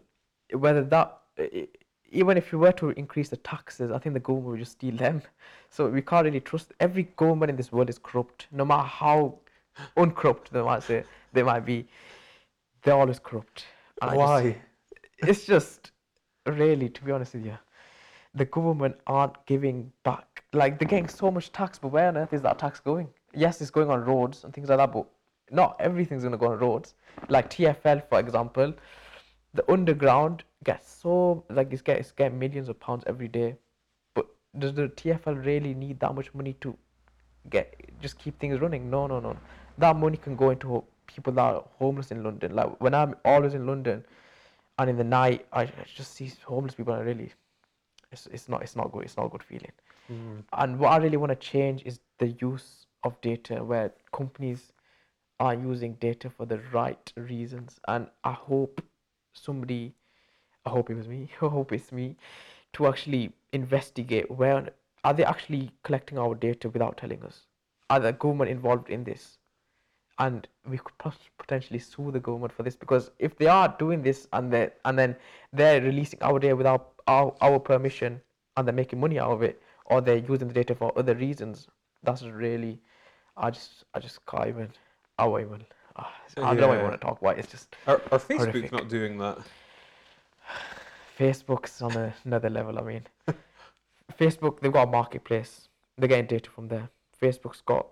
whether 0.52 0.84
that 0.84 1.20
e- 1.40 1.68
even 2.12 2.38
if 2.38 2.52
you 2.52 2.60
were 2.60 2.72
to 2.74 2.90
increase 2.92 3.30
the 3.30 3.38
taxes, 3.38 3.92
I 3.92 3.98
think 3.98 4.14
the 4.14 4.20
government 4.20 4.52
would 4.52 4.60
just 4.60 4.74
steal 4.74 4.96
them. 4.96 5.22
So 5.70 5.88
we 5.90 6.02
can't 6.02 6.26
really 6.26 6.40
trust. 6.40 6.74
Every 6.80 7.04
government 7.18 7.50
in 7.50 7.56
this 7.56 7.72
world 7.72 7.90
is 7.90 7.98
corrupt, 7.98 8.48
no 8.52 8.64
matter 8.66 8.88
how 8.88 9.40
uncorrupt 9.98 10.52
they 10.54 10.62
might 10.62 10.84
say 10.84 11.04
they 11.34 11.44
might 11.44 11.66
be. 11.66 11.88
They're 12.84 12.96
always 12.96 13.20
corrupt. 13.20 13.66
And 14.02 14.12
I 14.12 14.14
just- 14.16 14.20
Why? 14.20 14.62
it's 15.20 15.46
just 15.46 15.92
really, 16.46 16.90
to 16.90 17.04
be 17.04 17.12
honest 17.12 17.34
with 17.34 17.46
you, 17.46 17.58
the 18.34 18.46
government 18.46 18.96
aren't 19.08 19.46
giving 19.46 19.92
back. 20.04 20.44
Like 20.54 20.78
they're 20.80 20.88
getting 20.88 21.08
so 21.08 21.32
much 21.32 21.52
tax, 21.52 21.80
but 21.80 21.90
where 21.90 22.08
on 22.08 22.18
earth 22.18 22.34
is 22.34 22.42
that 22.44 22.60
tax 22.60 22.80
going? 22.80 23.08
Yes, 23.34 23.62
it's 23.62 23.72
going 23.72 23.90
on 23.90 24.04
roads 24.06 24.44
and 24.44 24.54
things 24.54 24.70
like 24.70 24.78
that, 24.78 24.92
but 24.92 25.06
not 25.52 25.76
everything's 25.80 26.24
gonna 26.24 26.38
go 26.38 26.48
on 26.52 26.60
roads. 26.60 26.94
Like 27.30 27.50
TFL, 27.50 28.08
for 28.10 28.20
example, 28.20 28.74
the 29.56 29.72
underground 29.72 30.44
gets 30.64 30.92
so 30.92 31.44
like 31.50 31.72
it's 31.72 31.82
get 31.82 32.00
it's 32.00 32.12
getting 32.12 32.38
millions 32.38 32.70
of 32.70 32.80
pounds 32.80 33.04
every 33.08 33.28
day, 33.28 33.56
but 34.14 34.28
does 34.60 34.74
the 34.74 34.90
TFL 34.90 35.46
really 35.46 35.74
need 35.74 36.00
that 36.02 36.14
much 36.14 36.34
money 36.34 36.54
to 36.62 36.78
get 37.50 37.74
just 38.02 38.20
keep 38.20 38.40
things 38.40 38.60
running? 38.60 38.90
No, 38.90 39.08
no, 39.08 39.20
no. 39.20 39.36
That 39.78 39.96
money 39.96 40.18
can 40.18 40.36
go 40.36 40.52
into 40.52 40.84
people 41.08 41.34
that 41.34 41.42
are 41.42 41.64
homeless 41.80 42.12
in 42.12 42.24
London. 42.24 42.56
Like 42.56 42.80
when 42.82 42.94
I'm 42.94 43.16
always 43.26 43.54
in 43.54 43.66
London, 43.66 44.04
and 44.78 44.90
in 44.90 44.98
the 44.98 45.04
night 45.04 45.46
I, 45.54 45.70
just 45.96 46.14
see 46.16 46.32
homeless 46.44 46.76
people 46.76 46.94
and 46.94 47.04
I 47.04 47.06
really 47.06 47.32
it's, 48.12 48.28
it's 48.28 48.50
not 48.50 48.62
it's 48.62 48.76
not 48.76 48.92
good 48.92 49.04
it's 49.04 49.18
not 49.18 49.28
a 49.28 49.30
good 49.30 49.44
feeling 49.44 49.72
mm. 50.12 50.44
and 50.54 50.80
what 50.80 50.92
I 50.92 50.98
really 50.98 51.18
want 51.18 51.32
to 51.32 51.36
change 51.36 51.84
is 51.86 52.00
the 52.20 52.28
use 52.42 52.88
of 53.04 53.20
data 53.22 53.64
where 53.64 53.92
companies 54.12 54.74
are 55.40 55.54
using 55.54 55.94
data 55.96 56.30
for 56.30 56.46
the 56.46 56.60
right 56.72 57.12
reasons 57.16 57.80
and 57.88 58.08
I 58.24 58.32
hope 58.32 58.82
somebody 59.36 59.94
I 60.66 60.70
hope 60.70 60.90
it 60.90 60.96
was 60.96 61.08
me 61.08 61.30
I 61.42 61.48
hope 61.48 61.72
it's 61.72 61.92
me 61.92 62.16
to 62.74 62.88
actually 62.88 63.32
investigate 63.54 64.30
where 64.30 64.70
are 65.04 65.14
they 65.14 65.24
actually 65.24 65.72
collecting 65.84 66.18
our 66.18 66.34
data 66.34 66.70
without 66.70 66.98
telling 66.98 67.22
us? 67.24 67.42
Are 67.90 68.00
the 68.00 68.12
government 68.12 68.50
involved 68.50 68.90
in 68.90 69.04
this? 69.04 69.38
And 70.18 70.48
we 70.68 70.78
could 70.80 71.14
potentially 71.38 71.80
sue 71.80 72.10
the 72.12 72.20
government 72.20 72.54
for 72.54 72.64
this 72.64 72.76
because 72.76 73.12
if 73.20 73.38
they 73.38 73.48
are 73.48 73.76
doing 73.78 74.02
this 74.02 74.28
and 74.34 74.52
they 74.52 74.72
and 74.86 74.98
then 74.98 75.16
they're 75.54 75.82
releasing 75.82 76.22
our 76.24 76.40
data 76.40 76.56
without 76.56 76.94
our, 77.08 77.36
our 77.42 77.60
permission 77.60 78.22
and 78.58 78.68
they're 78.68 78.74
making 78.74 79.00
money 79.00 79.20
out 79.20 79.32
of 79.32 79.44
it 79.44 79.62
or 79.86 80.02
they're 80.02 80.18
using 80.18 80.48
the 80.48 80.54
data 80.54 80.74
for 80.74 80.98
other 80.98 81.16
reasons 81.16 81.68
that's 82.04 82.24
really 82.24 82.80
i 83.38 83.50
just 83.50 83.84
i 83.94 84.00
just 84.00 84.26
can't 84.26 84.48
even 84.48 84.70
i 85.20 85.26
won't 85.26 85.46
even 85.46 85.66
ah, 85.96 86.14
i 86.38 86.54
don't 86.56 86.74
even 86.74 86.84
want 86.84 86.94
to 87.00 87.06
talk 87.06 87.22
about. 87.22 87.38
It 87.38 87.40
it's 87.40 87.52
just 87.52 87.76
Are, 87.88 88.02
are 88.12 88.20
Facebook 88.20 88.52
Horrific. 88.52 88.72
not 88.72 88.90
doing 88.90 89.18
that? 89.20 89.38
facebook's 91.18 91.82
on 91.82 91.96
a, 91.96 92.14
another 92.26 92.50
level 92.50 92.78
i 92.80 92.82
mean. 92.82 93.04
Facebook 94.20 94.60
they've 94.60 94.72
got 94.72 94.88
a 94.88 94.92
marketplace. 94.92 95.68
They're 95.98 96.08
getting 96.08 96.28
data 96.28 96.50
from 96.50 96.68
there. 96.68 96.90
Facebook's 97.22 97.62
got 97.62 97.88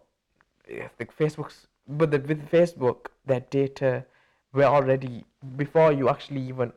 yeah, 0.69 0.87
the 0.97 1.05
facebook's 1.05 1.67
but 1.87 2.11
the, 2.11 2.19
with 2.19 2.49
facebook 2.49 3.07
their 3.25 3.41
data 3.41 4.05
were 4.53 4.63
already 4.63 5.25
before 5.57 5.91
you 5.91 6.07
actually 6.09 6.41
even 6.41 6.71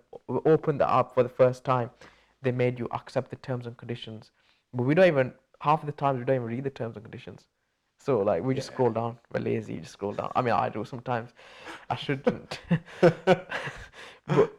open 0.45 0.79
the 0.79 0.91
app 0.91 1.15
for 1.15 1.23
the 1.23 1.29
first 1.29 1.65
time 1.65 1.91
they 2.43 2.51
made 2.51 2.79
you 2.79 2.89
accept 2.93 3.31
the 3.31 3.37
terms 3.37 3.67
and 3.67 3.77
conditions. 3.77 4.31
But 4.73 4.85
we 4.85 4.95
don't 4.95 5.07
even 5.07 5.33
half 5.61 5.81
of 5.81 5.87
the 5.87 5.93
time 5.93 6.19
we 6.19 6.25
don't 6.25 6.37
even 6.37 6.49
read 6.49 6.65
the 6.65 6.71
terms 6.71 6.97
and 6.97 7.05
conditions 7.05 7.47
so 8.07 8.21
like 8.23 8.43
we 8.43 8.55
just 8.55 8.71
Yeah. 8.71 8.75
scroll 8.75 8.91
down 8.91 9.19
we're 9.33 9.41
lazy 9.41 9.75
you 9.75 9.81
just 9.81 9.93
scroll 9.99 10.13
down 10.13 10.31
i 10.37 10.43
mean 10.43 10.55
i 10.55 10.69
do 10.69 10.85
sometimes 10.85 11.31
i 11.91 11.97
shouldn't 11.97 12.61
but 14.27 14.51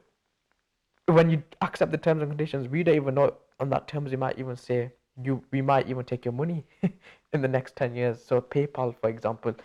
when 1.07 1.29
you 1.29 1.41
accept 1.61 1.91
the 1.91 1.97
terms 1.97 2.21
and 2.21 2.29
conditions, 2.29 2.67
we 2.67 2.83
don't 2.83 2.95
even 2.95 3.15
know 3.15 3.33
on 3.59 3.69
that 3.69 3.87
terms 3.87 4.11
they 4.11 4.17
might 4.17 4.37
even 4.37 4.55
say 4.55 4.91
you 5.23 5.41
we 5.51 5.61
might 5.61 5.87
even 5.89 6.05
take 6.05 6.25
your 6.25 6.33
money 6.33 6.65
in 7.33 7.41
the 7.41 7.47
next 7.47 7.75
ten 7.75 7.95
years. 7.95 8.23
So 8.23 8.41
PayPal, 8.41 8.95
for 9.01 9.09
example, 9.09 9.55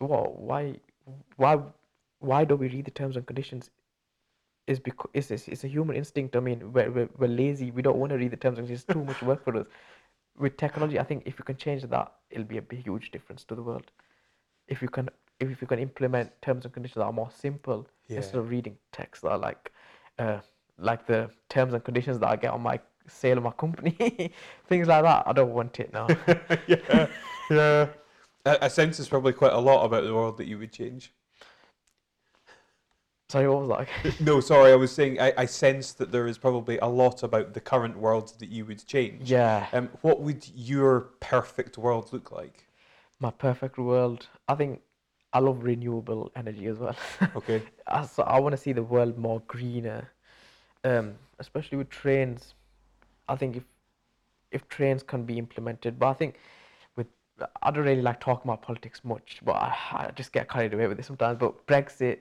well, 0.00 0.34
why 0.36 0.74
why 1.36 1.58
why 2.18 2.44
don't 2.44 2.58
we 2.58 2.68
read 2.68 2.84
the 2.84 2.90
terms 2.90 3.16
and 3.16 3.26
conditions? 3.26 3.70
Is 4.66 4.80
because 4.80 5.10
it's, 5.14 5.30
it's, 5.30 5.46
it's 5.48 5.64
a 5.64 5.68
human 5.68 5.96
instinct. 5.96 6.34
I 6.34 6.40
mean, 6.40 6.72
we're, 6.72 6.90
we're, 6.90 7.08
we're 7.16 7.28
lazy. 7.28 7.70
We 7.70 7.82
don't 7.82 7.98
want 7.98 8.10
to 8.10 8.18
read 8.18 8.32
the 8.32 8.36
terms 8.36 8.58
and 8.58 8.66
conditions. 8.66 8.84
It's 8.88 8.92
too 8.92 9.04
much 9.04 9.22
work 9.22 9.44
for 9.44 9.56
us. 9.56 9.66
With 10.38 10.56
technology, 10.56 10.98
I 10.98 11.04
think 11.04 11.22
if 11.26 11.38
you 11.38 11.44
can 11.44 11.56
change 11.56 11.82
that, 11.82 12.12
it'll 12.30 12.44
be 12.44 12.58
a 12.58 12.62
big, 12.62 12.84
huge 12.84 13.10
difference 13.10 13.44
to 13.44 13.54
the 13.54 13.62
world. 13.62 13.90
If 14.68 14.82
you 14.82 14.88
can, 14.88 15.08
if 15.40 15.60
you 15.60 15.66
can 15.66 15.78
implement 15.78 16.30
terms 16.42 16.64
and 16.64 16.74
conditions 16.74 16.96
that 16.96 17.04
are 17.04 17.12
more 17.12 17.30
simple 17.30 17.86
Yeah. 18.08 18.18
instead 18.18 18.38
of 18.38 18.50
reading 18.50 18.76
text 18.92 19.22
that 19.22 19.30
are 19.30 19.38
like, 19.38 19.72
uh, 20.18 20.40
like 20.78 21.06
the 21.06 21.30
terms 21.48 21.72
and 21.72 21.82
conditions 21.82 22.18
that 22.18 22.28
I 22.28 22.36
get 22.36 22.52
on 22.52 22.62
my 22.62 22.78
sale 23.08 23.38
of 23.38 23.44
my 23.44 23.52
company, 23.52 24.32
things 24.66 24.88
like 24.88 25.04
that. 25.04 25.24
I 25.26 25.32
don't 25.32 25.52
want 25.52 25.80
it 25.80 25.92
now. 25.92 26.06
yeah, 26.66 27.06
yeah. 27.50 27.88
I, 28.44 28.58
I 28.62 28.68
sense 28.68 28.98
there's 28.98 29.08
probably 29.08 29.32
quite 29.32 29.52
a 29.52 29.60
lot 29.60 29.84
about 29.84 30.04
the 30.04 30.14
world 30.14 30.36
that 30.38 30.46
you 30.46 30.58
would 30.58 30.72
change. 30.72 31.12
Sorry, 33.28 33.48
what 33.48 33.66
was 33.66 33.86
that? 34.04 34.14
No, 34.20 34.40
sorry, 34.40 34.72
I 34.72 34.76
was 34.76 34.92
saying 34.92 35.20
I, 35.20 35.32
I 35.36 35.46
sense 35.46 35.92
that 35.94 36.12
there 36.12 36.26
is 36.26 36.38
probably 36.38 36.78
a 36.78 36.86
lot 36.86 37.22
about 37.22 37.54
the 37.54 37.60
current 37.60 37.98
world 37.98 38.32
that 38.38 38.48
you 38.50 38.64
would 38.64 38.86
change. 38.86 39.28
yeah, 39.28 39.66
Um, 39.72 39.90
what 40.02 40.20
would 40.20 40.46
your 40.54 41.00
perfect 41.20 41.76
world 41.78 42.12
look 42.12 42.30
like? 42.30 42.66
my 43.20 43.30
perfect 43.30 43.78
world. 43.78 44.26
I 44.48 44.54
think 44.54 44.80
I 45.32 45.38
love 45.40 45.62
renewable 45.62 46.30
energy 46.36 46.66
as 46.66 46.78
well. 46.78 46.96
Okay. 47.36 47.62
I, 47.86 48.04
so 48.06 48.22
I 48.22 48.38
want 48.40 48.52
to 48.52 48.56
see 48.56 48.72
the 48.72 48.82
world 48.82 49.18
more 49.18 49.40
greener, 49.46 50.10
um, 50.84 51.14
especially 51.38 51.78
with 51.78 51.90
trains. 51.90 52.54
I 53.28 53.36
think 53.36 53.56
if 53.56 53.64
if 54.52 54.68
trains 54.68 55.02
can 55.02 55.24
be 55.24 55.38
implemented, 55.38 55.98
but 55.98 56.08
I 56.08 56.14
think 56.14 56.36
with 56.96 57.08
I 57.62 57.70
don't 57.70 57.84
really 57.84 58.02
like 58.02 58.20
talking 58.20 58.50
about 58.50 58.62
politics 58.62 59.02
much, 59.04 59.40
but 59.44 59.52
I, 59.56 59.76
I 59.92 60.10
just 60.14 60.32
get 60.32 60.48
carried 60.50 60.74
away 60.74 60.86
with 60.88 60.98
it 61.00 61.04
sometimes. 61.04 61.38
But 61.38 61.66
Brexit, 61.66 62.20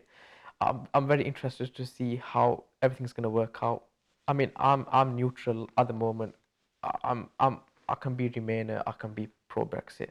I'm 0.62 0.88
I'm 0.94 1.08
very 1.08 1.24
interested 1.24 1.76
to 1.76 1.86
see 1.86 2.16
how 2.18 2.64
everything's 2.82 3.14
gonna 3.14 3.30
work 3.30 3.60
out. 3.62 3.84
I 4.28 4.34
mean, 4.34 4.52
I'm 4.58 4.86
I'm 4.92 5.16
neutral 5.16 5.70
at 5.78 5.88
the 5.88 5.94
moment. 5.94 6.36
I- 6.84 6.98
I'm 7.04 7.30
I'm 7.40 7.60
I 7.88 7.96
can 7.96 8.16
be 8.16 8.30
Remainer, 8.30 8.82
I 8.88 8.92
can 8.94 9.14
be 9.14 9.28
pro 9.48 9.66
Brexit. 9.66 10.10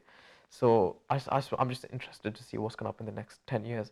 So 0.50 0.96
I. 1.10 1.20
I'm 1.58 1.68
just 1.68 1.84
interested 1.92 2.34
to 2.34 2.44
see 2.44 2.58
what's 2.58 2.76
going 2.76 2.84
to 2.84 2.92
happen 2.94 3.08
in 3.08 3.14
the 3.14 3.20
next 3.20 3.44
10 3.46 3.64
years. 3.64 3.90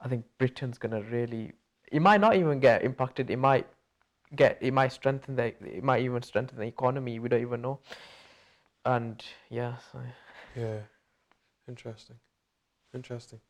I 0.00 0.08
think 0.08 0.24
Britain's 0.38 0.78
going 0.78 0.92
to 0.92 1.08
really, 1.10 1.52
it 1.90 2.02
might 2.02 2.20
not 2.20 2.36
even 2.36 2.60
get 2.60 2.82
impacted. 2.82 3.30
It 3.30 3.38
might 3.38 3.66
get, 4.36 4.58
it 4.60 4.72
might 4.72 4.92
strengthen 4.92 5.36
the, 5.36 5.44
it 5.64 5.82
might 5.82 6.02
even 6.02 6.22
strengthen 6.22 6.58
the 6.58 6.64
economy. 6.66 7.18
We 7.18 7.28
don't 7.28 7.40
even 7.40 7.62
know. 7.62 7.78
And 8.84 9.22
yeah, 9.48 9.76
so, 9.90 10.00
Yeah. 10.56 10.80
Interesting. 11.68 12.16
Interesting. 12.92 13.40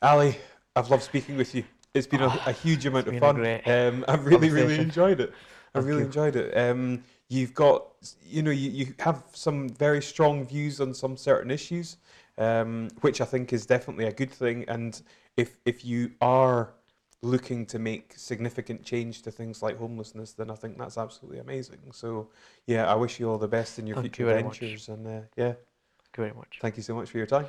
Ali, 0.00 0.36
I've 0.76 0.90
loved 0.90 1.04
speaking 1.04 1.36
with 1.36 1.54
you. 1.54 1.64
It's 1.94 2.06
been 2.06 2.22
a, 2.22 2.40
a 2.46 2.52
huge 2.52 2.84
amount 2.86 3.06
of 3.06 3.18
fun. 3.18 3.60
Um, 3.66 4.04
I've 4.08 4.26
really, 4.26 4.50
really 4.50 4.80
enjoyed 4.80 5.20
it. 5.20 5.32
I 5.74 5.78
really 5.78 6.00
you. 6.00 6.06
enjoyed 6.06 6.34
it. 6.34 6.56
Um, 6.56 7.04
you've 7.28 7.54
got, 7.54 7.86
you 8.24 8.42
know, 8.42 8.50
you, 8.50 8.70
you 8.70 8.94
have 8.98 9.22
some 9.32 9.68
very 9.68 10.02
strong 10.02 10.44
views 10.44 10.80
on 10.80 10.92
some 10.94 11.16
certain 11.16 11.50
issues, 11.50 11.98
um, 12.38 12.88
which 13.02 13.20
I 13.20 13.24
think 13.24 13.52
is 13.52 13.66
definitely 13.66 14.06
a 14.06 14.12
good 14.12 14.30
thing. 14.30 14.64
And 14.66 15.00
if 15.36 15.58
if 15.64 15.84
you 15.84 16.10
are 16.20 16.74
looking 17.22 17.64
to 17.66 17.78
make 17.78 18.12
significant 18.16 18.82
change 18.82 19.22
to 19.22 19.30
things 19.30 19.62
like 19.62 19.78
homelessness, 19.78 20.32
then 20.32 20.50
I 20.50 20.54
think 20.54 20.76
that's 20.76 20.98
absolutely 20.98 21.38
amazing. 21.38 21.78
So, 21.92 22.28
yeah, 22.66 22.90
I 22.90 22.94
wish 22.94 23.18
you 23.18 23.30
all 23.30 23.38
the 23.38 23.48
best 23.48 23.78
in 23.78 23.86
your 23.86 23.94
Thank 23.94 24.06
future 24.06 24.24
you 24.24 24.28
very 24.28 24.42
much. 24.42 24.58
ventures. 24.58 24.88
And 24.88 25.06
uh, 25.06 25.20
yeah, 25.36 25.52
thank 25.52 26.18
you 26.18 26.24
very 26.24 26.34
much. 26.34 26.58
Thank 26.60 26.76
you 26.76 26.82
so 26.82 26.94
much 26.94 27.10
for 27.10 27.18
your 27.18 27.26
time. 27.26 27.46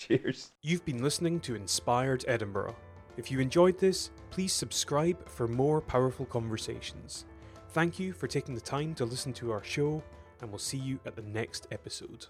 Cheers. 0.00 0.52
You've 0.62 0.84
been 0.86 1.02
listening 1.02 1.40
to 1.40 1.54
Inspired 1.54 2.24
Edinburgh. 2.26 2.74
If 3.18 3.30
you 3.30 3.38
enjoyed 3.38 3.78
this, 3.78 4.10
please 4.30 4.50
subscribe 4.50 5.28
for 5.28 5.46
more 5.46 5.82
powerful 5.82 6.24
conversations. 6.24 7.26
Thank 7.72 7.98
you 7.98 8.14
for 8.14 8.26
taking 8.26 8.54
the 8.54 8.62
time 8.62 8.94
to 8.94 9.04
listen 9.04 9.34
to 9.34 9.52
our 9.52 9.62
show, 9.62 10.02
and 10.40 10.48
we'll 10.48 10.58
see 10.58 10.78
you 10.78 10.98
at 11.04 11.16
the 11.16 11.22
next 11.22 11.68
episode. 11.70 12.24